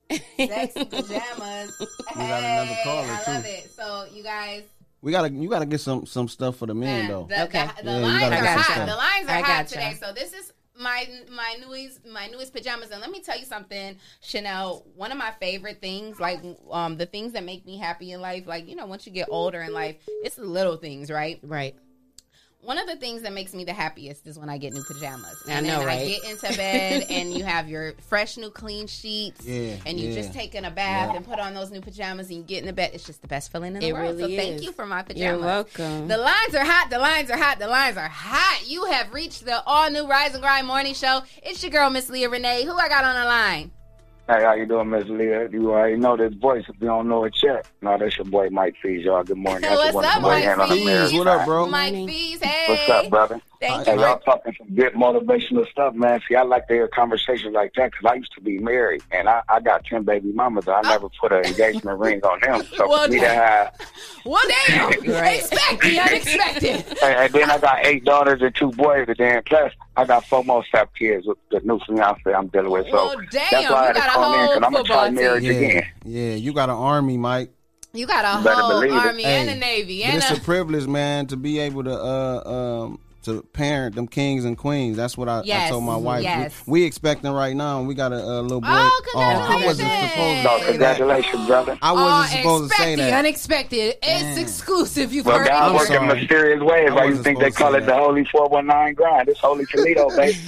[0.38, 1.72] sexy pajamas.
[2.16, 3.50] We got another Hey, caller, I love too.
[3.50, 3.72] it.
[3.76, 4.64] So you guys,
[5.02, 7.26] We gotta you gotta get some some stuff for the men though.
[7.30, 7.68] the, Okay.
[7.78, 8.74] the, the Yeah, you lines gotta are get some hot.
[8.74, 8.90] stuff.
[8.90, 9.74] The lines are I hot gotcha.
[9.76, 9.94] today.
[10.00, 13.98] So this is my my newest my newest pajamas, and let me tell you something,
[14.22, 14.86] Chanel.
[14.96, 16.40] One of my favorite things, like
[16.72, 19.28] um the things that make me happy in life, like you know, once you get
[19.30, 21.40] older in life, it's the little things, right?
[21.44, 21.76] Right.
[22.62, 25.42] One of the things that makes me the happiest is when I get new pajamas.
[25.48, 28.86] I And know, then I get into bed and you have your fresh new clean
[28.86, 29.46] sheets.
[29.46, 30.16] Yeah, And you yeah.
[30.16, 31.16] just taken a bath Yeah.
[31.16, 32.92] and put on those new pajamas and you get in the bed.
[32.94, 34.18] It's just the best feeling in the It world.
[34.20, 35.22] really so thank you for my pajamas.
[35.24, 36.10] You're welcome.
[36.10, 36.90] The lines are hot.
[36.90, 37.60] The lines are hot.
[37.60, 38.68] The lines are hot.
[38.70, 41.22] You have reached the all new Rise and Grind morning show.
[41.42, 42.66] It's your girl, Miss Leah Renee.
[42.66, 43.72] Who I got on the line?
[44.30, 45.50] Hey, how you doing, Miss Leah?
[45.50, 47.68] You already know this voice if you don't know it yet.
[47.82, 49.24] No, that's your boy Mike Fees, y'all.
[49.24, 49.62] Good morning.
[49.68, 51.14] That's What's up, the boy Mike hand on the Fees?
[51.14, 51.66] What up, bro?
[51.66, 52.40] Mike Fees.
[52.40, 52.66] Hey.
[52.70, 53.42] What's up, brother?
[53.60, 54.02] Thank hey, you.
[54.02, 56.22] y'all talking some good motivational stuff, man.
[56.30, 59.28] See, I like to hear conversations like that because I used to be married and
[59.28, 60.66] I, I got 10 baby mamas.
[60.70, 62.66] I never put an engagement ring on them.
[62.78, 63.36] So Well, for me to damn.
[63.36, 63.74] have,
[64.24, 64.90] Well, damn.
[65.12, 65.40] Right.
[65.40, 66.86] Expect the unexpected.
[67.02, 70.26] and, and then I got eight daughters and two boys, and then plus I got
[70.30, 72.86] four more step kids with the new fiance I'm dealing with.
[72.88, 74.72] So Well, damn, that's why I you had to got a call in because I'm
[74.72, 75.84] going to try football marriage Yeah, again.
[76.06, 76.36] yeah.
[76.36, 77.52] You got an army, Mike.
[77.92, 78.98] You got a You whole believe it.
[78.98, 81.92] army and a navy But and it's a a privilege, man, to be able to
[81.94, 83.00] uh um
[83.30, 84.98] to parent them kings and queens.
[84.98, 86.24] That's what I, I told my wife.
[86.24, 86.62] yes.
[86.68, 88.68] We, we expecting right now, and we got a, a little boy.
[88.70, 91.78] Oh, uh, I wasn't supposed to No, say congratulations, brother.
[91.82, 93.14] I wasn't Oh, supposed to say that.
[93.20, 93.96] unexpected.
[94.04, 95.14] It's exclusive.
[95.14, 96.16] You've Well, heard God it works in here.
[96.16, 96.92] mysterious ways.
[96.92, 99.30] Why you think they call it the Holy 419 grind?
[99.30, 100.38] It's Holy Toledo, baby.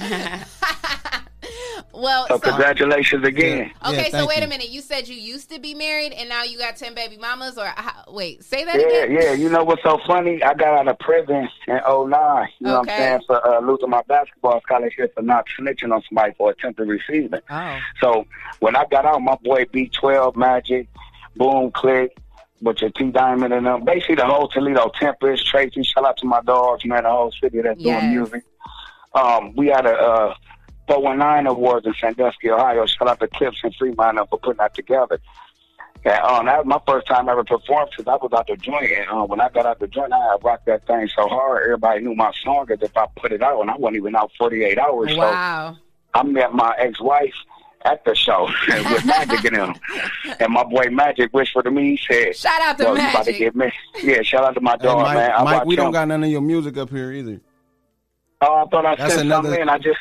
[1.92, 3.70] Well, So so, congratulations again.
[3.86, 4.10] okay.
[4.10, 4.70] so wait a minute.
[4.70, 7.66] You said you used to be married, and now you got ten baby mamas, or
[7.66, 9.12] how, wait, say that Yeah, again.
[9.20, 9.32] yeah.
[9.32, 10.42] You know what's so funny?
[10.42, 11.78] I got out of prison in '09.
[11.88, 12.48] You know what
[12.80, 13.20] I'm saying?
[13.26, 17.40] For uh, losing my basketball scholarship for not snitching on somebody for attempted receiving.
[17.50, 17.78] Oh.
[18.00, 18.26] So
[18.60, 20.88] when I got out, my boy B12 Magic,
[21.36, 22.16] Boom Click,
[22.62, 23.84] with your T Diamond and them.
[23.84, 27.60] Basically the whole Toledo Tempest, Tracy, shout out to my dogs, man, the whole city
[27.60, 28.00] that's Yes.
[28.00, 28.44] doing music.
[29.14, 30.34] Um, we had a uh
[30.88, 32.86] 419 awards in Sandusky, Ohio.
[32.86, 35.18] Shout out to Clips and Fremont for putting that together.
[36.04, 38.90] And um, that was my first time ever performed because I was out the joint.
[38.90, 42.00] And uh, when I got out the joint, I rocked that thing so hard, everybody
[42.00, 44.78] knew my song as if I put it out, and I wasn't even out 48
[44.78, 45.16] hours.
[45.16, 45.74] Wow.
[45.74, 45.80] So
[46.14, 47.32] I met my ex-wife
[47.84, 49.74] at the show with Magic in him.
[50.40, 53.24] And my boy Magic whispered to me, he said, Shout out to "Yo, you about
[53.26, 53.70] to get me.
[54.02, 55.30] Yeah, shout out to my Hey, dog, Mike, man.
[55.32, 55.92] I Mike, watch we don't him.
[55.92, 57.40] got none of your music up here either.
[58.40, 59.68] Oh, I thought I That's sent another- something in.
[59.68, 59.98] I just,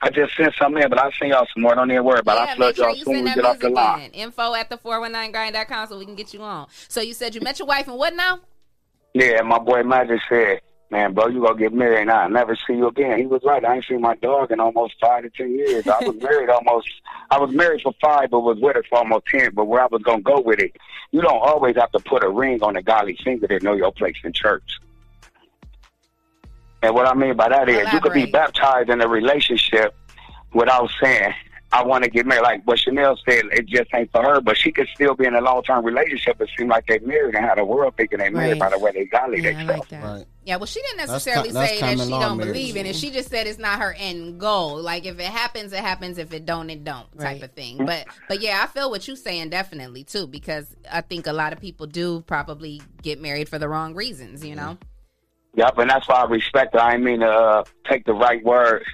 [0.00, 1.74] I just sent something in, but I'll send y'all some more.
[1.74, 2.40] Don't even worry about it.
[2.40, 4.02] Yeah, I'll flood sure y'all soon we get off the line.
[4.02, 4.10] in.
[4.12, 6.66] Info at the 419grind.com so we can get you on.
[6.88, 8.40] So you said you met your wife and what now?
[9.14, 10.60] Yeah, my boy Magic said,
[10.90, 13.18] man, bro, you gonna get married and I'll never see you again.
[13.18, 13.64] He was right.
[13.64, 15.86] I ain't seen my dog in almost five to ten years.
[15.86, 16.88] I was married almost,
[17.30, 19.52] I was married for five, but was with her for almost ten.
[19.54, 20.76] But where I was gonna go with it,
[21.12, 23.92] you don't always have to put a ring on a godly finger to know your
[23.92, 24.78] place in church.
[26.84, 29.94] And what I mean by that is, you could be baptized in a relationship
[30.52, 31.32] without saying,
[31.72, 32.42] I want to get married.
[32.42, 35.34] Like what Chanel said, it just ain't for her, but she could still be in
[35.34, 38.30] a long term relationship and seem like they married and how the world thinking they
[38.30, 38.60] married Right.
[38.60, 40.04] by the way they godly Yeah, I like that.
[40.04, 40.24] Right.
[40.44, 42.52] Yeah, well, she didn't necessarily that's say that she don't marriage.
[42.52, 42.94] believe in it.
[42.94, 44.80] She just said it's not her end goal.
[44.80, 46.18] Like if it happens, it happens.
[46.18, 47.06] If it don't, it don't.
[47.18, 47.84] Type of thing.
[47.84, 51.52] But but yeah, I feel what you're saying definitely too because I think a lot
[51.54, 54.44] of people do probably get married for the wrong reasons.
[54.44, 54.78] You know.
[55.56, 56.80] Yep, and that's why I respect her.
[56.80, 58.84] I ain't mean to uh, take the right words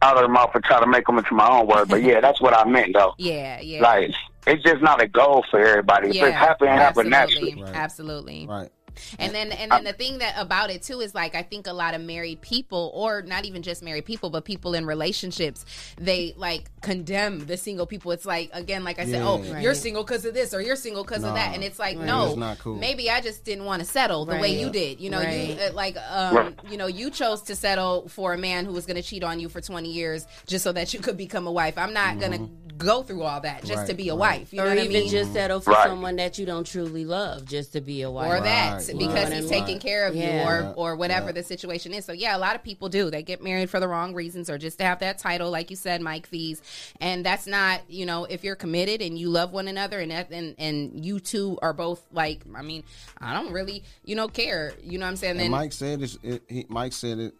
[0.00, 1.88] out of her mouth and try to make them into my own word.
[1.88, 3.14] But yeah, that's what I meant, though.
[3.18, 3.82] Yeah, yeah.
[3.82, 4.12] Like,
[4.46, 6.08] it's just not a goal for everybody.
[6.08, 7.78] If yeah, it's happening, it happen absolutely, naturally.
[7.78, 8.46] Absolutely.
[8.46, 8.70] Right.
[9.18, 11.72] And then and then the thing that about it too is like I think a
[11.72, 15.64] lot of married people or not even just married people but people in relationships
[15.98, 18.12] they like condemn the single people.
[18.12, 19.26] It's like again like I said, Yeah.
[19.28, 19.62] oh, Right.
[19.62, 21.28] you're single cuz of this or you're single cuz Nah.
[21.28, 22.06] of that and it's like Right.
[22.06, 22.26] no.
[22.28, 22.76] It's not cool.
[22.76, 25.00] Maybe I just didn't want to settle the way you did.
[25.00, 25.70] You know, you Right.
[25.70, 28.96] uh, like um you know, you chose to settle for a man who was going
[28.96, 31.76] to cheat on you for 20 years just so that you could become a wife.
[31.78, 34.40] I'm not going to go through all that just Right, to be a right.
[34.40, 34.52] wife.
[34.52, 35.10] You know or what I even mean?
[35.10, 35.86] just settle for Right.
[35.86, 38.26] someone that you don't truly love, just to be a wife.
[38.26, 39.60] or that You know because he's mean?
[39.60, 40.42] taking care of Yeah.
[40.42, 42.04] you or or whatever the situation is.
[42.04, 43.10] So yeah, a lot of people do.
[43.10, 45.76] They get married for the wrong reasons or just to have that title, like you
[45.76, 46.62] said, Mike Fees.
[47.00, 50.30] And that's not, you know, if you're committed and you love one another and that,
[50.30, 52.84] and and you two are both like, I mean,
[53.18, 54.74] I don't really, you know, care.
[54.82, 55.32] You know what I'm saying?
[55.32, 56.42] And Then Mike said it, it.
[56.48, 57.34] He, Mike said it.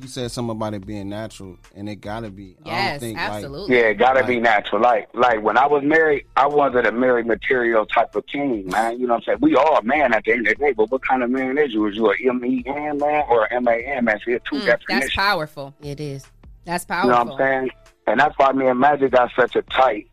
[0.00, 2.56] He said something about it being natural, and it gotta be.
[2.64, 3.76] I don't Yes, think, absolutely.
[3.76, 4.80] Yeah, it gotta like- be natural.
[4.80, 8.98] Like, like when I was married, I wasn't a married material type of king, man.
[8.98, 9.38] You know what I'm saying?
[9.42, 11.58] We all a man at the end of the day, but what kind of man
[11.58, 11.86] is you?
[11.86, 14.18] Is you a M-E-N man or a M-A-N man?
[14.24, 15.00] See, it's two Mm, definitions.
[15.00, 15.74] that's powerful.
[15.82, 16.26] It is.
[16.64, 17.10] That's powerful.
[17.10, 17.70] You know what I'm saying?
[18.06, 20.06] And that's why me and Magic got such a tight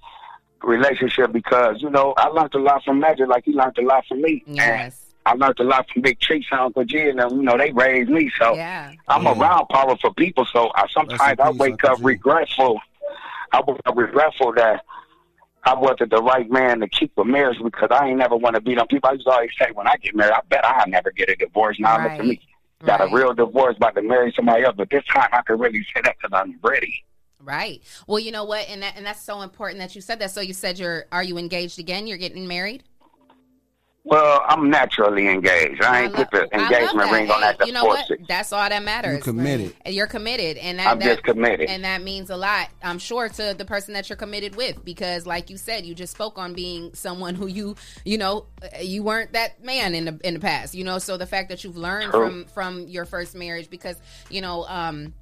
[0.63, 4.05] relationship because, you know, I learned a lot from Magic like he learned a lot
[4.07, 4.43] from me.
[4.47, 4.67] Yes.
[4.67, 4.93] And
[5.27, 7.71] I learned a lot from Big Trace and Uncle G and them, you know, they
[7.71, 8.31] raised me.
[8.39, 8.93] So Yeah.
[9.09, 10.45] I'm around powerful people.
[10.45, 12.79] So I sometimes I wake up regretful.
[13.51, 14.85] I wake up regretful that
[15.63, 18.61] I wasn't the right man to keep a marriage because I ain't never want to
[18.61, 19.09] be them people.
[19.09, 21.35] I used to always say when I get married, I bet I'll never get a
[21.35, 21.77] divorce.
[21.77, 22.39] Now look at me.
[22.85, 24.75] Got a real divorce, about to marry somebody else.
[24.77, 27.03] But this time I could really say that because I'm ready.
[27.43, 27.81] Right.
[28.07, 30.31] Well, you know what, and that and that's so important that you said that.
[30.31, 32.07] So you said you're are you engaged again?
[32.07, 32.83] You're getting married?
[34.07, 35.83] Well, I'm naturally engaged.
[35.83, 37.11] I ain't put the engagement that.
[37.11, 38.09] ring on Hey, that to you know what?
[38.09, 38.21] it.
[38.27, 39.17] That's all that matters.
[39.17, 39.75] You committed.
[39.85, 41.69] And You're committed, and that, I'm that- just committed.
[41.69, 42.69] and that means a lot.
[42.81, 46.13] I'm sure to the person that you're committed with, because like you said, you just
[46.13, 47.75] spoke on being someone who you,
[48.05, 50.73] you know, uh, you weren't that man in the in the past.
[50.73, 52.25] You know, so the fact that you've learned True.
[52.25, 53.97] from from your first marriage, because
[54.29, 55.13] you know, um.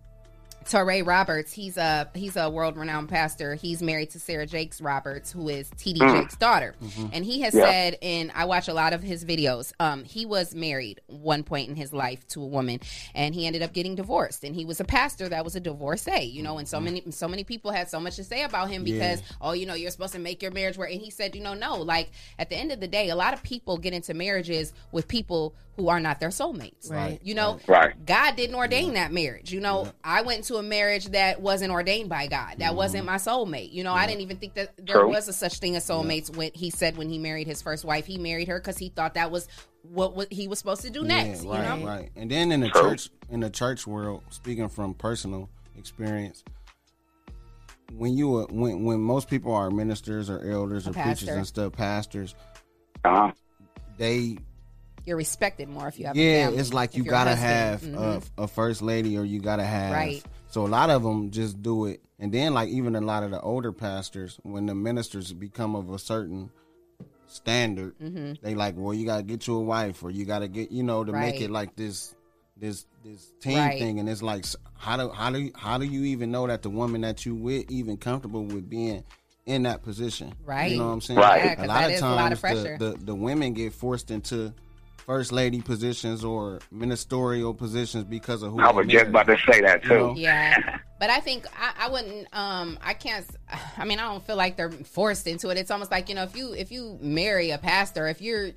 [0.65, 3.53] Touré Roberts, he's a he's a world renowned pastor.
[3.55, 6.21] He's married to Sarah Jakes Roberts, who is TD Mm.
[6.21, 6.73] Jakes' daughter.
[6.83, 7.09] Mhm.
[7.13, 7.65] And he has Yeah.
[7.65, 9.73] said, and I watch a lot of his videos.
[9.79, 12.79] Um, he was married one point in his life to a woman,
[13.13, 14.43] and he ended up getting divorced.
[14.43, 16.57] And he was a pastor that was a divorcee, you know.
[16.57, 19.25] And so many so many people had so much to say about him because Yeah.
[19.41, 20.91] oh, you know, you're supposed to make your marriage work.
[20.91, 22.09] And he said, you know, no, like
[22.39, 25.53] at the end of the day, a lot of people get into marriages with people
[25.75, 26.89] who are not their soulmates.
[26.89, 27.19] Right.
[27.23, 27.93] You know, Right.
[28.05, 29.51] God didn't ordain that marriage.
[29.51, 32.59] You know, I went to a marriage that wasn't ordained by God.
[32.59, 33.71] That wasn't my soulmate.
[33.71, 35.09] You know, I didn't even think that there True.
[35.09, 36.35] was a such thing as soulmates.
[36.35, 39.15] When he said when he married his first wife, he married her because he thought
[39.15, 39.47] that was
[39.83, 41.43] what, what he was supposed to do next.
[41.43, 42.09] Yeah, right, you know, right.
[42.15, 42.81] And then in the True.
[42.81, 46.43] church, in the church world, speaking from personal experience,
[47.97, 51.45] when you are, when when most people are ministers or elders A or preachers and
[51.45, 52.33] stuff, pastors,
[53.03, 53.31] Uh-huh.
[53.97, 54.37] they
[55.05, 56.15] you're respected more if you have.
[56.15, 57.99] a yeah, family, it's like you gotta husband.
[57.99, 58.29] have Mhm.
[58.37, 60.23] a, a first lady or you gotta have Right.
[60.47, 63.31] So a lot of them just do it, and then like even a lot of
[63.31, 66.49] the older pastors, when the ministers become of a certain
[67.27, 68.39] standard, Mhm.
[68.41, 71.03] they like, well, you gotta get you a wife, or you gotta get, you know,
[71.03, 72.15] to make it like this,
[72.57, 73.79] this, this team Right.
[73.79, 74.45] thing, and it's like,
[74.77, 77.35] how do how do you, how do you even know that the woman that you
[77.35, 79.03] with even comfortable with being
[79.45, 80.33] in that position?
[80.45, 80.71] Right.
[80.71, 81.19] You know what I'm saying?
[81.19, 81.43] Right.
[81.43, 82.77] Yeah, a 'cause lot of is a times lot of.
[82.77, 84.53] The, the the women get forced into
[85.05, 89.37] first lady positions or ministerial positions because of who I they was just about to
[89.49, 89.95] say that You too.
[89.97, 90.15] know?
[90.15, 92.27] Yeah, but I think I, I wouldn't.
[92.33, 93.25] Um, I can't.
[93.77, 95.57] I mean, I don't feel like they're forced into it.
[95.57, 98.49] It's almost like you know, if you if you marry a pastor, if you're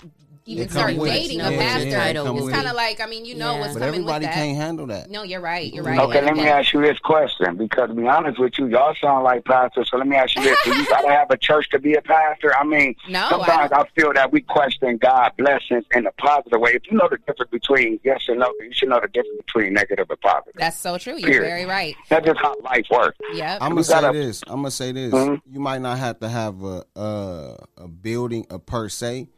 [0.48, 3.24] even It start dating Yeah, a yeah, pastor, it it's kind of like I mean,
[3.24, 3.60] you know Yeah.
[3.60, 4.40] what's But coming everybody with that.
[4.40, 5.10] can't handle that.
[5.10, 5.72] No, you're right.
[5.72, 5.98] You're right.
[5.98, 9.24] Okay, let me ask you this question because to be honest with you, y'all sound
[9.24, 9.88] like pastors.
[9.90, 12.02] So let me ask you this: Do you gotta have a church to be a
[12.02, 12.54] pastor?
[12.56, 16.72] I mean, No, sometimes I, feel that we question God blessings in a positive way.
[16.74, 19.74] If you know the difference between yes and no, you should know the difference between
[19.74, 20.54] negative and positive.
[20.56, 21.16] That's so true.
[21.18, 21.48] You're Period.
[21.48, 21.94] very right.
[22.08, 23.18] That's just how life works.
[23.34, 23.58] Yep.
[23.60, 24.42] I'm gonna say gotta- this.
[24.46, 25.12] I'm gonna say this.
[25.12, 25.40] Mhm.
[25.50, 29.28] You might not have to have a a, a building a per se,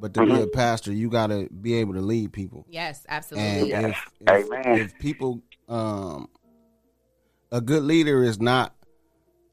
[0.00, 0.36] but to Mhm.
[0.36, 2.66] be a pastor, you gotta be able to lead people.
[2.68, 3.72] Yes, And absolutely.
[3.72, 4.78] if, if, Amen.
[4.78, 6.28] if people, um,
[7.50, 8.74] a good leader is not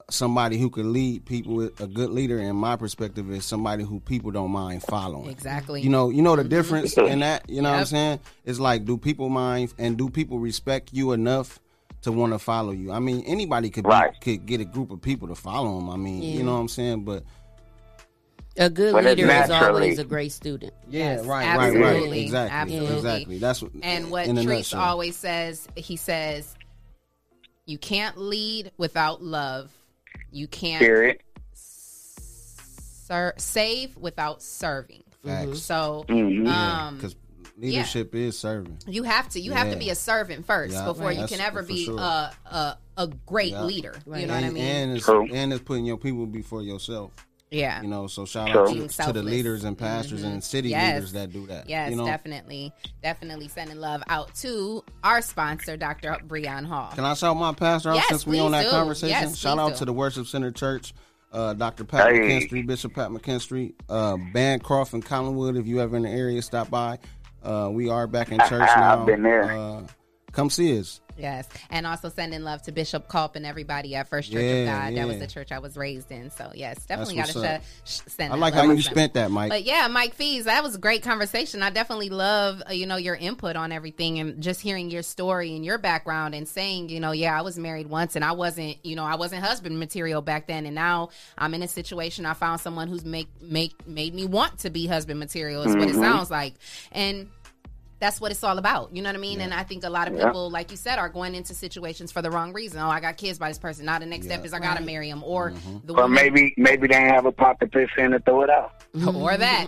[0.10, 1.62] somebody who can lead people.
[1.80, 5.30] A good leader, in my perspective, is somebody who people don't mind following.
[5.30, 5.82] Exactly.
[5.82, 7.50] You know, you know the difference in that.
[7.50, 8.20] You know what I'm saying?
[8.46, 11.60] It's like, do people mind and do people respect you enough
[12.02, 12.92] to want to follow you?
[12.92, 15.90] I mean, anybody could be, could get a group of people to follow them.
[15.90, 16.30] I mean, Yeah.
[16.36, 17.06] you know what I'm saying?
[17.06, 17.24] But
[18.58, 20.74] A good But leader is always a great student.
[20.88, 21.84] yeah, Yes, right, right, right.
[21.84, 22.22] absolutely.
[22.22, 22.96] Exactly, Absolutely.
[22.98, 23.38] exactly.
[23.40, 23.72] That's what.
[23.82, 26.54] And what in Treese always says, he says,
[27.66, 29.72] you can't lead without love.
[30.32, 31.18] You can't Period.
[31.54, 35.04] ser- save without serving.
[35.26, 35.62] Facts.
[35.62, 36.48] So, Mhm.
[36.48, 37.16] um, because
[37.58, 38.78] leadership is serving.
[38.88, 41.42] you have to you have to be a servant first Yeah, before you that's can
[41.42, 41.98] ever be sure.
[42.00, 43.64] a, a a great Yeah.
[43.64, 43.94] leader.
[44.06, 44.28] You Right.
[44.28, 44.64] know what I mean?
[44.64, 47.12] and it's and it's putting your people before yourself.
[47.54, 47.82] Yeah.
[47.82, 48.62] You know, so shout True.
[48.62, 50.32] out to, to the leaders and pastors Mhm.
[50.34, 50.96] and city Yes.
[50.96, 51.70] leaders that do that.
[51.70, 56.18] Yes, you know, definitely, definitely sending love out to our sponsor, Dr.
[56.28, 56.92] Breon Hall.
[56.96, 58.70] Can I shout my pastor out Yes, since we on that do.
[58.72, 59.10] conversation?
[59.10, 59.78] Yes, shout out do.
[59.80, 60.94] to the Worship Center Church,
[61.32, 61.84] uh, Dr.
[61.84, 62.20] Pat Hey.
[62.20, 65.58] McKinstry, Bishop Pat McKinstry, uh, Bancroft and Collinwood.
[65.60, 67.00] If you ever in the area, stop by.
[67.44, 69.00] Uh, we are back in church now.
[69.02, 69.84] I've been there.
[70.34, 71.00] Come see us.
[71.16, 74.90] Yes, and also sending love to Bishop Culp and everybody at First Church of Yeah,
[74.90, 74.98] God.
[74.98, 76.32] That was the church I was raised in.
[76.32, 78.34] So yes, definitely got to sh- send.
[78.34, 79.52] I like love how you spent that, Mike.
[79.52, 81.62] But yeah, Mike Fees, that was a great conversation.
[81.62, 85.56] I definitely love uh, you know your input on everything and just hearing your story
[85.56, 88.84] and your background and saying you know yeah I was married once and I wasn't
[88.84, 92.34] you know I wasn't husband material back then and now I'm in a situation I
[92.34, 95.96] found someone who's make make made me want to be husband material is what it
[95.96, 96.00] Mhm.
[96.02, 96.56] sounds like
[96.92, 97.30] and
[98.04, 98.94] that's what it's all about.
[98.94, 99.40] You know what I mean?
[99.40, 100.26] And I think a lot of Yeah.
[100.26, 102.82] people, like you said, are going into situations for the wrong reason.
[102.82, 103.86] Oh, I got kids by this person.
[103.86, 104.86] Now the next step is I gotta Right.
[104.86, 105.78] marry him, or Mm-hmm.
[105.88, 108.74] the Or maybe maybe they have a pot to piss in to throw it out.
[109.16, 109.68] or that,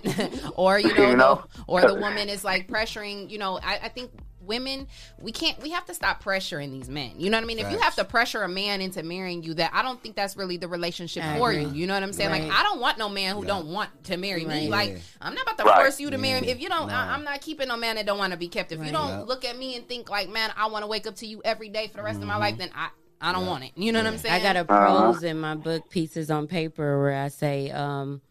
[0.58, 1.44] or you know, You know?
[1.56, 3.30] The, or the woman is like pressuring.
[3.30, 4.12] You know, I, I think
[4.46, 4.88] women
[5.22, 7.14] we can't we have to stop pressuring these men.
[7.18, 7.60] You know what I mean?
[7.60, 10.38] If you have to pressure a man into marrying you, that I don't think that's
[10.38, 11.64] really the relationship I for agree.
[11.66, 11.70] you.
[11.72, 12.32] You know what I'm saying?
[12.32, 13.48] Like I don't want no man who Yeah.
[13.48, 14.70] don't want to marry me.
[14.70, 14.70] Right.
[14.70, 14.98] Like Yeah.
[15.22, 15.76] I'm not about to Right.
[15.78, 16.50] force you to marry me.
[16.50, 17.10] If you don't, Nah.
[17.10, 18.72] I, I'm not keeping no man that don't want to be kept.
[18.72, 19.20] If you don't Yeah.
[19.22, 21.70] look at me and think like, man, I want to wake up to you every
[21.70, 22.40] day for the rest of my Mhm.
[22.40, 22.90] life, then I
[23.22, 23.50] I don't Yeah.
[23.50, 23.72] want it.
[23.76, 24.36] You know what I'm saying?
[24.36, 25.02] I got a Uh-huh.
[25.12, 28.22] prose in my book, Pieces on Paper, where I say, um,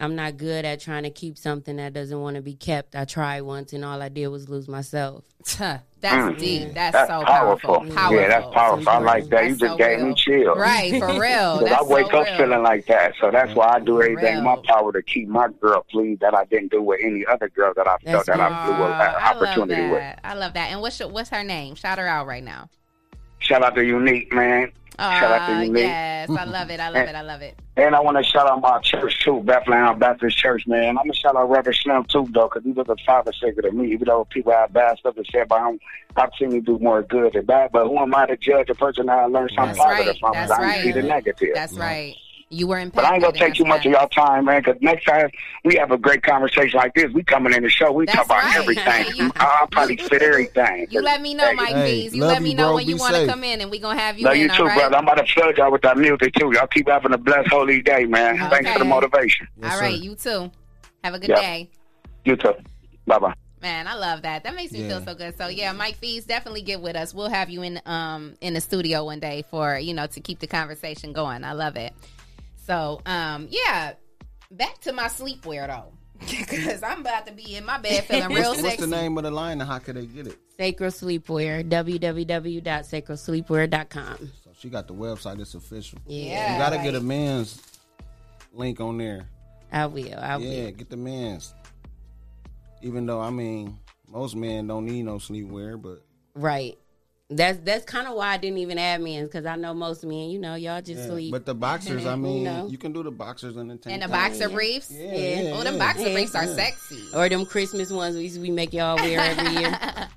[0.00, 2.94] I'm not good at trying to keep something that doesn't want to be kept.
[2.94, 5.24] I tried once and all I did was lose myself.
[5.56, 6.38] That's Mm.
[6.38, 6.74] deep.
[6.74, 7.78] That's, That's so powerful.
[7.78, 7.94] powerful.
[7.96, 8.16] Powerful.
[8.20, 8.88] Yeah, that's powerful.
[8.88, 9.44] I like that.
[9.46, 10.06] You just so gave real.
[10.08, 10.58] me chills.
[10.58, 11.58] Right, for real.
[11.58, 12.36] Because I wake so up real.
[12.36, 13.14] feeling like that.
[13.20, 16.20] So that's why I do For everything in my power to keep my girl pleased
[16.20, 18.74] that I didn't do with any other girl that I felt That's that I blew
[18.84, 20.18] an Aw, I love opportunity with.
[20.22, 20.70] I love that.
[20.70, 21.74] And what's your, what's her name?
[21.74, 22.68] Shout her out right now.
[23.40, 24.70] Shout out to Unique, man.
[24.98, 25.82] Shout out to Ah, Unique.
[25.84, 26.80] yes, I love it.
[26.80, 27.14] I love it.
[27.14, 27.56] I love it.
[27.76, 30.88] And I want to shout out my church too, Bethlehem Baptist Church, man.
[30.98, 33.70] I'm gonna shout out Reverend Slim too, though, because he was a father figure to
[33.70, 33.92] me.
[33.92, 35.80] Even though people have bad stuff to say about him,
[36.16, 37.70] I've seen him do more good than bad.
[37.70, 39.96] But who am I to judge a person that I learned something That's right.
[39.98, 40.32] positive from?
[40.32, 41.50] That's I only see the negative.
[41.54, 42.16] That's right.
[42.50, 43.02] You were impacted.
[43.02, 44.62] But I ain't gonna take too much of y'all time, man.
[44.62, 45.30] Because next time
[45.64, 48.42] we have a great conversation like this, we coming in the show, we talk about
[48.42, 48.56] right.
[48.56, 49.30] everything.
[49.36, 50.86] I'll probably fit everything.
[50.90, 52.14] You let me know, Mike hey, Bees.
[52.14, 52.76] You let me you, know bro.
[52.76, 54.40] when you want to come in, and we gonna have you Love in.
[54.42, 54.78] you too, all right.
[54.78, 54.96] brother.
[54.96, 56.50] I'm about to flood y'all with that music too.
[56.54, 58.38] Y'all keep having a blessed holy day, man.
[58.50, 58.88] Thanks for the Okay.
[58.88, 59.48] motivation.
[59.62, 60.50] all right, you too.
[61.04, 61.40] Have a good Yeah.
[61.40, 61.70] day.
[62.24, 62.54] You too.
[63.06, 63.34] Bye bye.
[63.60, 64.44] Man, I love that.
[64.44, 65.36] That makes me feel so good.
[65.36, 67.12] So yeah, Mike Fees, definitely get with us.
[67.12, 70.38] We'll have you in um in the studio one day for you know to keep
[70.38, 71.44] the conversation going.
[71.44, 71.92] I love it.
[72.68, 73.94] So um yeah,
[74.50, 78.50] back to my sleepwear though, because I'm about to be in my bed feeling real
[78.50, 80.36] what's, what's the name of the line and how could they get it?
[80.58, 84.32] Sacred Sleepwear, www.sacredsleepwear.com.
[84.44, 85.40] So she got the website.
[85.40, 85.98] It's official.
[86.06, 87.62] Yeah, you gotta like- get a man's
[88.52, 89.26] link on there.
[89.72, 90.18] I will.
[90.18, 90.44] I will.
[90.44, 91.54] yeah, get the man's.
[92.82, 93.78] Even though I mean,
[94.10, 96.02] most men don't need no sleepwear, but
[96.34, 96.76] Right.
[97.30, 100.30] That's that's kind of why I didn't even add men because I know most men,
[100.30, 101.06] you know, y'all just yeah.
[101.08, 101.30] sleep.
[101.30, 102.68] But the boxers, I mean, you know.
[102.68, 104.30] you can do the boxers in the tank and the top.
[104.30, 104.90] boxer briefs.
[104.90, 105.40] Yeah, Yeah.
[105.42, 105.78] yeah, Oh, them yeah.
[105.78, 106.14] boxer Yeah.
[106.14, 106.54] briefs are Yeah.
[106.54, 107.04] sexy.
[107.14, 109.78] or them Christmas ones we we make y'all wear every year.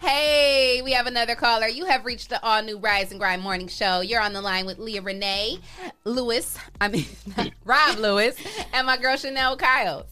[0.00, 1.66] Hey, we have another caller.
[1.66, 4.00] You have reached the all new Rise and Grind morning show.
[4.02, 5.58] You're on the line with Leah Renee
[6.04, 6.58] Lewis.
[6.78, 7.06] I mean,
[7.64, 8.36] Rob Lewis,
[8.74, 10.04] and my girl Chanel Kyle.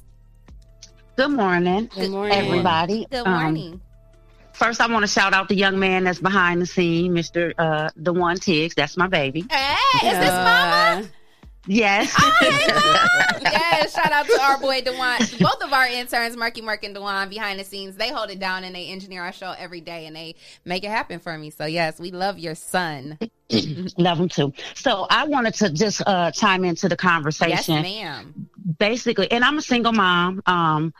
[1.17, 2.39] Good morning, Good morning.
[2.39, 3.07] everybody.
[3.11, 3.81] Good Um, morning.
[4.55, 7.91] First, I want to shout out the young man that's behind the scene, Mister uh,
[7.97, 8.75] the One Tiggs.
[8.75, 9.45] That's my baby.
[9.51, 11.09] Hey, is this Mama?
[11.67, 12.13] Yes.
[13.41, 15.19] yes, shout out to our boy Dewan.
[15.41, 18.65] Both of our interns, Marky Mark and Dewan, behind the scenes, they hold it down
[18.65, 20.35] and they engineer our show every day and they
[20.65, 21.51] make it happen for me.
[21.51, 23.19] So yes, we love your son.
[23.99, 24.53] Love him too.
[24.75, 27.83] So I wanted to just uh, chime into the Yes, conversation.
[27.83, 28.49] ma'am.
[28.79, 30.43] Basically, and I'm a single mom.
[30.47, 30.95] Um,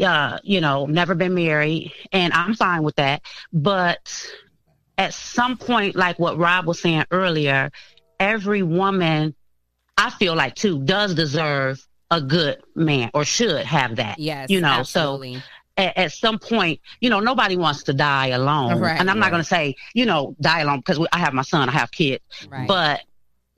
[0.00, 3.22] yeah, you know, never been married, and I'm fine with that.
[3.52, 4.26] But
[4.96, 7.70] at some point, like what Rob was saying earlier,
[8.18, 9.34] every woman,
[9.98, 14.18] I feel like too, does deserve a good man or should have that.
[14.18, 15.36] Yes, you know, absolutely.
[15.36, 15.40] so
[15.76, 18.80] at, at some point, you know, nobody wants to die alone.
[18.80, 21.42] Right, and I'm not going to say, you know, die alone because I have my
[21.42, 22.24] son, I have kids.
[22.48, 22.66] Right.
[22.66, 23.02] But,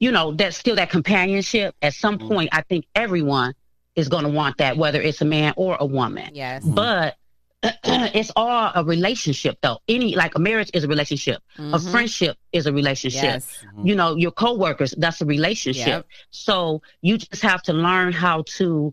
[0.00, 1.74] you know, that's still that companionship.
[1.82, 2.28] At some Mm-hmm.
[2.28, 3.54] point, I think everyone
[3.96, 6.30] is going to want that, whether it's a man or a woman.
[6.34, 6.64] Yes.
[6.64, 7.16] But
[7.62, 9.78] it's all a relationship, though.
[9.88, 11.90] Any, like a marriage is a relationship, a Mhm.
[11.90, 13.22] friendship is a relationship.
[13.22, 13.64] Yes.
[13.84, 15.86] You know, your coworkers, that's a relationship.
[15.86, 16.06] Yep.
[16.30, 18.92] So you just have to learn how to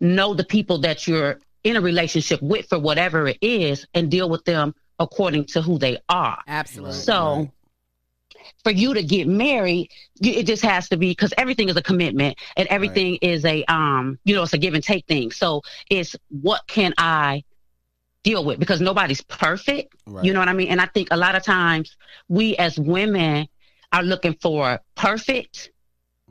[0.00, 4.28] know the people that you're in a relationship with for whatever it is and deal
[4.28, 6.38] with them according to who they are.
[6.46, 6.94] Absolutely.
[6.94, 7.50] So
[8.62, 9.90] for you to get married,
[10.20, 14.18] it just has to be because everything is a commitment and everything is a um,
[14.24, 15.30] you know, it's a give and take thing.
[15.30, 17.44] So it's what can I
[18.22, 19.94] deal with because nobody's perfect.
[20.06, 20.24] Right.
[20.24, 20.68] You know what I mean?
[20.68, 21.96] And I think a lot of times
[22.28, 23.46] we as women
[23.92, 25.70] are looking for perfect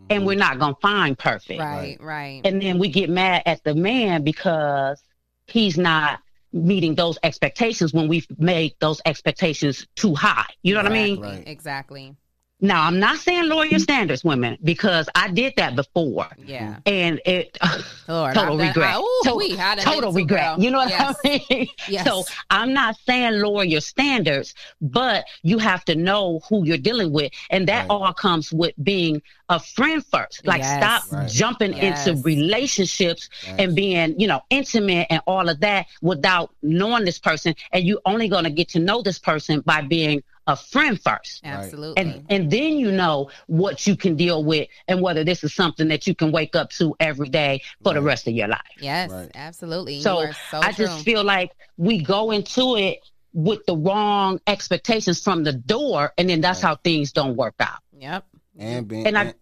[0.10, 1.60] and we're not going to find perfect.
[1.60, 2.41] Right, right.
[2.44, 5.02] And then we get mad at the man because
[5.48, 6.19] he's not
[6.53, 10.45] meeting those expectations when we've made those expectations too high.
[10.61, 11.43] You know what I mean?
[11.47, 12.15] Exactly.
[12.64, 13.84] Now, I'm not saying lower your mm-hmm.
[13.84, 16.27] standards, women, because I did that before.
[16.45, 16.77] Yeah.
[16.85, 17.57] And it
[18.07, 18.95] Lord, total I've done- regret.
[18.95, 20.56] I- ooh, To- wee, I total regret.
[20.56, 20.64] girl.
[20.64, 21.15] You know what Yes.
[21.26, 21.68] I mean?
[21.90, 22.06] Yes.
[22.06, 27.11] So I'm not saying lower your standards, but you have to know who you're dealing
[27.11, 27.34] with.
[27.49, 30.48] And that all comes with being a friend first.
[30.48, 30.77] Like Yes.
[30.81, 31.30] stop Right.
[31.30, 32.07] jumping Yes.
[32.07, 37.56] into relationships and being, you know, intimate and all of that without knowing this person.
[37.73, 41.41] And you're only going to get to know this person by being a friend first.
[41.44, 42.02] Absolutely.
[42.02, 45.88] And and then you know what you can deal with and whether this is something
[45.88, 48.61] that you can wake up to every day for the rest of your life.
[48.80, 50.02] Yes, absolutely.
[50.02, 50.86] So, so I true.
[50.86, 52.99] just feel like we go into it
[53.34, 57.80] with the wrong expectations from the door and then that's how things don't work out.
[57.98, 58.26] Yep.
[58.60, 59.34] And being, And I- and-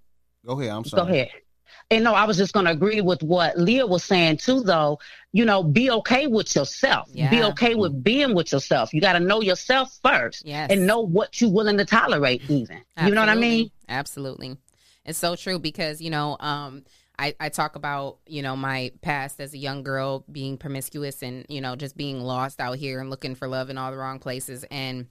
[0.46, 0.72] go ahead.
[0.72, 1.04] I'm sorry.
[1.04, 1.30] Go ahead.
[1.92, 5.00] And no, I was just going to agree with what Leah was saying too, though.
[5.34, 7.10] You know, be okay with yourself.
[7.12, 7.30] Yeah.
[7.30, 8.94] Be okay with being with yourself.
[8.94, 10.72] You got to know yourself first Yes.
[10.72, 12.82] and know what you're willing to tolerate, even.
[13.04, 13.72] You know what I mean?
[13.90, 14.48] Absolutely.
[14.52, 14.58] Absolutely.
[15.04, 16.84] It's so true because, you know, um,
[17.20, 21.46] I, I talk about, you know, my past as a young girl being promiscuous and,
[21.50, 24.20] you know, just being lost out here and looking for love in all the wrong
[24.20, 24.64] places.
[24.72, 25.08] And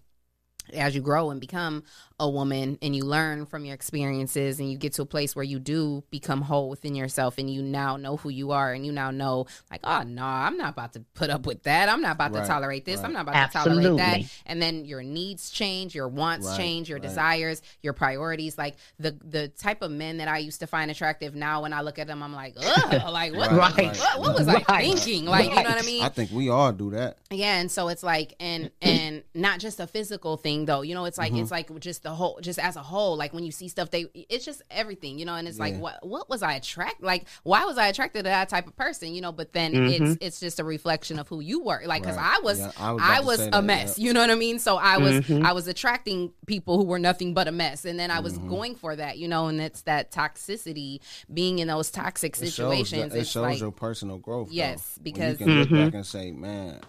[0.72, 1.82] as you grow and become
[2.20, 5.42] a woman and you learn from your experiences and you get to a place where
[5.42, 8.92] you do become whole within yourself and you now know who you are and you
[8.92, 11.88] now know like oh no i'm not about to put up with that.
[11.88, 12.98] I'm not about Right, to tolerate this.
[12.98, 13.06] Right.
[13.06, 14.20] i'm not about to tolerate that.
[14.44, 17.02] And then your needs change your wants Right, change your right.
[17.08, 18.58] desires your priorities.
[18.58, 21.80] Like the the type of men that i used to find attractive now when i
[21.80, 25.24] look at them i'm like Ugh, like what, Right, what, what, what was i thinking?
[25.24, 26.02] Like you know what i mean?
[26.02, 27.16] I think we all do that.
[27.30, 30.82] yeah, and so it's like and and not just a physical thing, thing though.
[30.82, 31.42] You know, it's like Mhm.
[31.42, 33.16] it's like just the whole, just as a whole.
[33.16, 35.18] Like when you see stuff, they it's just everything.
[35.18, 38.20] You know, and it's like what what was I attracted Like why was I attracted
[38.20, 39.14] to that type of person?
[39.14, 40.00] You know, but then Mhm.
[40.00, 41.82] it's it's just a reflection of who you were.
[41.86, 42.36] Like because Right.
[42.38, 43.98] I was Yeah, I was I was a that, mess.
[43.98, 44.06] yeah.
[44.06, 44.58] You know what I mean?
[44.58, 45.44] So I was Mhm.
[45.44, 48.48] I was attracting people who were nothing but a mess, and then I was Mhm.
[48.48, 49.18] going for that.
[49.18, 51.00] You know, and it's that toxicity,
[51.32, 53.12] being in those toxic It shows, situations.
[53.12, 54.50] the- it shows like your personal growth.
[54.50, 56.80] Yes, When because- you can look back and say, "Man,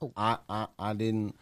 [0.00, 0.12] Oh.
[0.16, 1.34] I, I I didn't,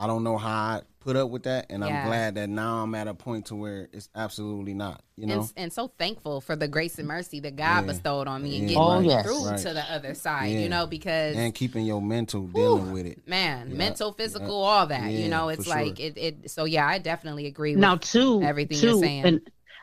[0.00, 2.02] I don't know how I put up with that, and Yeah.
[2.02, 5.40] I'm glad that now I'm at a point to where it's absolutely not." You know,
[5.40, 7.92] and, and so thankful for the grace and mercy that God Yeah.
[7.92, 9.24] bestowed on me and getting right, me yes.
[9.26, 9.58] through right.
[9.58, 10.58] to the other side, Yeah.
[10.60, 13.26] you know, because and keeping your mental dealing with it.
[13.28, 14.68] man, Yeah, mental, physical, yeah.
[14.68, 15.74] all that, Yeah, you know, for it's sure.
[15.74, 16.50] like it, it.
[16.50, 19.24] So yeah, I definitely agree with now too everything too, you're saying.
[19.24, 19.40] and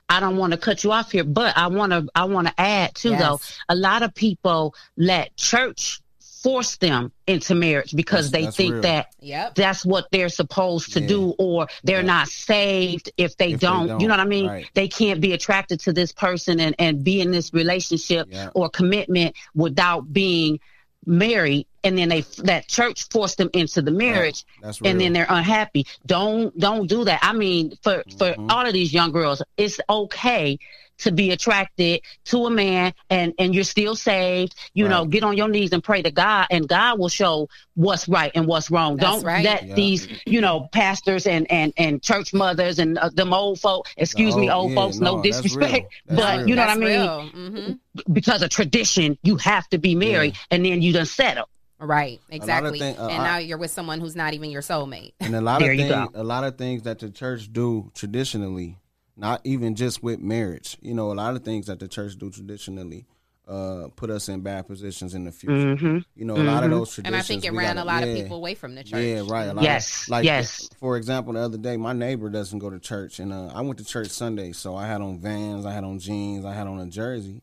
[0.10, 2.53] i don't want to cut you off here but i want to i want to
[2.57, 3.38] add too though
[3.68, 5.99] a lot of people let church
[6.43, 8.81] force them into marriage because That's- they that's think real.
[8.84, 9.55] that Yep.
[9.55, 13.99] that's what they're supposed to do or they're not saved if they, If don't, don't,
[14.01, 14.69] you know what i mean right.
[14.73, 18.49] they can't be attracted to this person and, and be in this relationship Yeah.
[18.53, 20.59] or commitment without being
[21.05, 25.26] married and then they that church forced them into the marriage That's and then they're
[25.30, 28.51] unhappy don't don't do that i mean for for Mm-hmm.
[28.51, 30.57] all of these young girls it's okay
[30.99, 35.38] to be attracted to a man and and you're still saved you know get on
[35.38, 38.97] your knees and pray to god and god will show what's right and what's wrong
[38.97, 39.43] That's don't right.
[39.45, 39.76] let Yeah.
[39.76, 44.35] these you know pastors and and and church mothers and uh, them old folk excuse
[44.35, 45.88] me old yeah, folks no, no, disrespect real.
[46.07, 46.47] That's but real.
[46.49, 47.27] you know what i mean real.
[47.30, 47.72] hmm
[48.11, 51.47] because of tradition you have to be married and then you done settle
[51.80, 52.80] Right, exactly.
[52.80, 55.14] thing- uh, and I- now you're with someone who's not even your soulmate.
[55.20, 58.78] and a lot of things, a lot of things that the church do traditionally,
[59.16, 60.78] not even just with marriage.
[60.82, 63.06] You know, a lot of things that the church do traditionally
[63.48, 65.54] uh, put us in bad positions in the future.
[65.78, 66.04] Mhm.
[66.18, 66.74] You know, a lot of Mhm.
[66.80, 67.06] those traditions.
[67.06, 69.02] And I think it we ran gotta- a lot of people away from the church.
[69.02, 69.45] Yeah, right.
[69.45, 70.70] A lot Yes, Of, like, yes.
[70.82, 73.78] For example, the other day, my neighbor doesn't go to church, and uh, I went
[73.78, 76.78] to church Sunday, so I had on Vans, I had on jeans, I had on
[76.82, 77.41] a jersey,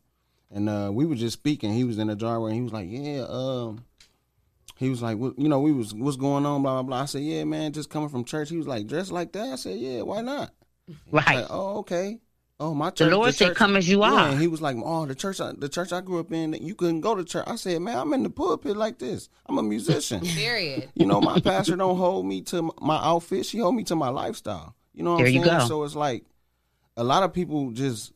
[0.51, 1.73] and uh, we were just speaking.
[1.73, 3.85] He was in the driveway, and he was like, "Yeah, um."
[4.85, 7.03] He was like, what, you know, we was what's going on, blah blah blah.
[7.03, 8.51] I said, yeah, man, just coming from church.
[8.51, 9.49] He was like, dressed like that.
[9.49, 10.51] I said, yeah, why not?
[11.11, 12.21] right Like, oh, okay.
[12.61, 12.99] Oh, my church.
[12.99, 13.13] The church.
[13.13, 15.53] Lord said, "Come as you Yeah, are." and he was like, oh, the church, I-
[15.59, 17.45] the church I grew up in, you couldn't go to church.
[17.49, 19.29] I said, man, I'm in the pulpit like this.
[19.47, 20.21] I'm a musician.
[20.25, 20.91] Period.
[20.95, 23.45] You know, my pastor don't hold me to my outfit.
[23.47, 24.77] She hold me to my lifestyle.
[24.95, 25.59] You know what There I'm you saying?
[25.59, 25.67] go.
[25.67, 26.25] So it's like
[26.97, 28.13] a lot of people just,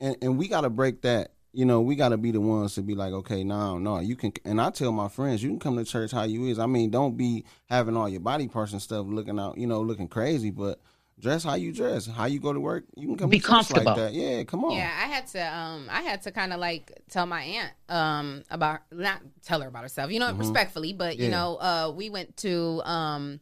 [0.00, 1.30] and, and we got to break that.
[1.58, 4.14] You know, we got to be the ones to be like, okay, no, no, you
[4.14, 4.32] can.
[4.44, 6.56] And I tell my friends, you can come to church how you is.
[6.60, 9.80] I mean, don't be having all your body parts and stuff looking out, you know,
[9.80, 10.78] looking crazy, but
[11.18, 12.84] dress how you dress, how you go to work.
[12.96, 13.96] You can come Be to church like comfortable.
[13.96, 14.12] that.
[14.14, 14.76] Yeah, come on.
[14.76, 18.44] Yeah, I had to um I had to kind of like tell my aunt um
[18.52, 20.38] about not tell her about herself, you know, Mhm.
[20.38, 23.40] respectfully, but you know, uh we went to um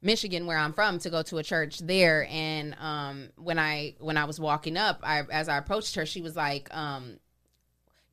[0.00, 2.26] Michigan where I'm from to go to a church there.
[2.30, 6.22] And um when I when I was walking up, I as I approached her, she
[6.22, 7.18] was like um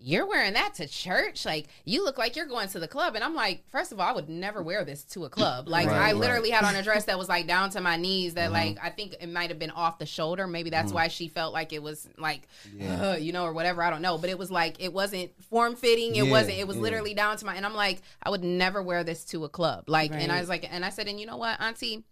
[0.08, 1.46] you're wearing that to church?
[1.46, 4.08] Like you look like you're going to the club and I'm like, first of all,
[4.08, 5.68] I would never wear this to a club.
[5.76, 6.16] Like Right, I right.
[6.16, 8.54] literally had on a dress that was like down to my knees that Mhm.
[8.54, 10.46] like I think it might have been off the shoulder.
[10.46, 10.96] Maybe that's Mhm.
[10.96, 13.12] why she felt like it was like Yeah.
[13.12, 13.82] uh, you know, or whatever.
[13.82, 14.18] I don't know.
[14.20, 16.16] But it was like it wasn't form fitting.
[16.16, 16.60] It Yeah, wasn't.
[16.60, 16.84] It was yeah.
[16.84, 17.56] literally down to my.
[17.56, 19.86] And I'm like, I would never wear this to a club.
[19.90, 22.04] Like, and I was like, and I said, and you know what, Auntie.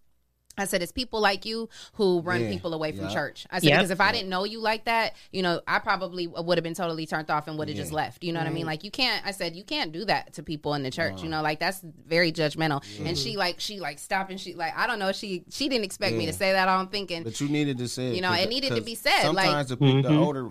[0.57, 3.13] I said, it's people like you who run Yeah, people away from yeah.
[3.13, 3.47] church.
[3.49, 3.77] I said, Yep.
[3.79, 6.75] because if I didn't know you like that, you know, I probably would have been
[6.75, 8.23] totally turned off and would have just left.
[8.23, 8.65] You know what I mean?
[8.67, 11.17] Like, you can't, I said, you can't do that to people in the church.
[11.17, 11.23] No.
[11.23, 12.83] You know, like, that's very judgmental.
[12.99, 13.07] Yeah.
[13.07, 15.85] And she, like, she, like, stopped and she, like, I don't know, she, she didn't
[15.85, 16.67] expect me to say that.
[16.67, 18.15] I'm thinking, But you needed to say it.
[18.15, 20.49] You know, it needed to be said, like- Sometimes the, pe- the older,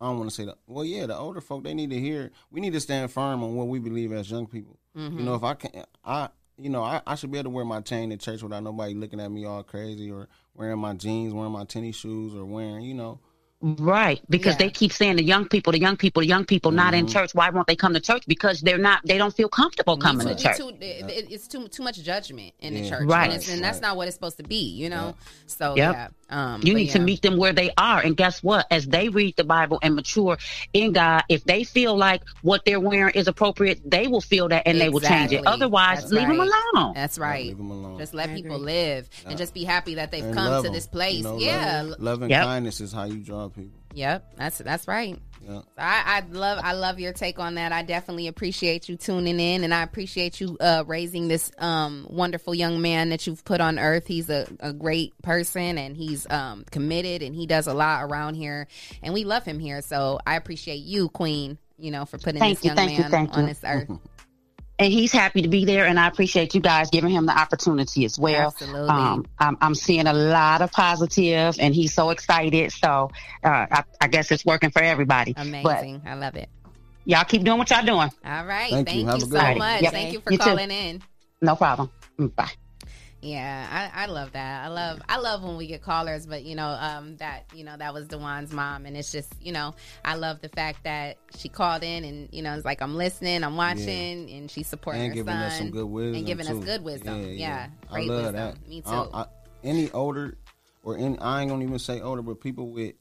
[0.00, 0.56] I don't want to say that.
[0.66, 2.32] Well, yeah, the older folk they need to hear.
[2.50, 4.78] We need to stand firm on what we believe as young people.
[4.96, 5.18] Mhm.
[5.18, 6.28] You know, if I can't, I,
[6.58, 8.94] you know, I, I should be able to wear my chain to church without nobody
[8.94, 12.82] looking at me all crazy or wearing my jeans, wearing my tennis shoes, or wearing,
[12.82, 13.20] you know.
[13.64, 14.58] Right, because Yeah.
[14.66, 17.12] they keep saying the young people, the young people, the young people not in Mhm.
[17.12, 17.32] church.
[17.32, 18.24] Why won't they come to church?
[18.26, 19.00] Because they're not.
[19.04, 20.56] They don't feel comfortable coming too, to church.
[20.56, 23.26] Too, it- it- it's too too much judgment in the church, Right.
[23.26, 23.82] And, it's, and that's Right.
[23.82, 25.14] not what it's supposed to be, you know.
[25.46, 25.94] So Yep.
[25.94, 26.08] yeah,
[26.54, 28.66] um, You but need to meet them where they are, and guess what?
[28.70, 30.38] As they read the Bible and mature
[30.72, 34.64] in God, if they feel like what they're wearing is appropriate, they will feel that
[34.66, 35.46] and they will change it.
[35.46, 36.94] Otherwise, That's leave them alone.
[36.94, 37.98] That's Yeah, leave them alone.
[37.98, 38.66] Just let I people agree.
[38.66, 39.28] live Yeah.
[39.30, 41.18] and just be happy that they've And come to to 'em, this place.
[41.18, 41.82] You know, yeah.
[41.82, 42.44] love, love and Yep.
[42.44, 43.78] kindness is how you draw people.
[43.94, 44.34] Yep.
[44.36, 45.18] That's that's right.
[45.46, 45.62] Yeah.
[45.76, 47.72] I, I love I love your take on that.
[47.72, 52.54] I definitely appreciate you tuning in, and I appreciate you uh, raising this um, wonderful
[52.54, 54.06] young man that you've put on earth.
[54.06, 58.34] He's a, a great person, and he's um, committed, and he does a lot around
[58.34, 58.68] here,
[59.02, 59.82] and we love him here.
[59.82, 61.58] So I appreciate you, Queen.
[61.78, 63.46] You know, for putting Thank this you, young thank you, man on you.
[63.48, 63.90] this earth.
[64.78, 65.86] and he's happy to be there.
[65.86, 68.48] And I appreciate you guys giving him the opportunity as well.
[68.48, 68.88] Absolutely.
[68.88, 72.72] Um, I'm, I'm seeing a lot of positive, and he's so excited.
[72.72, 73.10] So
[73.44, 75.34] uh, I, I guess it's working for everybody.
[75.34, 76.02] But Amazing.
[76.06, 76.48] I love it.
[77.04, 78.10] y'all keep doing what y'all doing.
[78.24, 78.70] All right.
[78.70, 79.14] Thank Thank, you.
[79.14, 79.58] you, so one.
[79.58, 79.82] much.
[79.82, 79.92] Yep.
[79.92, 80.44] Thank you for You too.
[80.44, 81.02] calling in.
[81.40, 81.90] No problem.
[82.18, 82.50] Bye.
[83.22, 84.64] Yeah, I, I love that.
[84.64, 87.76] I love I love when we get callers, but you know, um, that you know
[87.76, 91.48] that was Dewan's mom, and it's just you know I love the fact that she
[91.48, 95.10] called in and you know it's like I'm listening, I'm watching, and she's supporting and
[95.10, 96.58] her giving son us some good wisdom and giving too.
[96.58, 97.28] us good wisdom.
[97.30, 98.34] Yeah, I great love wisdom.
[98.34, 98.68] that.
[98.68, 98.90] Me too.
[98.90, 99.26] I- I-
[99.62, 100.36] any older
[100.82, 102.94] or any, I ain't gonna even say older, but people with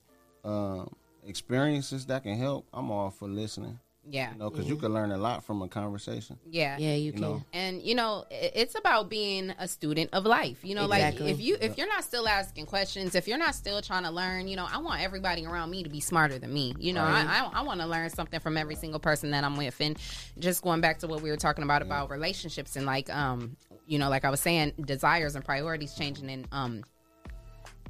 [0.44, 0.94] um,
[1.26, 3.80] experiences that can help, I'm all for listening.
[4.10, 4.32] Yeah.
[4.34, 6.40] you know, because you can learn a lot from a conversation.
[6.50, 6.78] Yeah.
[6.80, 7.44] Yeah, you, You know.
[7.54, 10.60] And you know, it's about being a student of life.
[10.64, 11.26] You know, Exactly.
[11.26, 14.12] like if you if you're not still asking questions, if you're not still trying to
[14.12, 16.74] learn, you know, I want everybody around me to be smarter than me.
[16.80, 17.28] You know, Right.
[17.28, 19.80] I I, I want to learn something from every single person that I'm with.
[19.80, 19.98] And
[20.40, 23.56] just going back to what we were talking about about relationships and like um,
[23.86, 26.84] you know, like I was saying, desires and priorities changing and um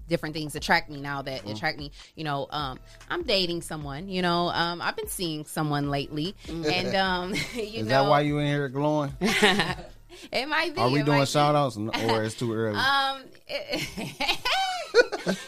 [0.08, 1.52] different things attract me now that Mm-hmm.
[1.52, 2.78] attract me you know um
[3.10, 7.88] i'm dating someone you know um i've been seeing someone lately and um you Is
[7.88, 9.14] know that why you in here glowing?
[9.22, 12.78] it might be Are we doing might shout outs or it's too early?
[12.78, 13.24] Um,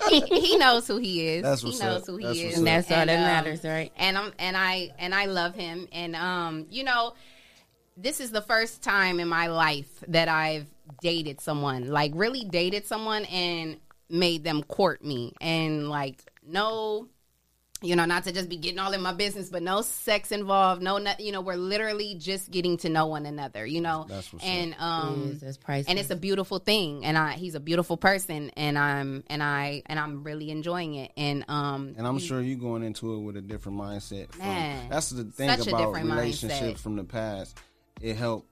[0.10, 1.44] he, he knows who he is.
[1.44, 2.08] That's what's he knows up.
[2.08, 2.66] who he That's is, what's up.
[2.66, 3.92] That's all that um, matters, right?
[3.98, 5.88] And I'm and I and I love him.
[5.92, 7.14] And um, you know,
[7.98, 10.68] this is the first time in my life that I've
[11.02, 13.78] dated someone, like really dated someone, and
[14.14, 17.08] made them court me, and like no.
[17.86, 20.82] You know, not to just be getting all in my business, but no sex involved.
[20.82, 23.66] No, no you know, we're literally just getting to know one another.
[23.66, 27.34] You know, That's what's and um, Yes, that's and it's a beautiful thing and i
[27.34, 31.94] he's a beautiful person and i'm and i and i'm really enjoying it and um
[31.98, 34.32] And I'm sure you're going into it with a different mindset.
[34.32, 36.80] From, Man, that's the thing about relationships mindset.
[36.80, 37.60] from the past.
[38.02, 38.48] It help,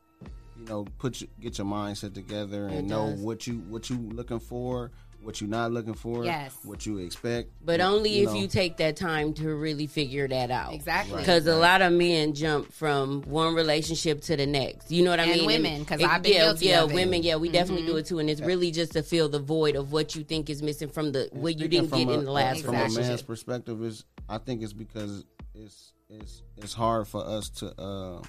[0.58, 4.40] you know, put you, get your mindset together and know what you what you looking
[4.40, 4.92] for,
[5.24, 6.56] what you're not looking for, Yes.
[6.64, 7.52] what you expect.
[7.64, 8.36] But only if know.
[8.36, 10.74] you take that time to really figure that out.
[10.74, 11.14] Exactly.
[11.16, 11.20] Right.
[11.22, 14.92] Because a lot of men jump from one relationship to the next.
[14.92, 15.46] You know what I And mean?
[15.46, 16.96] women, 'cause it- I've been yeah, guilty yeah, of it.
[16.96, 17.22] women.
[17.24, 17.88] Yeah, we definitely Mhm.
[17.92, 18.20] do it too.
[18.20, 21.12] And it's really just to fill the void of what you think is missing from
[21.12, 23.84] the what you Speaking didn't get from a- in the last from a man's perspective
[23.84, 25.24] is I think it's because
[25.54, 28.22] it's it's it's hard for us to uh,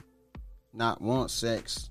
[0.74, 1.90] not want sex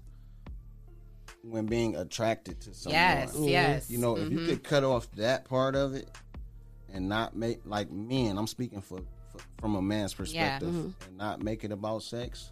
[1.43, 2.99] when being attracted to someone.
[3.01, 3.89] Yes, yes.
[3.89, 4.45] You know, if you Mhm.
[4.47, 6.09] could cut off that part of it
[6.93, 8.99] and not make like men, I'm speaking for,
[9.31, 10.93] for from a man's perspective, Mhm.
[11.07, 12.51] and not make it about sex,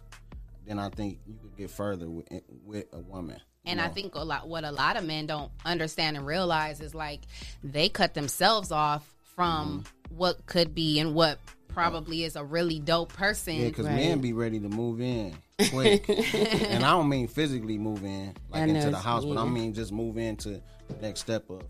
[0.66, 2.26] then I think you could get further with
[2.64, 3.40] with a woman.
[3.66, 6.94] and i think a lot what a lot of men don't understand and realize is
[6.94, 7.20] like
[7.62, 10.16] they cut themselves off from Mm-hmm.
[10.16, 11.38] what could be and what
[11.68, 15.36] probably is a really dope person Yeah, because men be ready to move in
[15.68, 19.36] quick, and I don't mean physically move in like I into the it's- house, but
[19.38, 21.62] I mean just move into the next step of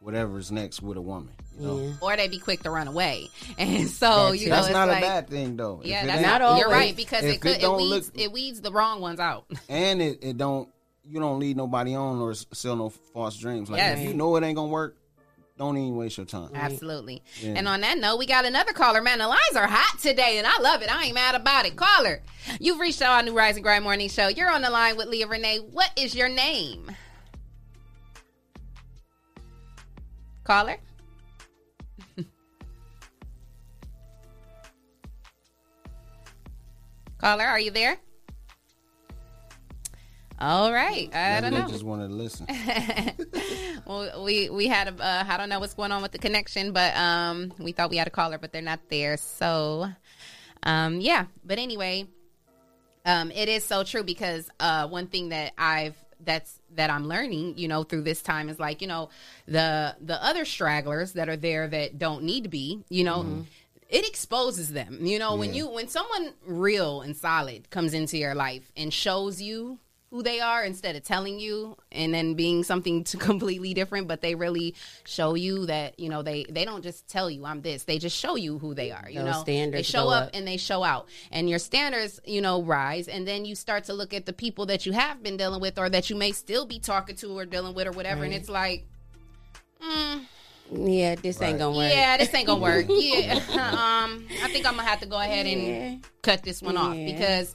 [0.00, 1.32] whatever's next with a woman.
[1.58, 4.74] You know, or they be quick to run away and so you know that's it's
[4.74, 5.80] not like, a bad thing though.
[5.84, 8.30] Yeah that's ain't- not if- you're right because it could it, don't weeds look it
[8.30, 10.68] weeds the wrong ones out and it, it don't
[11.02, 13.70] you don't lead nobody on or sell no false dreams.
[13.70, 13.98] Like Yes.
[14.00, 14.98] if you know it ain't gonna work,
[15.58, 16.50] don't even waste your time.
[16.54, 17.22] Absolutely.
[17.40, 17.54] Yeah.
[17.56, 19.00] And on that note, we got another caller.
[19.00, 20.94] Man, the lines are hot today, and I love it.
[20.94, 21.76] I ain't mad about it.
[21.76, 22.20] Caller,
[22.60, 24.28] you've reached our new Rise and Grind Morning Show.
[24.28, 25.60] You're on the line with Leah Renee.
[25.72, 26.90] What is your name?
[30.44, 30.76] Caller?
[37.18, 37.96] Caller, are you there?
[40.38, 41.14] All right.
[41.14, 41.68] I don't they know.
[41.68, 42.46] just wanted to listen.
[43.86, 46.72] well, we we had a uh, I don't know what's going on with the connection,
[46.72, 49.16] but um, we thought we had a caller, but they're not there.
[49.16, 49.88] So,
[50.62, 51.26] um, yeah.
[51.44, 52.06] But anyway,
[53.06, 57.56] um, it is so true because uh, one thing that I've that's that I'm learning,
[57.56, 59.08] you know, through this time is like you know
[59.46, 63.44] the the other stragglers that are there that don't need to be, you know.
[63.88, 65.36] It exposes them, you know.
[65.36, 69.78] When you when someone real and solid comes into your life and shows you
[70.10, 74.20] who they are instead of telling you and then being something to completely different but
[74.20, 74.74] they really
[75.04, 78.16] show you that you know they they don't just tell you i'm this they just
[78.16, 80.30] show you who they are you Those know standards they show up, up.
[80.34, 83.92] and they show out and your standards you know rise and then you start to
[83.94, 86.66] look at the people that you have been dealing with or that you may still
[86.66, 88.86] be talking to or dealing with or whatever and it's like
[89.82, 90.20] mm,
[90.72, 91.92] Yeah, this ain't gonna work.
[91.92, 92.86] yeah, this ain't gonna work.
[92.90, 96.94] Yeah, um, I think I'm gonna have to go ahead and cut this one off
[96.96, 97.12] Yeah.
[97.12, 97.54] because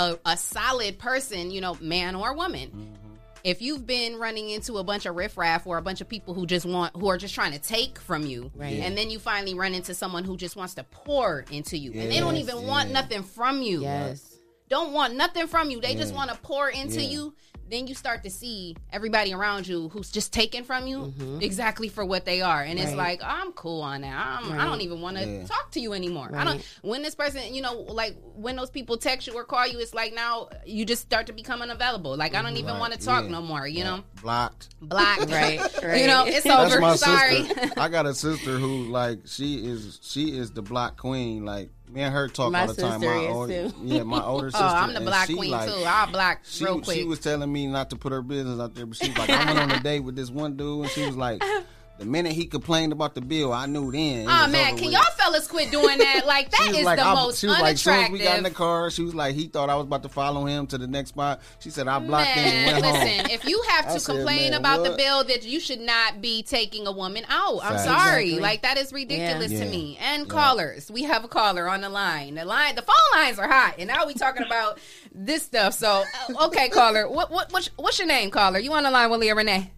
[0.00, 3.14] a, a solid person, you know, man or woman, Mm-hmm.
[3.44, 6.46] if you've been running into a bunch of riffraff or a bunch of people who
[6.46, 8.80] just want, who are just trying to take from you, Right.
[8.80, 12.10] and then you finally run into someone who just wants to pour into you, and
[12.10, 13.82] they don't Yes, even want nothing from you.
[13.82, 14.26] Yes.
[14.68, 15.80] don't want nothing from you.
[15.80, 17.08] They just want to pour into Yeah.
[17.10, 17.34] you.
[17.70, 22.04] Then you start to see everybody around you who's just taken from you exactly for
[22.04, 22.98] what they are, and it's Mm-hmm.
[22.98, 23.20] Right.
[23.20, 24.14] like I'm cool on that.
[24.42, 25.44] I'm, I don't even want to Yeah.
[25.46, 26.30] talk to you anymore.
[26.34, 26.62] I don't.
[26.82, 29.94] When this person, you know, like when those people text you or call you, it's
[29.94, 32.16] like now you just start to become unavailable.
[32.16, 32.80] Like I don't even Right.
[32.80, 33.30] want to talk Yeah.
[33.30, 33.66] no more.
[33.68, 34.68] You know, blocked.
[34.82, 35.30] blocked.
[35.30, 35.60] Right,
[36.00, 36.96] You know, it's over.
[36.96, 37.44] Sorry.
[37.44, 37.70] sister.
[37.80, 41.44] I got a sister who like she is she is the block queen.
[41.44, 43.00] Like me and her talk My all the time.
[43.00, 44.64] My older, yeah, my older sister.
[44.64, 44.68] Oh.
[44.68, 45.82] I'm the black queen like, too.
[45.84, 46.98] I'll block She, real quick.
[46.98, 49.30] she was telling me not to put her business out there, but she was like,
[49.30, 51.42] I went on a date with this one dude, and she was like,
[52.00, 54.26] the minute he complained about the bill, I knew then.
[54.26, 54.92] Oh man, can with.
[54.94, 56.22] y'all fellas quit doing that?
[56.26, 58.38] Like She that was like, the I- most she was like, soon as we got
[58.38, 60.78] in the car, she was like, he thought I was about to follow him to
[60.78, 61.40] the next spot.
[61.58, 63.04] She said, I blocked him and Man, went home.
[63.06, 66.20] listen, if you have to said, complain man, about the bill, that you should not
[66.22, 67.60] be taking a woman out.
[67.62, 67.84] I'm Facts.
[67.84, 68.22] sorry.
[68.24, 68.38] Exactly.
[68.40, 69.58] Like that is ridiculous Yeah.
[69.60, 69.70] to Yeah.
[69.70, 69.98] me.
[70.00, 70.28] And Yeah.
[70.32, 72.34] callers, we have a caller on the line.
[72.36, 74.78] The line, the phone lines are hot, and now we talking about
[75.14, 75.74] this stuff.
[75.74, 78.58] So, uh, okay, caller, what what what's, what's your name, caller?
[78.58, 79.70] You on the line with Leah Renee?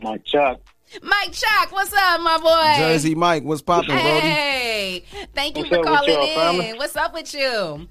[0.00, 0.60] My Chuck.
[1.02, 2.78] Mike Chalk, what's up, my boy?
[2.78, 4.20] Jersey Mike, what's popping, Brody?
[4.28, 5.04] Hey,
[5.34, 6.34] thank you What's for calling in.
[6.36, 6.72] family?
[6.74, 7.88] What's up with you?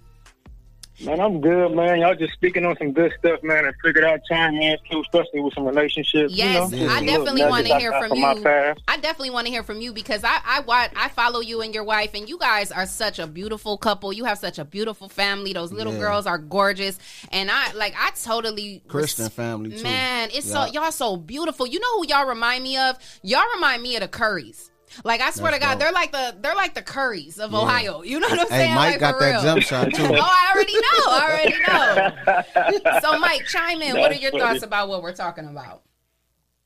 [1.01, 1.99] Man, I'm good, man.
[1.99, 5.41] Y'all just speaking on some good stuff, man, and figured out time, man, too, especially
[5.41, 6.31] with some relationships.
[6.33, 8.23] Yes, you know, I definitely want to hear from from you.
[8.43, 8.75] My.
[8.87, 11.73] I definitely want to hear from you because I I watch, I follow you and
[11.73, 14.13] your wife, and you guys are such a beautiful couple.
[14.13, 15.51] You have such a beautiful family.
[15.51, 15.99] Those little Yeah.
[15.99, 16.97] girls are gorgeous,
[17.29, 19.83] and I like I totally Christian family too.
[19.83, 20.65] Man, it's Yeah.
[20.67, 21.67] so y'all so beautiful.
[21.67, 22.97] You know who y'all remind me of?
[23.21, 24.69] Y'all remind me of the Currys.
[25.03, 25.79] Like I swear That's to God, dope.
[25.79, 27.59] they're like the they're like the Currys of Yeah.
[27.59, 28.01] Ohio.
[28.03, 28.75] You know what I'm Hey, saying?
[28.75, 29.41] Mike like, got for that real.
[29.41, 30.03] jump shot, too.
[30.09, 31.05] oh, I already know.
[31.07, 32.99] I already know.
[33.01, 33.97] so, Mike, chime in.
[33.97, 34.43] what are your funny.
[34.43, 35.81] thoughts about what we're talking about?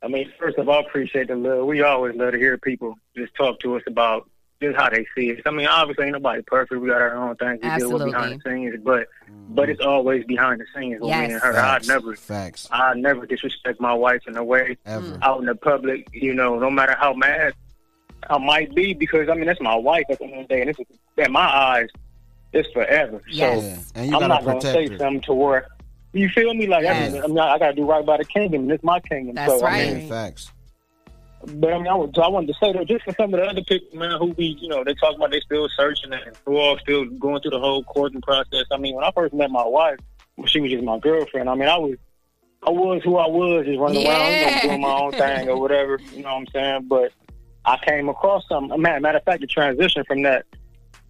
[0.01, 1.65] I mean, first of all, appreciate the love.
[1.65, 4.30] We always love to hear people just talk to us about
[4.61, 5.41] just how they see it.
[5.45, 6.81] I mean, obviously, ain't nobody perfect.
[6.81, 9.56] We got our own things we deal with behind the scenes, but mm-hmm.
[9.56, 11.53] but it's always behind the scenes with me and her.
[11.53, 11.89] Facts.
[11.89, 12.68] I never, Facts.
[12.72, 15.18] I never disrespect my wife in a way Ever.
[15.22, 16.07] out in the public.
[16.14, 17.53] You know, no matter how mad
[18.29, 20.61] I might be, because I mean that's my wife at the end of the day,
[20.61, 20.79] and it's
[21.17, 21.89] in my eyes,
[22.53, 23.21] it's forever.
[23.29, 23.61] Yes.
[23.61, 24.01] So Yeah.
[24.01, 24.97] And you I'm not gonna say her.
[24.97, 25.67] something to where
[26.13, 27.13] you feel me like I, Yes.
[27.13, 29.35] mean, I'm not, I gotta do right by the kingdom, and it's my kingdom.
[29.35, 29.93] That's so, I right.
[29.97, 30.51] mean, Facts.
[31.45, 33.45] but I mean, I, was, I wanted to say that just for some of the
[33.45, 36.57] other people, man, who we, you know, they talk about they still searching and who
[36.57, 38.65] all still going through the whole courting process.
[38.71, 39.99] I mean, when I first met my wife,
[40.35, 41.95] when she was just my girlfriend, I mean, I was,
[42.65, 45.59] I was who I was, just running around, you know, doing my own thing or
[45.61, 45.99] whatever.
[46.13, 46.87] You know what I'm saying?
[46.89, 47.13] But
[47.65, 48.69] I came across some.
[48.81, 50.45] Matter, matter of fact, the transition from that,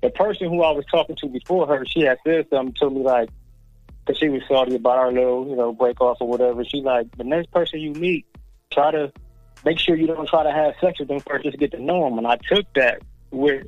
[0.01, 3.01] the person who I was talking to before her, she had said something to me
[3.01, 3.29] like,
[4.05, 6.63] because she was salty about our little, you know, break off or whatever.
[6.65, 8.25] She like, the next person you meet,
[8.71, 9.11] try to
[9.65, 12.03] make sure you don't try to have sex with them first, just get to know
[12.05, 12.17] them.
[12.17, 13.01] And I took that
[13.31, 13.67] with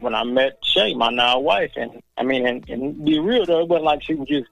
[0.00, 1.72] when I met Shay, my now wife.
[1.76, 4.48] And I mean, and, and be real though, it wasn't like she was just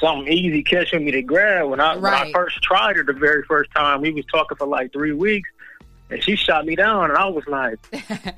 [0.00, 1.68] something easy catching me to grab.
[1.68, 4.66] When I when I first tried her the very first time, we was talking for
[4.66, 5.48] like three weeks,
[6.12, 7.78] and she shot me down, and I was like.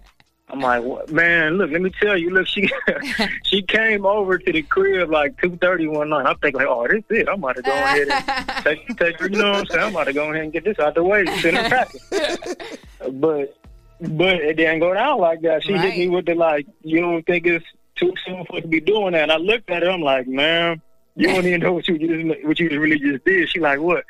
[0.51, 2.71] I'm like, man, look, let me tell you, look, she
[3.45, 6.27] she came over to the crib like two thirty one night.
[6.27, 7.29] I'm thinking, like, oh, this is it.
[7.29, 9.85] I'm about to go ahead and take, take you know what I'm saying?
[9.87, 12.01] I'm about to go ahead and get this out the way, send her packing.
[13.21, 13.57] but
[14.01, 15.65] but it didn't go down like that.
[15.65, 17.65] She hit me with the like, you don't think it's
[17.97, 19.23] too soon for us to be doing that?
[19.23, 20.81] And I looked at her, I'm like, man,
[21.17, 23.49] you don't even know what you just what you really just did.
[23.49, 24.05] She like, what?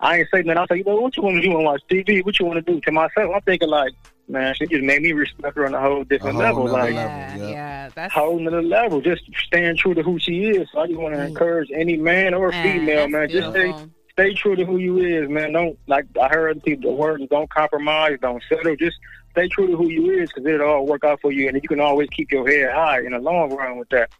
[0.00, 0.58] I ain't say nothing.
[0.58, 1.48] I said, you know, what you want to do?
[1.48, 2.24] You want to watch TV?
[2.24, 2.80] What you want to do?
[2.80, 3.92] To myself, I'm thinking like,
[4.28, 6.64] man, she just made me respect her on a whole different whole level.
[6.64, 9.00] nother Like, level, yeah, that's whole nother level.
[9.00, 10.68] Just staying true to who she is.
[10.72, 13.72] So I just want to encourage any man or Man, female, man, that's just stay
[14.12, 15.52] stay true to who you is, man.
[15.52, 18.76] Don't like I heard the words don't compromise, don't settle.
[18.76, 18.96] Just
[19.30, 21.68] stay true to who you is, because it'll all work out for you, and you
[21.68, 24.10] can always keep your head high in the long run with that.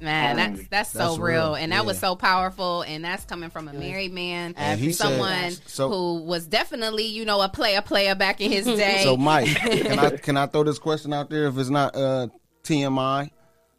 [0.00, 3.24] Man, Um, that's that's so that's real, real, and that was so powerful, and that's
[3.24, 7.40] coming from a married man, And he said- someone so- who was definitely, you know,
[7.40, 9.00] a player player back in his day.
[9.04, 12.28] So Mike, can I can I throw this question out there if it's not uh
[12.62, 13.30] TMI?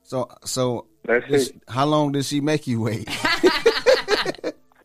[0.03, 3.07] So so this- how long did she make you wait?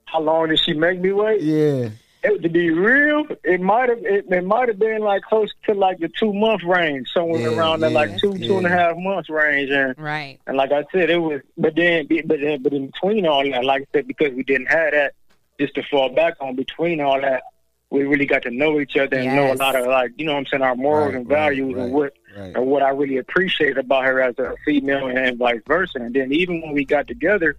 [0.05, 1.41] How long did she make me wait?
[1.41, 1.89] Yeah.
[2.25, 5.75] It, to be real, it might have it, it might have been like close to
[5.75, 8.71] like the two month range, somewhere Yeah, around that like yeah, two two and a
[8.71, 10.39] half months range, and right.
[10.47, 11.41] and like I said, it was.
[11.59, 14.67] But then, but then, but in between all that, like I said, because we didn't
[14.67, 15.15] have that,
[15.59, 16.55] just to fall back on.
[16.55, 17.43] Between all that,
[17.91, 20.35] we really got to know each other and know a lot of like you know
[20.35, 22.55] what I'm saying our morals Right, and values right, and what right.
[22.55, 25.99] and what I really appreciate about her as a female and, and vice versa.
[25.99, 27.57] And then even when we got together,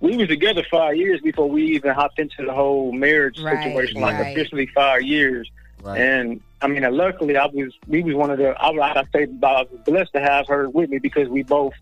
[0.00, 4.00] we was together five years before we even hopped into the whole marriage Right, situation,
[4.00, 4.36] like right.
[4.36, 5.50] officially five years.
[5.82, 6.00] Right.
[6.00, 9.26] And I mean, luckily, I was we was one of the I, would- I say
[9.42, 11.72] I was blessed to have her with me because we both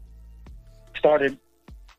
[0.98, 1.38] started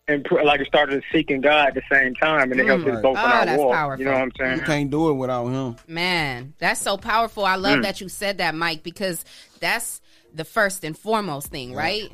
[0.07, 3.17] and pr- like started seeking God at the same time, and it helped us both
[3.17, 3.73] Oh, in our that's walk.
[3.73, 3.99] powerful.
[4.03, 4.57] You know what I'm saying?
[4.59, 5.75] You can't do it without him.
[5.87, 7.45] Man, that's so powerful.
[7.45, 7.83] I love Mm.
[7.83, 9.23] that you said that, Mike, because
[9.61, 10.01] that's
[10.33, 12.11] the first and foremost thing, right?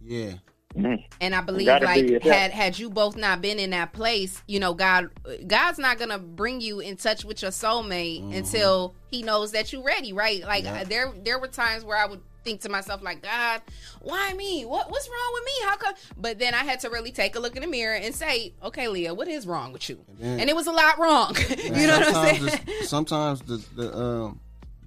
[0.00, 0.34] Yeah.
[0.74, 4.60] And I believe like be, had had you both not been in that place, you
[4.60, 5.08] know, God
[5.46, 8.32] God's not gonna bring you in touch with your soulmate Mm-hmm.
[8.32, 10.42] until He knows that you're ready, right?
[10.42, 10.84] Like Yeah.
[10.84, 13.60] there there were times where I would think to myself like, God,
[14.02, 14.64] why me?
[14.64, 15.52] What what's wrong with me?
[15.64, 15.94] How come?
[16.16, 18.88] But then I had to really take a look in the mirror and say, Okay,
[18.88, 19.98] Leah, what is wrong with you?
[20.18, 21.34] then- and it was a lot wrong.
[21.58, 22.60] you know what I'm sometimes saying?
[22.80, 24.40] the- sometimes the the um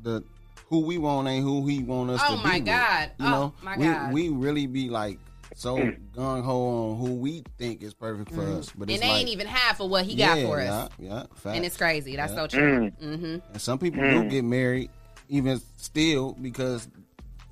[0.03, 0.23] the
[0.67, 2.47] who we want ain't who he want us Oh to be.
[2.47, 2.65] my with.
[2.65, 3.11] God.
[3.19, 4.13] You Oh know, my we God.
[4.13, 5.17] we really be like
[5.59, 5.77] so
[6.13, 8.59] gung ho on who we think is perfect for Mhm.
[8.59, 10.89] us, but and they like, ain't even half of what he got for us.
[10.97, 11.57] Yeah, yeah, facts.
[11.57, 12.15] And it's crazy.
[12.15, 12.37] That's Yeah.
[12.37, 12.91] so true.
[12.91, 13.37] Mm-hmm.
[13.51, 14.23] And some people Mm.
[14.23, 14.89] do get married,
[15.27, 16.87] even still, because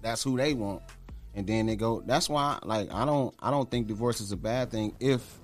[0.02, 0.84] that's who they want.
[1.36, 2.02] And then they go.
[2.06, 5.40] That's why, like, I don't, I don't think divorce is a bad thing if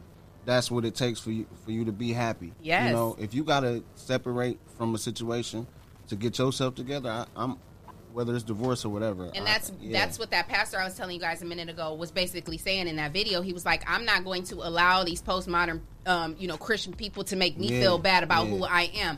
[0.46, 2.54] that's what it takes for you for you to be happy.
[2.62, 2.88] Yes.
[2.88, 5.68] You know, if you gotta separate from a situation
[6.08, 7.58] to get yourself together, I, I'm
[8.14, 9.26] whether it's divorce or whatever.
[9.34, 10.00] And I- that's yeah.
[10.00, 12.88] that's what that pastor I was telling you guys a minute ago was basically saying
[12.88, 13.42] in that video.
[13.42, 17.24] He was like, "I'm not going to allow these postmodern, um, you know, Christian people
[17.26, 18.52] to make me Yeah, feel bad about yeah.
[18.58, 19.18] who I am."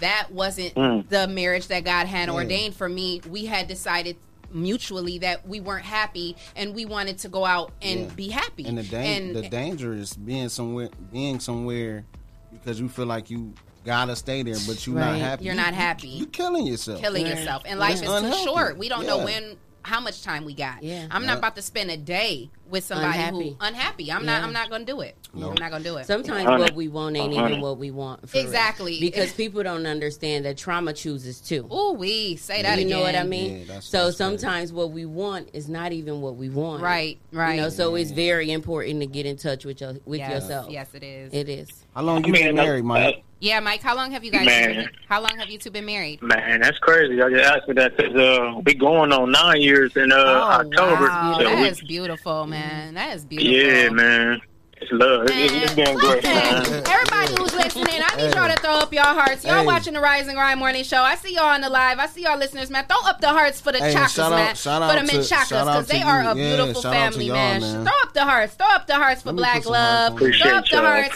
[0.00, 1.08] That wasn't Mm.
[1.08, 2.34] the marriage that God had Yeah.
[2.34, 3.20] ordained for me.
[3.28, 4.16] We had decided
[4.52, 8.14] mutually that we weren't happy and we wanted to go out and Yeah.
[8.14, 8.64] be happy.
[8.66, 12.04] And the dan- And- the danger is being somewhere, being somewhere
[12.52, 13.52] because you feel like you
[13.84, 15.44] gotta stay there, but you're not happy.
[15.44, 16.08] You're not happy.
[16.08, 17.00] You, are killing yourself.
[17.00, 17.38] killing Yeah.
[17.38, 17.62] yourself.
[17.66, 18.78] And life It's is too short.
[18.78, 20.82] We don't know when how much time we got.
[20.82, 21.06] Yeah.
[21.10, 21.28] I'm Yeah.
[21.28, 23.50] not about to spend a day with somebody Unhappy.
[23.50, 24.10] who unhappy.
[24.10, 25.14] I'm not I'm not gonna do it.
[25.34, 25.50] No.
[25.50, 26.06] I'm not gonna do it.
[26.06, 27.60] Sometimes what we want ain't even uh-huh.
[27.60, 28.26] what we want.
[28.28, 28.46] for real.
[28.46, 28.98] Exactly.
[28.98, 31.68] Because people don't understand that trauma chooses too.
[31.70, 32.98] Ooh, we say that you again.
[32.98, 33.58] know what I mean?
[33.58, 36.82] Yeah, that's- so that's sometimes what we want is not even what we want.
[36.82, 37.56] Right, right.
[37.56, 40.70] You know, so it's very important to get in touch with your with Yes, yourself.
[40.70, 41.34] yes, it is.
[41.34, 41.83] It is.
[41.94, 43.22] How long I you mean, been married, Mike?
[43.40, 43.82] Yeah, Mike.
[43.82, 44.46] How long have you guys?
[44.46, 44.74] Man.
[44.76, 46.22] Been, how long have you two been married?
[46.22, 47.20] Man, that's crazy.
[47.20, 51.04] I just asked me that because uh, we going on nine years in uh, October.
[51.04, 52.94] Wow, So that we- is beautiful, man.
[52.94, 53.52] That is beautiful.
[53.52, 54.40] yeah, man.
[54.84, 55.26] It's love.
[55.30, 56.62] It's, been great, man.
[56.86, 59.42] Everybody who's listening, I need y'all to throw up your hearts.
[59.42, 59.66] Y'all Hey.
[59.66, 60.98] watching the Rise and Grind Morning Show.
[61.00, 61.98] I see y'all on the live.
[61.98, 62.84] I see y'all listeners, man.
[62.84, 64.54] Throw up the hearts for the Hey, Chakas, shout out- man.
[64.54, 66.28] shout for the to- Menchakas, shout out because to they are you.
[66.28, 67.60] a Yeah, beautiful shout out to family, y'all, man.
[67.62, 67.84] man.
[67.84, 68.54] Throw up the hearts.
[68.56, 70.18] Throw up the hearts for Black Love.
[70.18, 71.12] hearts Throw up the hearts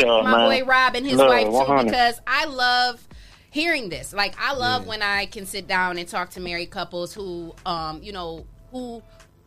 [0.00, 0.48] for my man.
[0.48, 1.84] boy Rob and his Love, wife, too, 100.
[1.90, 3.06] because I love
[3.50, 4.14] hearing this.
[4.14, 8.02] Like, I love when I can sit down and talk to married couples who, um,
[8.02, 9.02] you know, who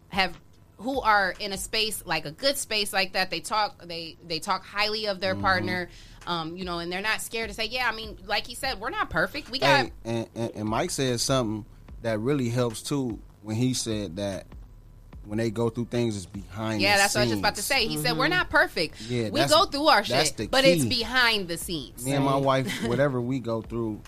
[0.10, 0.38] have
[0.78, 4.40] who are in a space like a good space like that they talk they they
[4.40, 5.22] talk highly of Mm-hmm.
[5.22, 5.90] their partner
[6.28, 8.80] um you know and they're not scared to say yeah i mean like he said
[8.80, 9.50] we're not perfect.
[9.50, 11.66] We got Hey, and, and, and Mike said something
[12.02, 14.46] that really helps too when he said that
[15.26, 16.82] when they go through things, it's behind.
[16.82, 17.88] yeah the that's what i was just about to say.
[17.88, 19.00] He said we're not perfect.
[19.02, 22.06] Yeah, we go through our that's shit the but it's behind the scenes.
[22.06, 24.02] Me and my wife, whatever we go through,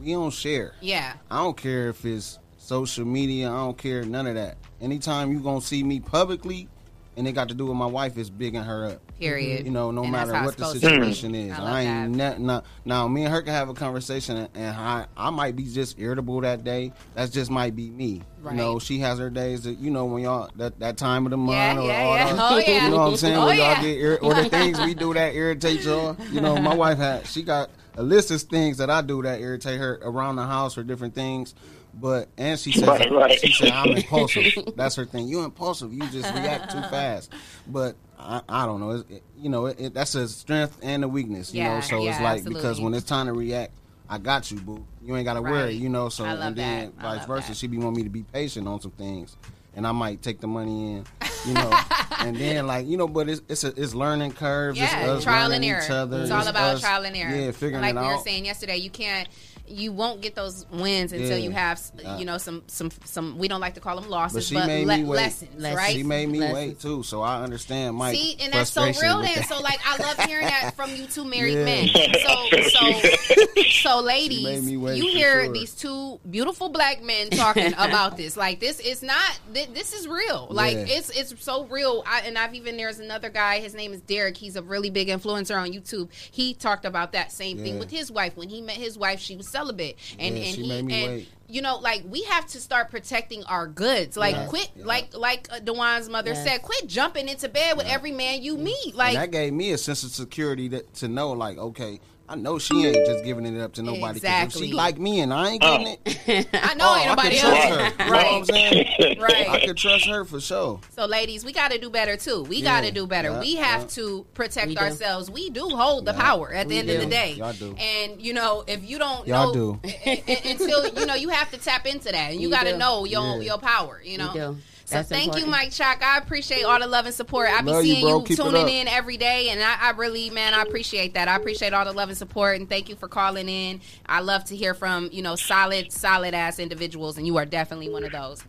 [0.00, 0.74] we don't share.
[0.80, 1.14] yeah.
[1.30, 3.48] I don't care if it's social media.
[3.50, 4.56] I don't care none of that.
[4.80, 6.68] Anytime you gonna see me publicly,
[7.16, 9.00] and it got to do with my wife, is bigging her up.
[9.20, 9.64] Period.
[9.64, 10.94] You know, no And matter what the supposed to be.
[10.96, 13.06] situation is, I I, ain't ne- no, now.
[13.06, 16.64] Me and her can have a conversation, and I I might be just irritable that
[16.64, 16.92] day.
[17.14, 18.22] That just might be me.
[18.42, 18.52] Right.
[18.52, 21.30] You know, she has her days that you know when y'all that, that time of
[21.30, 22.30] the month Yeah, or yeah, all yeah.
[22.32, 22.84] those- Oh, yeah.
[22.86, 23.36] You know what I'm saying?
[23.36, 26.16] Oh, when y'all get or the things we do that irritate y'all.
[26.32, 29.40] You know, my wife had she got a list of things that I do that
[29.40, 31.54] irritate her around the house or different things.
[32.00, 33.40] But and she says Right, right.
[33.40, 34.52] she said I'm impulsive.
[34.76, 35.28] That's her thing.
[35.28, 35.92] You impulsive.
[35.92, 37.32] You just react too fast.
[37.66, 38.90] But I, I don't know.
[38.90, 41.52] It's, it, you know, it, it, that's a strength and a weakness.
[41.52, 42.54] You Yeah, know, so yeah, it's like absolutely.
[42.62, 43.72] because when it's time to react,
[44.08, 44.86] I got you, boo.
[45.02, 45.50] You ain't got to Right.
[45.52, 45.74] worry.
[45.74, 46.08] You know.
[46.08, 47.02] So and then that.
[47.02, 47.56] Vice versa, that.
[47.56, 49.36] she be want me to be patient on some things,
[49.74, 51.06] and I might take the money in.
[51.46, 51.78] You know,
[52.20, 54.80] and then like you know, but it's it's a, it's learning curves.
[54.80, 56.22] it's yeah us trial and error each other.
[56.22, 57.94] it's all about us- trial and error Yeah, figuring out.
[57.94, 58.16] like it we out.
[58.18, 59.28] were saying yesterday you can't
[59.66, 61.36] you won't get those wins until Yeah.
[61.36, 64.34] you have uh, you know some some some we don't like to call them losses
[64.34, 65.16] But she but made le- me wait.
[65.16, 66.54] lessons right She made me Lessons.
[66.54, 68.14] wait too, so I understand Mike.
[68.14, 69.42] See, and that's so real then.
[69.44, 71.64] So like I love hearing that from you two married Yeah.
[71.64, 71.88] men.
[71.88, 75.52] So so so ladies, you hear sure.
[75.52, 78.36] these two beautiful black men talking about this.
[78.36, 80.46] Like this is not thi- this is real.
[80.50, 80.84] Like Yeah.
[80.96, 82.02] it's it's so real.
[82.06, 83.60] I, and I've even there's another guy.
[83.60, 84.36] His name is Derek.
[84.36, 86.10] He's a really big influencer on YouTube.
[86.30, 88.36] He talked about that same thing with his wife.
[88.36, 90.94] When he met his wife, she was celibate, and Yeah, and she he made me
[91.04, 91.28] and wait.
[91.48, 94.16] you know like we have to start protecting our goods.
[94.16, 94.46] Like Yeah.
[94.46, 94.84] quit Yeah.
[94.86, 96.44] like like uh, Dewan's mother Yes.
[96.44, 98.94] said, quit jumping into bed with every man you meet.
[98.94, 102.36] Like and that gave me a sense of security that, to know, like, okay, I
[102.36, 104.00] know she ain't just giving it up to nobody.
[104.00, 104.66] 'cause If Exactly.
[104.68, 105.76] she like me and I ain't uh.
[105.78, 107.92] getting it, I know oh, ain't I nobody can trust else.
[107.98, 108.04] her.
[108.04, 109.18] You know what I'm saying?
[109.20, 109.48] Right.
[109.50, 110.80] I could trust her for sure.
[110.96, 112.42] So, ladies, we got to do better too.
[112.44, 113.28] We Yeah, got to do better.
[113.30, 113.86] yeah, we have yeah.
[113.88, 115.30] to protect We ourselves.
[115.30, 117.32] We do hold the Yeah, power at the we end of the day.
[117.34, 117.74] Y'all do.
[117.78, 119.80] And you know, if you don't Y'all know do.
[119.84, 122.14] a- a- until you know, you have to tap into that.
[122.32, 123.40] And you, You got to know your Yeah.
[123.50, 124.00] your power.
[124.02, 124.56] You You know.
[124.84, 124.90] Do.
[124.90, 125.46] So That's thank you.
[125.46, 126.02] Mike Chalk.
[126.02, 127.48] I appreciate all the love and support.
[127.48, 128.24] I be Love seeing bro.
[128.26, 131.26] you tuning in every day, and I, I really, man, I appreciate that.
[131.26, 133.80] I appreciate all the love and support, and thank you for calling in.
[134.06, 137.88] I love to hear from you know solid, solid ass individuals, and you are definitely
[137.88, 138.44] one of those.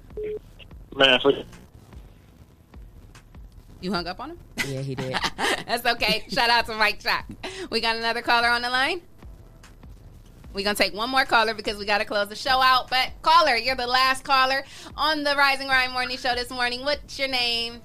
[0.96, 1.32] Man, for,
[3.82, 4.40] You hung up on him?
[4.68, 5.16] Yeah, he did.
[5.38, 6.26] That's okay.
[6.30, 7.26] Shout out to Mike Chalk.
[7.70, 9.02] We got another caller on the line.
[10.56, 12.90] We're going to take one more caller because we got to close the show out.
[12.90, 14.64] But, caller, you're the last caller
[14.96, 16.86] on the Rise and Grind Morning Show this morning.
[16.86, 17.82] What's your name?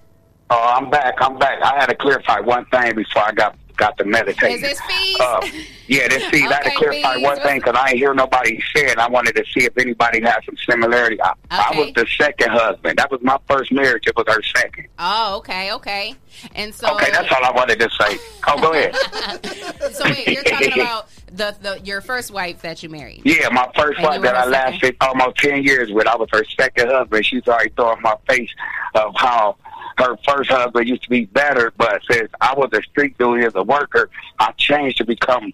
[0.51, 1.14] Oh, I'm back.
[1.20, 1.60] I'm back.
[1.62, 4.52] I had to clarify one thing before I got got to meditate.
[4.52, 5.16] Is this fees?
[5.20, 5.40] Uh,
[5.86, 7.22] yeah, this see, I had to clarify Fees.
[7.24, 8.98] one thing because I ain't hear nobody say it.
[8.98, 11.20] I wanted to see if anybody had some similarity.
[11.22, 12.98] I, I was the second husband.
[12.98, 14.06] That was my first marriage.
[14.06, 14.86] It was her second.
[14.98, 16.14] Oh, okay, okay.
[16.55, 18.18] And so, Okay, that's all I wanted to say.
[18.47, 18.94] Oh, go ahead.
[19.92, 23.23] so wait, you're talking about the, the your first wife that you married.
[23.24, 26.44] Yeah, my first And wife that I lasted almost 10 years with, I was her
[26.59, 27.24] second husband.
[27.27, 28.51] She's already throwing my face
[28.94, 29.57] of how
[29.98, 33.55] her first husband used to be better, but since I was a street dude as
[33.55, 35.52] a worker, I changed to become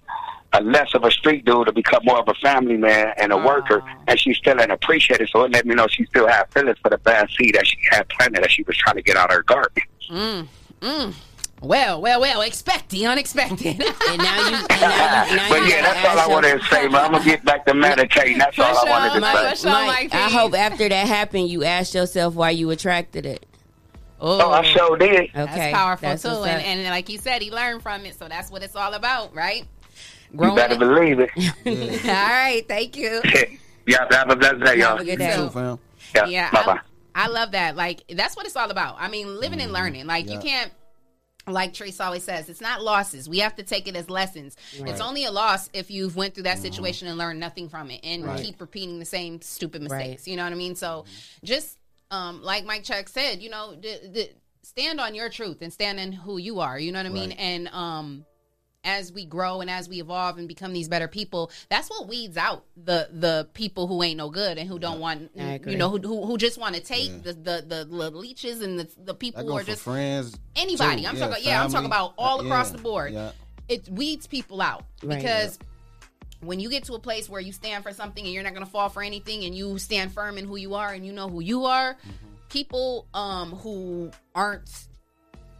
[0.53, 3.37] a less of a street dude to become more of a family man and a
[3.37, 6.45] worker, and she still didn't appreciate it, so it let me know she still had
[6.53, 9.17] feelings for the bad seed that she had planted that she was trying to get
[9.17, 9.83] out of her garden.
[10.11, 10.47] Mm,
[10.81, 11.15] mm.
[11.63, 13.81] Well, well, well, expect the unexpected.
[14.09, 17.13] and now you, and now but yeah, that's all I wanted to say, but I'm
[17.13, 18.39] going to get back to meditating.
[18.39, 19.71] That's all I wanted to Mike, say.
[19.71, 23.47] Mike, I hope after that happened, you asked yourself why you attracted it.
[24.21, 25.11] Oh, I sure did.
[25.11, 26.29] Okay, That's powerful that's too.
[26.29, 29.35] And, and like you said, he learned from it, so that's what it's all about,
[29.35, 29.67] right?
[30.33, 31.31] You better believe it.
[32.07, 33.23] all right, thank you.
[33.89, 34.97] Yeah, have a blessed day, y'all.
[34.97, 35.31] Have a good day.
[35.31, 35.79] You too, fam.
[36.13, 36.81] Yeah, Yeah, bye-bye.
[37.15, 37.77] I, I love that.
[37.77, 38.97] Like that's what it's all about.
[38.99, 39.75] I mean, living and mm-hmm.
[39.75, 40.07] learning.
[40.07, 40.73] Like you can't.
[41.49, 43.29] Like Trace always says, it's not losses.
[43.29, 44.57] We have to take it as lessons.
[44.81, 44.91] Right.
[44.91, 48.01] It's only a loss if you've went through that situation and learned nothing from it
[48.03, 48.43] and Right.
[48.45, 49.91] keep repeating the same stupid Right.
[49.91, 50.27] mistakes.
[50.27, 50.75] You know what I mean?
[50.75, 51.05] So
[51.45, 51.79] just
[52.11, 54.29] um, like Mike Chuck said, you know, d- d-
[54.63, 56.79] stand on your truth and stand in who you are.
[56.79, 57.33] You know what I mean?
[57.33, 58.25] And um,
[58.87, 62.37] as we grow and as we evolve and become these better people, that's what weeds
[62.37, 65.31] out the the people who ain't no good and who don't want
[65.67, 68.79] you know who who, who just want to take the, the the the leeches and
[68.79, 70.39] the the people who are just friends.
[70.55, 71.03] anybody.
[71.03, 71.09] too.
[71.09, 73.13] I'm talking yeah, I'm talking about all across yeah, the board.
[73.13, 73.33] Yeah.
[73.69, 75.19] It weeds people out Right.
[75.19, 75.59] because
[76.41, 78.65] when you get to a place where you stand for something and you're not going
[78.65, 81.29] to fall for anything and you stand firm in who you are and you know
[81.29, 82.27] who you are, Mm-hmm.
[82.51, 84.71] people um who aren't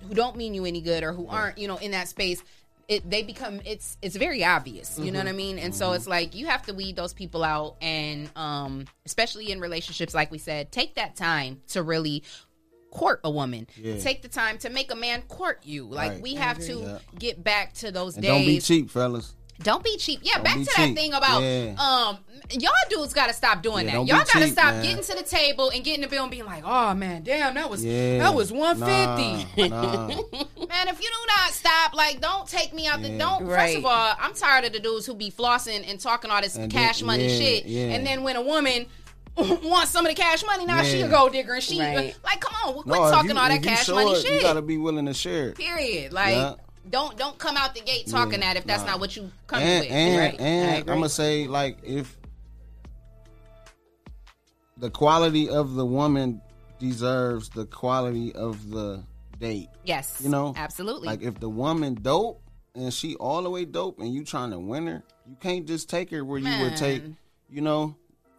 [0.07, 2.41] who don't mean you any good or who aren't, you know, in that space
[2.89, 5.25] it, they become it's it's very obvious you know Mhm.
[5.25, 8.31] what i mean and so it's like you have to weed those people out and
[8.37, 12.23] um especially in relationships like we said take that time to really
[12.91, 13.99] court a woman Yeah.
[13.99, 16.21] take the time to make a man court you like Right.
[16.23, 16.99] we have to Yeah.
[17.19, 19.35] get back to those And days don't be cheap, fellas.
[19.63, 20.21] Don't be cheap.
[20.23, 21.75] Yeah, Don't back be to that thing about Yeah.
[21.79, 22.19] um
[22.51, 24.07] y'all dudes gotta stop doing Yeah, that.
[24.07, 24.83] Y'all gotta cheap, stop man.
[24.83, 27.69] getting to the table and getting the bill and being like, oh man, damn, that
[27.71, 28.19] was Yeah.
[28.19, 29.69] that was one fifty.
[29.69, 30.07] Nah, nah.
[30.69, 33.47] Man, if you do not stop, like, don't take me out the don't.
[33.47, 36.57] First of all, I'm tired of the dudes who be flossing and talking all this
[36.57, 37.83] And cash then- money yeah, shit, yeah.
[37.95, 38.87] and then when a woman
[39.37, 42.17] wants some of the cash money, now she a gold digger and she Right.
[42.25, 44.35] like, come on, quit No, talking you- all that cash money it, shit.
[44.35, 45.57] You gotta be willing to share it.
[45.59, 46.13] Period.
[46.13, 46.55] Like, Yeah.
[46.91, 48.93] Don't don't come out the gate talking Yeah, that if that's nah.
[48.93, 49.93] not what you come and with.
[49.93, 50.41] and, right?
[50.41, 52.17] and I'm gonna say like if
[54.79, 56.41] the quality of the woman
[56.79, 59.03] deserves the quality of the
[59.39, 59.69] date.
[59.85, 60.21] Yes.
[60.23, 61.07] You know, absolutely.
[61.07, 62.43] Like if the woman dope
[62.75, 65.89] and she all the way dope and you trying to win her, you can't just
[65.89, 67.03] take her where you would take.
[67.49, 67.97] You know,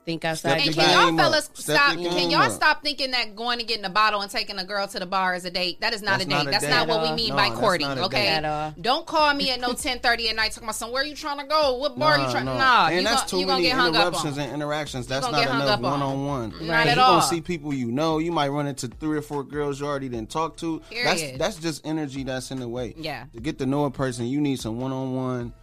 [0.08, 1.26] think outside And can y'all game up.
[1.26, 1.94] fellas stop?
[1.96, 2.52] Can y'all up.
[2.54, 5.36] stop thinking that going and getting a bottle and taking a girl to the bar
[5.36, 5.82] is a date?
[5.82, 6.36] That is not That's a date.
[6.36, 6.70] not a that's date.
[6.70, 7.88] not what At we mean No, by courting.
[7.90, 8.28] Okay, date.
[8.30, 8.74] At all.
[8.80, 10.92] don't call me at no ten thirty at night talking about some.
[10.92, 11.76] Where you trying to go?
[11.78, 12.46] What bar you trying?
[12.46, 12.58] no.
[12.58, 15.08] Nah, and you that's gon- too you gonna many get hung up interruptions and interactions.
[15.08, 16.54] That's not enough one on one.
[16.66, 17.04] Not at all.
[17.06, 17.20] you all.
[17.20, 18.20] gonna see people you know.
[18.20, 20.82] You might run into three or four girls you already didn't talk to.
[21.04, 22.94] That's that's just energy that's in the way.
[22.98, 23.26] Yeah.
[23.34, 25.54] To get to know a person, you need some one on one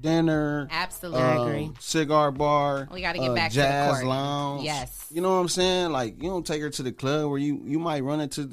[0.00, 0.68] dinner.
[0.70, 1.22] Absolutely.
[1.22, 1.70] I um, agree.
[1.80, 2.88] Cigar bar.
[2.92, 4.06] We gotta get uh, back to the jazz court.
[4.06, 4.64] lounge.
[4.64, 5.06] Yes.
[5.10, 5.90] You know what I'm saying?
[5.90, 8.50] Like you don't take her to the club where you you might run into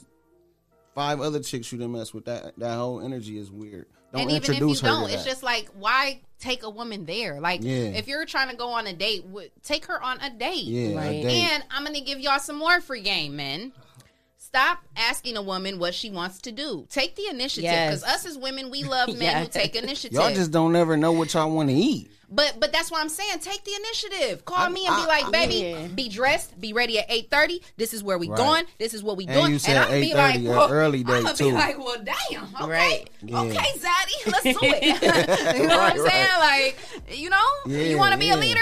[0.94, 2.26] five other chicks you done mess with.
[2.26, 3.88] That that whole energy is weird.
[4.12, 7.40] Don't and even if you don't, it's just like why take a woman there?
[7.40, 7.90] Like Yeah.
[7.90, 10.64] if you're trying to go on a date, w- take her on a date.
[10.64, 11.26] Yeah, a date.
[11.26, 13.74] And I'm gonna give y'all some more free game, men.
[14.56, 16.88] Stop asking a woman what she wants to do.
[16.90, 17.66] Take the initiative.
[17.66, 18.00] Yes.
[18.00, 19.48] Because us as women, we love men Yes.
[19.48, 20.14] who take initiative.
[20.14, 22.10] Y'all just don't ever know what y'all want to eat.
[22.30, 23.40] But but that's what I'm saying.
[23.40, 24.46] Take the initiative.
[24.46, 25.88] Call I- me and be like, I- baby, Yeah.
[25.88, 27.62] be dressed, be ready at eight thirty.
[27.78, 28.38] This is where we Right.
[28.38, 28.66] going.
[28.80, 29.52] This is what we And doing.
[29.54, 31.46] you said I'm gonna be like, well, early I'm gonna too.
[31.46, 32.44] be like, well, damn.
[32.62, 33.10] Okay, Right.
[33.24, 33.42] Yeah.
[33.42, 34.84] okay, Zaddy, let's do it.
[35.58, 36.40] you know what I'm Right, saying?
[36.40, 37.38] Like, you know,
[37.68, 38.60] Yeah, you want to be a leader,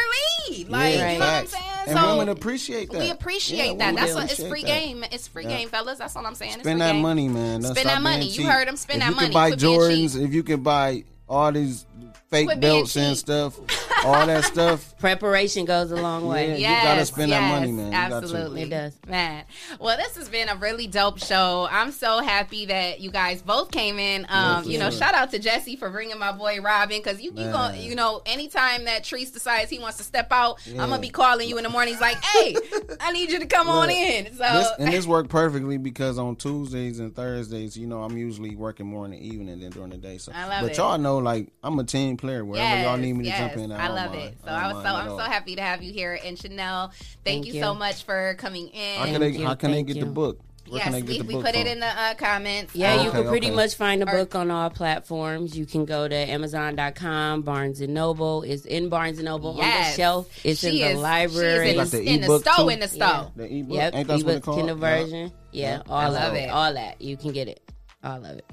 [0.49, 0.69] lead.
[0.69, 1.63] Like, you know what I'm saying?
[1.87, 2.99] And so women appreciate that.
[3.01, 3.95] we appreciate that.
[3.95, 4.67] That's what it's free that.
[4.67, 5.03] game.
[5.11, 5.97] It's free game, fellas.
[5.99, 6.59] That's all I'm saying.
[6.59, 7.61] Spend that money, man.
[7.61, 8.27] Spend that money.
[8.29, 8.77] You heard him.
[8.77, 9.27] Spend if that you money.
[9.27, 11.85] can buy Jordans, if you can buy all these
[12.29, 13.59] fake Quit belts and stuff,
[14.05, 14.97] all that stuff.
[14.99, 16.59] Preparation goes a long way.
[16.59, 17.85] Yeah, you gotta spend that money, man.
[17.87, 18.15] You got to.
[18.15, 18.61] Absolutely.
[18.63, 18.97] It does.
[19.07, 19.45] Man.
[19.79, 21.67] Well, this has been a really dope show.
[21.71, 24.25] I'm so happy that you guys both came in.
[24.29, 24.99] Um, for you know, sure.
[24.99, 28.21] shout out to Jesse for bringing my boy Robin because you, you, gonna, you know,
[28.25, 31.63] anytime that Trace decides he wants to step out, I'm gonna be calling you in
[31.63, 32.55] the mornings like, hey,
[32.99, 34.33] I need you to come on in.
[34.33, 38.55] So This, and this worked perfectly because on Tuesdays and Thursdays, you know, I'm usually
[38.55, 40.17] working more in the evening than during the day.
[40.17, 40.77] So, I love but it.
[40.77, 42.43] y'all know, like, I'm a team player.
[42.45, 44.23] Wherever y'all need me to jump in, I don't love mind.
[44.23, 44.37] it.
[44.41, 46.19] So don't I was so I'm so happy to have you here.
[46.23, 47.61] And Chanel, thank, Thank you, you.
[47.61, 48.99] so much for coming in.
[48.99, 50.05] How can they, how can they get you.
[50.05, 50.39] the book?
[50.69, 52.73] Where yes, can they get we, we book put it in the uh, comments.
[52.73, 53.55] Yeah, you Okay, can pretty okay.
[53.57, 55.57] much find the book on all platforms.
[55.57, 58.43] You can go to Amazon.com, Barnes and Noble.
[58.43, 59.95] It's in Barnes and Noble on the Yes.
[59.97, 60.29] shelf.
[60.45, 61.65] It's She in the is- library.
[61.73, 62.69] She is Got the in, in the ebook, store too?
[62.69, 63.31] in the store.
[63.35, 63.75] The ebook?
[63.75, 64.55] Yep, Ain't that what ebook it?
[64.57, 64.97] Kindle Yeah.
[64.99, 65.31] version.
[65.51, 65.81] Yeah, Yeah.
[65.89, 66.37] all I of love it.
[66.37, 66.49] it.
[66.49, 67.01] All that.
[67.01, 67.59] You can get it.
[68.03, 68.45] All of it.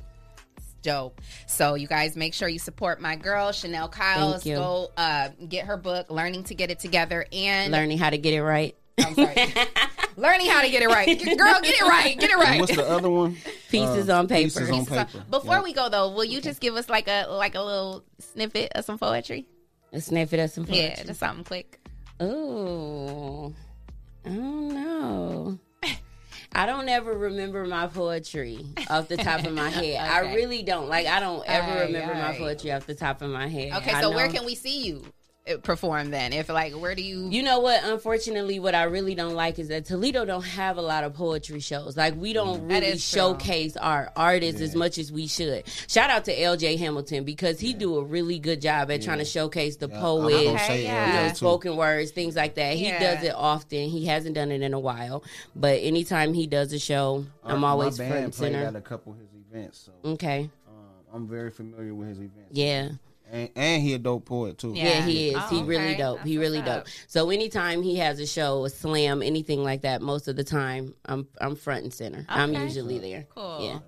[0.82, 1.20] Dope.
[1.46, 4.42] So you guys make sure you support my girl Chanel Kyles.
[4.42, 4.56] Thank you.
[4.56, 8.34] Go uh, get her book, Learning to Get It Together, and Learning how to get
[8.34, 8.74] it right.
[8.98, 9.34] I'm sorry,
[10.16, 11.06] learning how to get it right.
[11.06, 12.18] Girl, get it right.
[12.20, 12.60] Get it And right.
[12.60, 13.34] what's the other one?
[13.70, 14.42] Pieces Uh, on paper.
[14.44, 15.24] Pieces on So, paper.
[15.30, 15.62] before Yeah.
[15.62, 18.84] we go though, will you just give us like a like a little snippet of
[18.84, 19.46] some poetry?
[19.94, 20.82] A snippet of some poetry.
[20.82, 21.80] Yeah, just something quick.
[22.22, 23.54] Ooh.
[24.26, 25.58] I don't know.
[26.52, 29.96] I don't ever remember my poetry off the top of my head.
[29.96, 30.88] I really don't.
[30.88, 33.72] Like I don't ever Alright, remember my poetry off the top of my head.
[33.74, 35.04] Okay, I so where can we see you
[35.62, 36.32] perform then?
[36.32, 37.28] If like, where do you?
[37.28, 37.82] You know what?
[37.84, 41.60] Unfortunately, what I really don't like is that Toledo don't have a lot of poetry
[41.60, 41.96] shows.
[41.96, 43.18] Like we don't That really is true.
[43.20, 45.64] showcase our artists as much as we should.
[45.88, 49.24] Shout out to LJ Hamilton because he do a really good job at trying to
[49.24, 51.22] showcase the Yeah, I poets, Okay, yeah.
[51.22, 52.76] you know, spoken words, things like that.
[52.76, 53.14] He Yeah.
[53.14, 53.88] does it often.
[53.88, 55.24] He hasn't done it in a while,
[55.56, 58.66] but anytime he does a show, I'm always my front band and played center.
[58.66, 60.74] at a couple of his events, so Okay, um,
[61.12, 62.50] I'm very familiar with his events.
[62.52, 62.88] yeah.
[63.30, 64.72] And, and he a dope poet too.
[64.74, 64.84] Yeah.
[64.84, 65.36] Yeah, he is.
[65.38, 66.18] Oh, he really dope.
[66.18, 66.80] That's he really dope.
[66.82, 66.86] up.
[67.06, 70.94] So anytime he has a show, a slam, anything like that, most of the time
[71.04, 72.24] I'm I'm front and center.
[72.28, 73.26] I'm usually there.
[73.34, 73.58] Cool.
[73.60, 73.78] Yeah.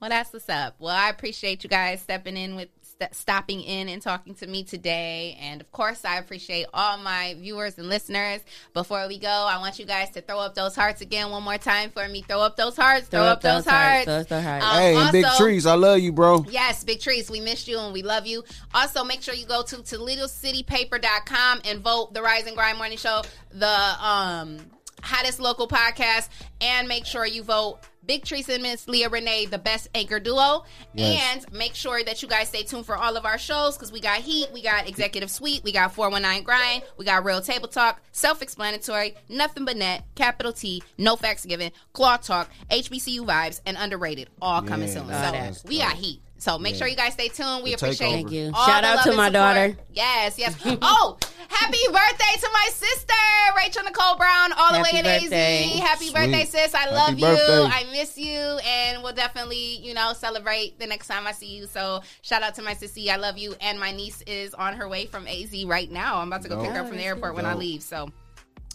[0.00, 0.74] Well, that's what's up.
[0.80, 2.68] Well, I appreciate you guys stepping in with
[3.02, 7.34] st- stopping in and talking to me today, and of course, I appreciate all my
[7.38, 8.40] viewers and listeners.
[8.74, 11.58] Before we go, I want you guys to throw up those hearts again one more
[11.58, 12.22] time for me.
[12.22, 13.08] Throw up those hearts.
[13.08, 14.04] Throw, up, those hearts.
[14.04, 14.64] Throw up those hearts.
[14.64, 16.44] Um, hey, and Big Trace, I love you, bro.
[16.48, 18.44] Yes, Big Trace, we missed you and we love you.
[18.74, 23.22] Also, make sure you go to ToledoCityPaper.com and vote the Rise and Grind Morning Show,
[23.52, 23.66] the
[24.00, 24.58] um,
[25.02, 26.28] hottest local podcast,
[26.60, 30.64] and make sure you vote Big Trace and Miss Leah Renee, the best anchor duo.
[30.94, 31.44] Yes.
[31.44, 34.00] And make sure that you guys stay tuned for all of our shows because we
[34.00, 38.00] got Heat, we got Executive Suite, we got 419 Grind, we got Real Table Talk,
[38.12, 43.76] Self Explanatory, Nothing But Net, Capital T, No Facts Given, Claw Talk, HBCU Vibes, and
[43.78, 44.94] Underrated, all coming Yeah,
[45.42, 45.54] soon.
[45.54, 45.92] So we got.
[45.94, 46.20] Heat.
[46.42, 46.78] So make Yeah.
[46.80, 47.62] sure you guys stay tuned.
[47.62, 48.12] We The appreciate takeover.
[48.14, 48.50] Thank you.
[48.52, 49.32] all Shout out to my support.
[49.32, 49.76] daughter.
[49.92, 50.56] Yes, yes.
[50.82, 51.16] oh,
[51.48, 53.14] happy birthday to my sister,
[53.56, 55.64] Rachel Nicole Brown, all the Happy way in birthday.
[55.74, 55.78] AZ.
[55.78, 56.14] Happy Sweet.
[56.16, 56.74] birthday, sis.
[56.74, 57.26] I Happy love you.
[57.26, 57.62] birthday.
[57.64, 58.40] I miss you.
[58.66, 61.66] And we'll definitely, you know, celebrate the next time I see you.
[61.68, 63.08] So shout out to my sissy.
[63.08, 63.54] I love you.
[63.60, 66.16] And my niece is on her way from AZ right now.
[66.18, 67.82] I'm about to go pick her up from the airport when I leave.
[67.82, 68.10] So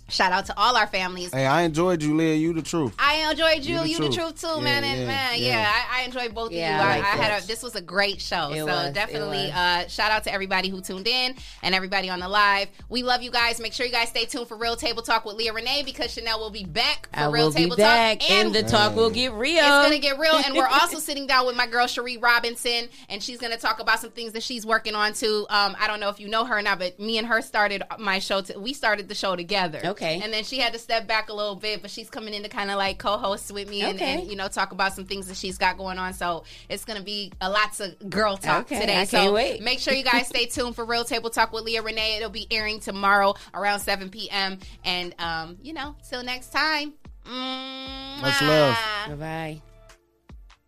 [0.09, 1.33] shout out to all our families.
[1.33, 2.35] Hey, I enjoyed you, Leah.
[2.35, 2.93] You the truth.
[2.99, 3.75] I enjoyed you.
[3.79, 4.39] You You, the the truth.
[4.39, 4.83] truth too, Yeah, man.
[4.83, 5.71] And yeah, man, yeah, yeah.
[5.91, 6.89] I, I enjoyed both Yeah, of you.
[6.89, 8.49] I I, like I had a this was a great show.
[8.51, 9.51] It so was, it definitely was.
[9.51, 12.67] uh shout out to everybody who tuned in and everybody on the live.
[12.89, 13.59] We love you guys.
[13.59, 16.39] Make sure you guys stay tuned for Real Table Talk with Leah Renee because Chanel
[16.39, 18.31] will be back for I Real will be Table back, Talk.
[18.31, 19.57] and the talk will get real.
[19.57, 23.21] It's gonna get real, and we're also sitting down with my girl Cherie Robinson, and
[23.21, 25.45] she's gonna talk about some things that she's working on too.
[25.49, 27.83] Um, I don't know if you know her or not, but me and her started
[27.99, 28.41] my show.
[28.41, 29.81] To, we started the show together.
[29.83, 29.96] Okay.
[30.05, 32.49] And then she had to step back a little bit, but she's coming in to
[32.49, 34.19] kind of like co-host with me and, Okay.
[34.21, 36.13] and you know talk about some things that she's got going on.
[36.13, 38.97] So it's gonna be a lots of girl talk Okay, today.
[38.97, 39.61] I so can't wait.
[39.61, 42.17] make sure you guys stay tuned for Real Table Talk with Leah Renee.
[42.17, 44.59] It'll be airing tomorrow around 7 p.m.
[44.83, 46.93] And um, you know, till next time.
[47.25, 48.77] Much love.
[49.07, 49.76] Bye bye.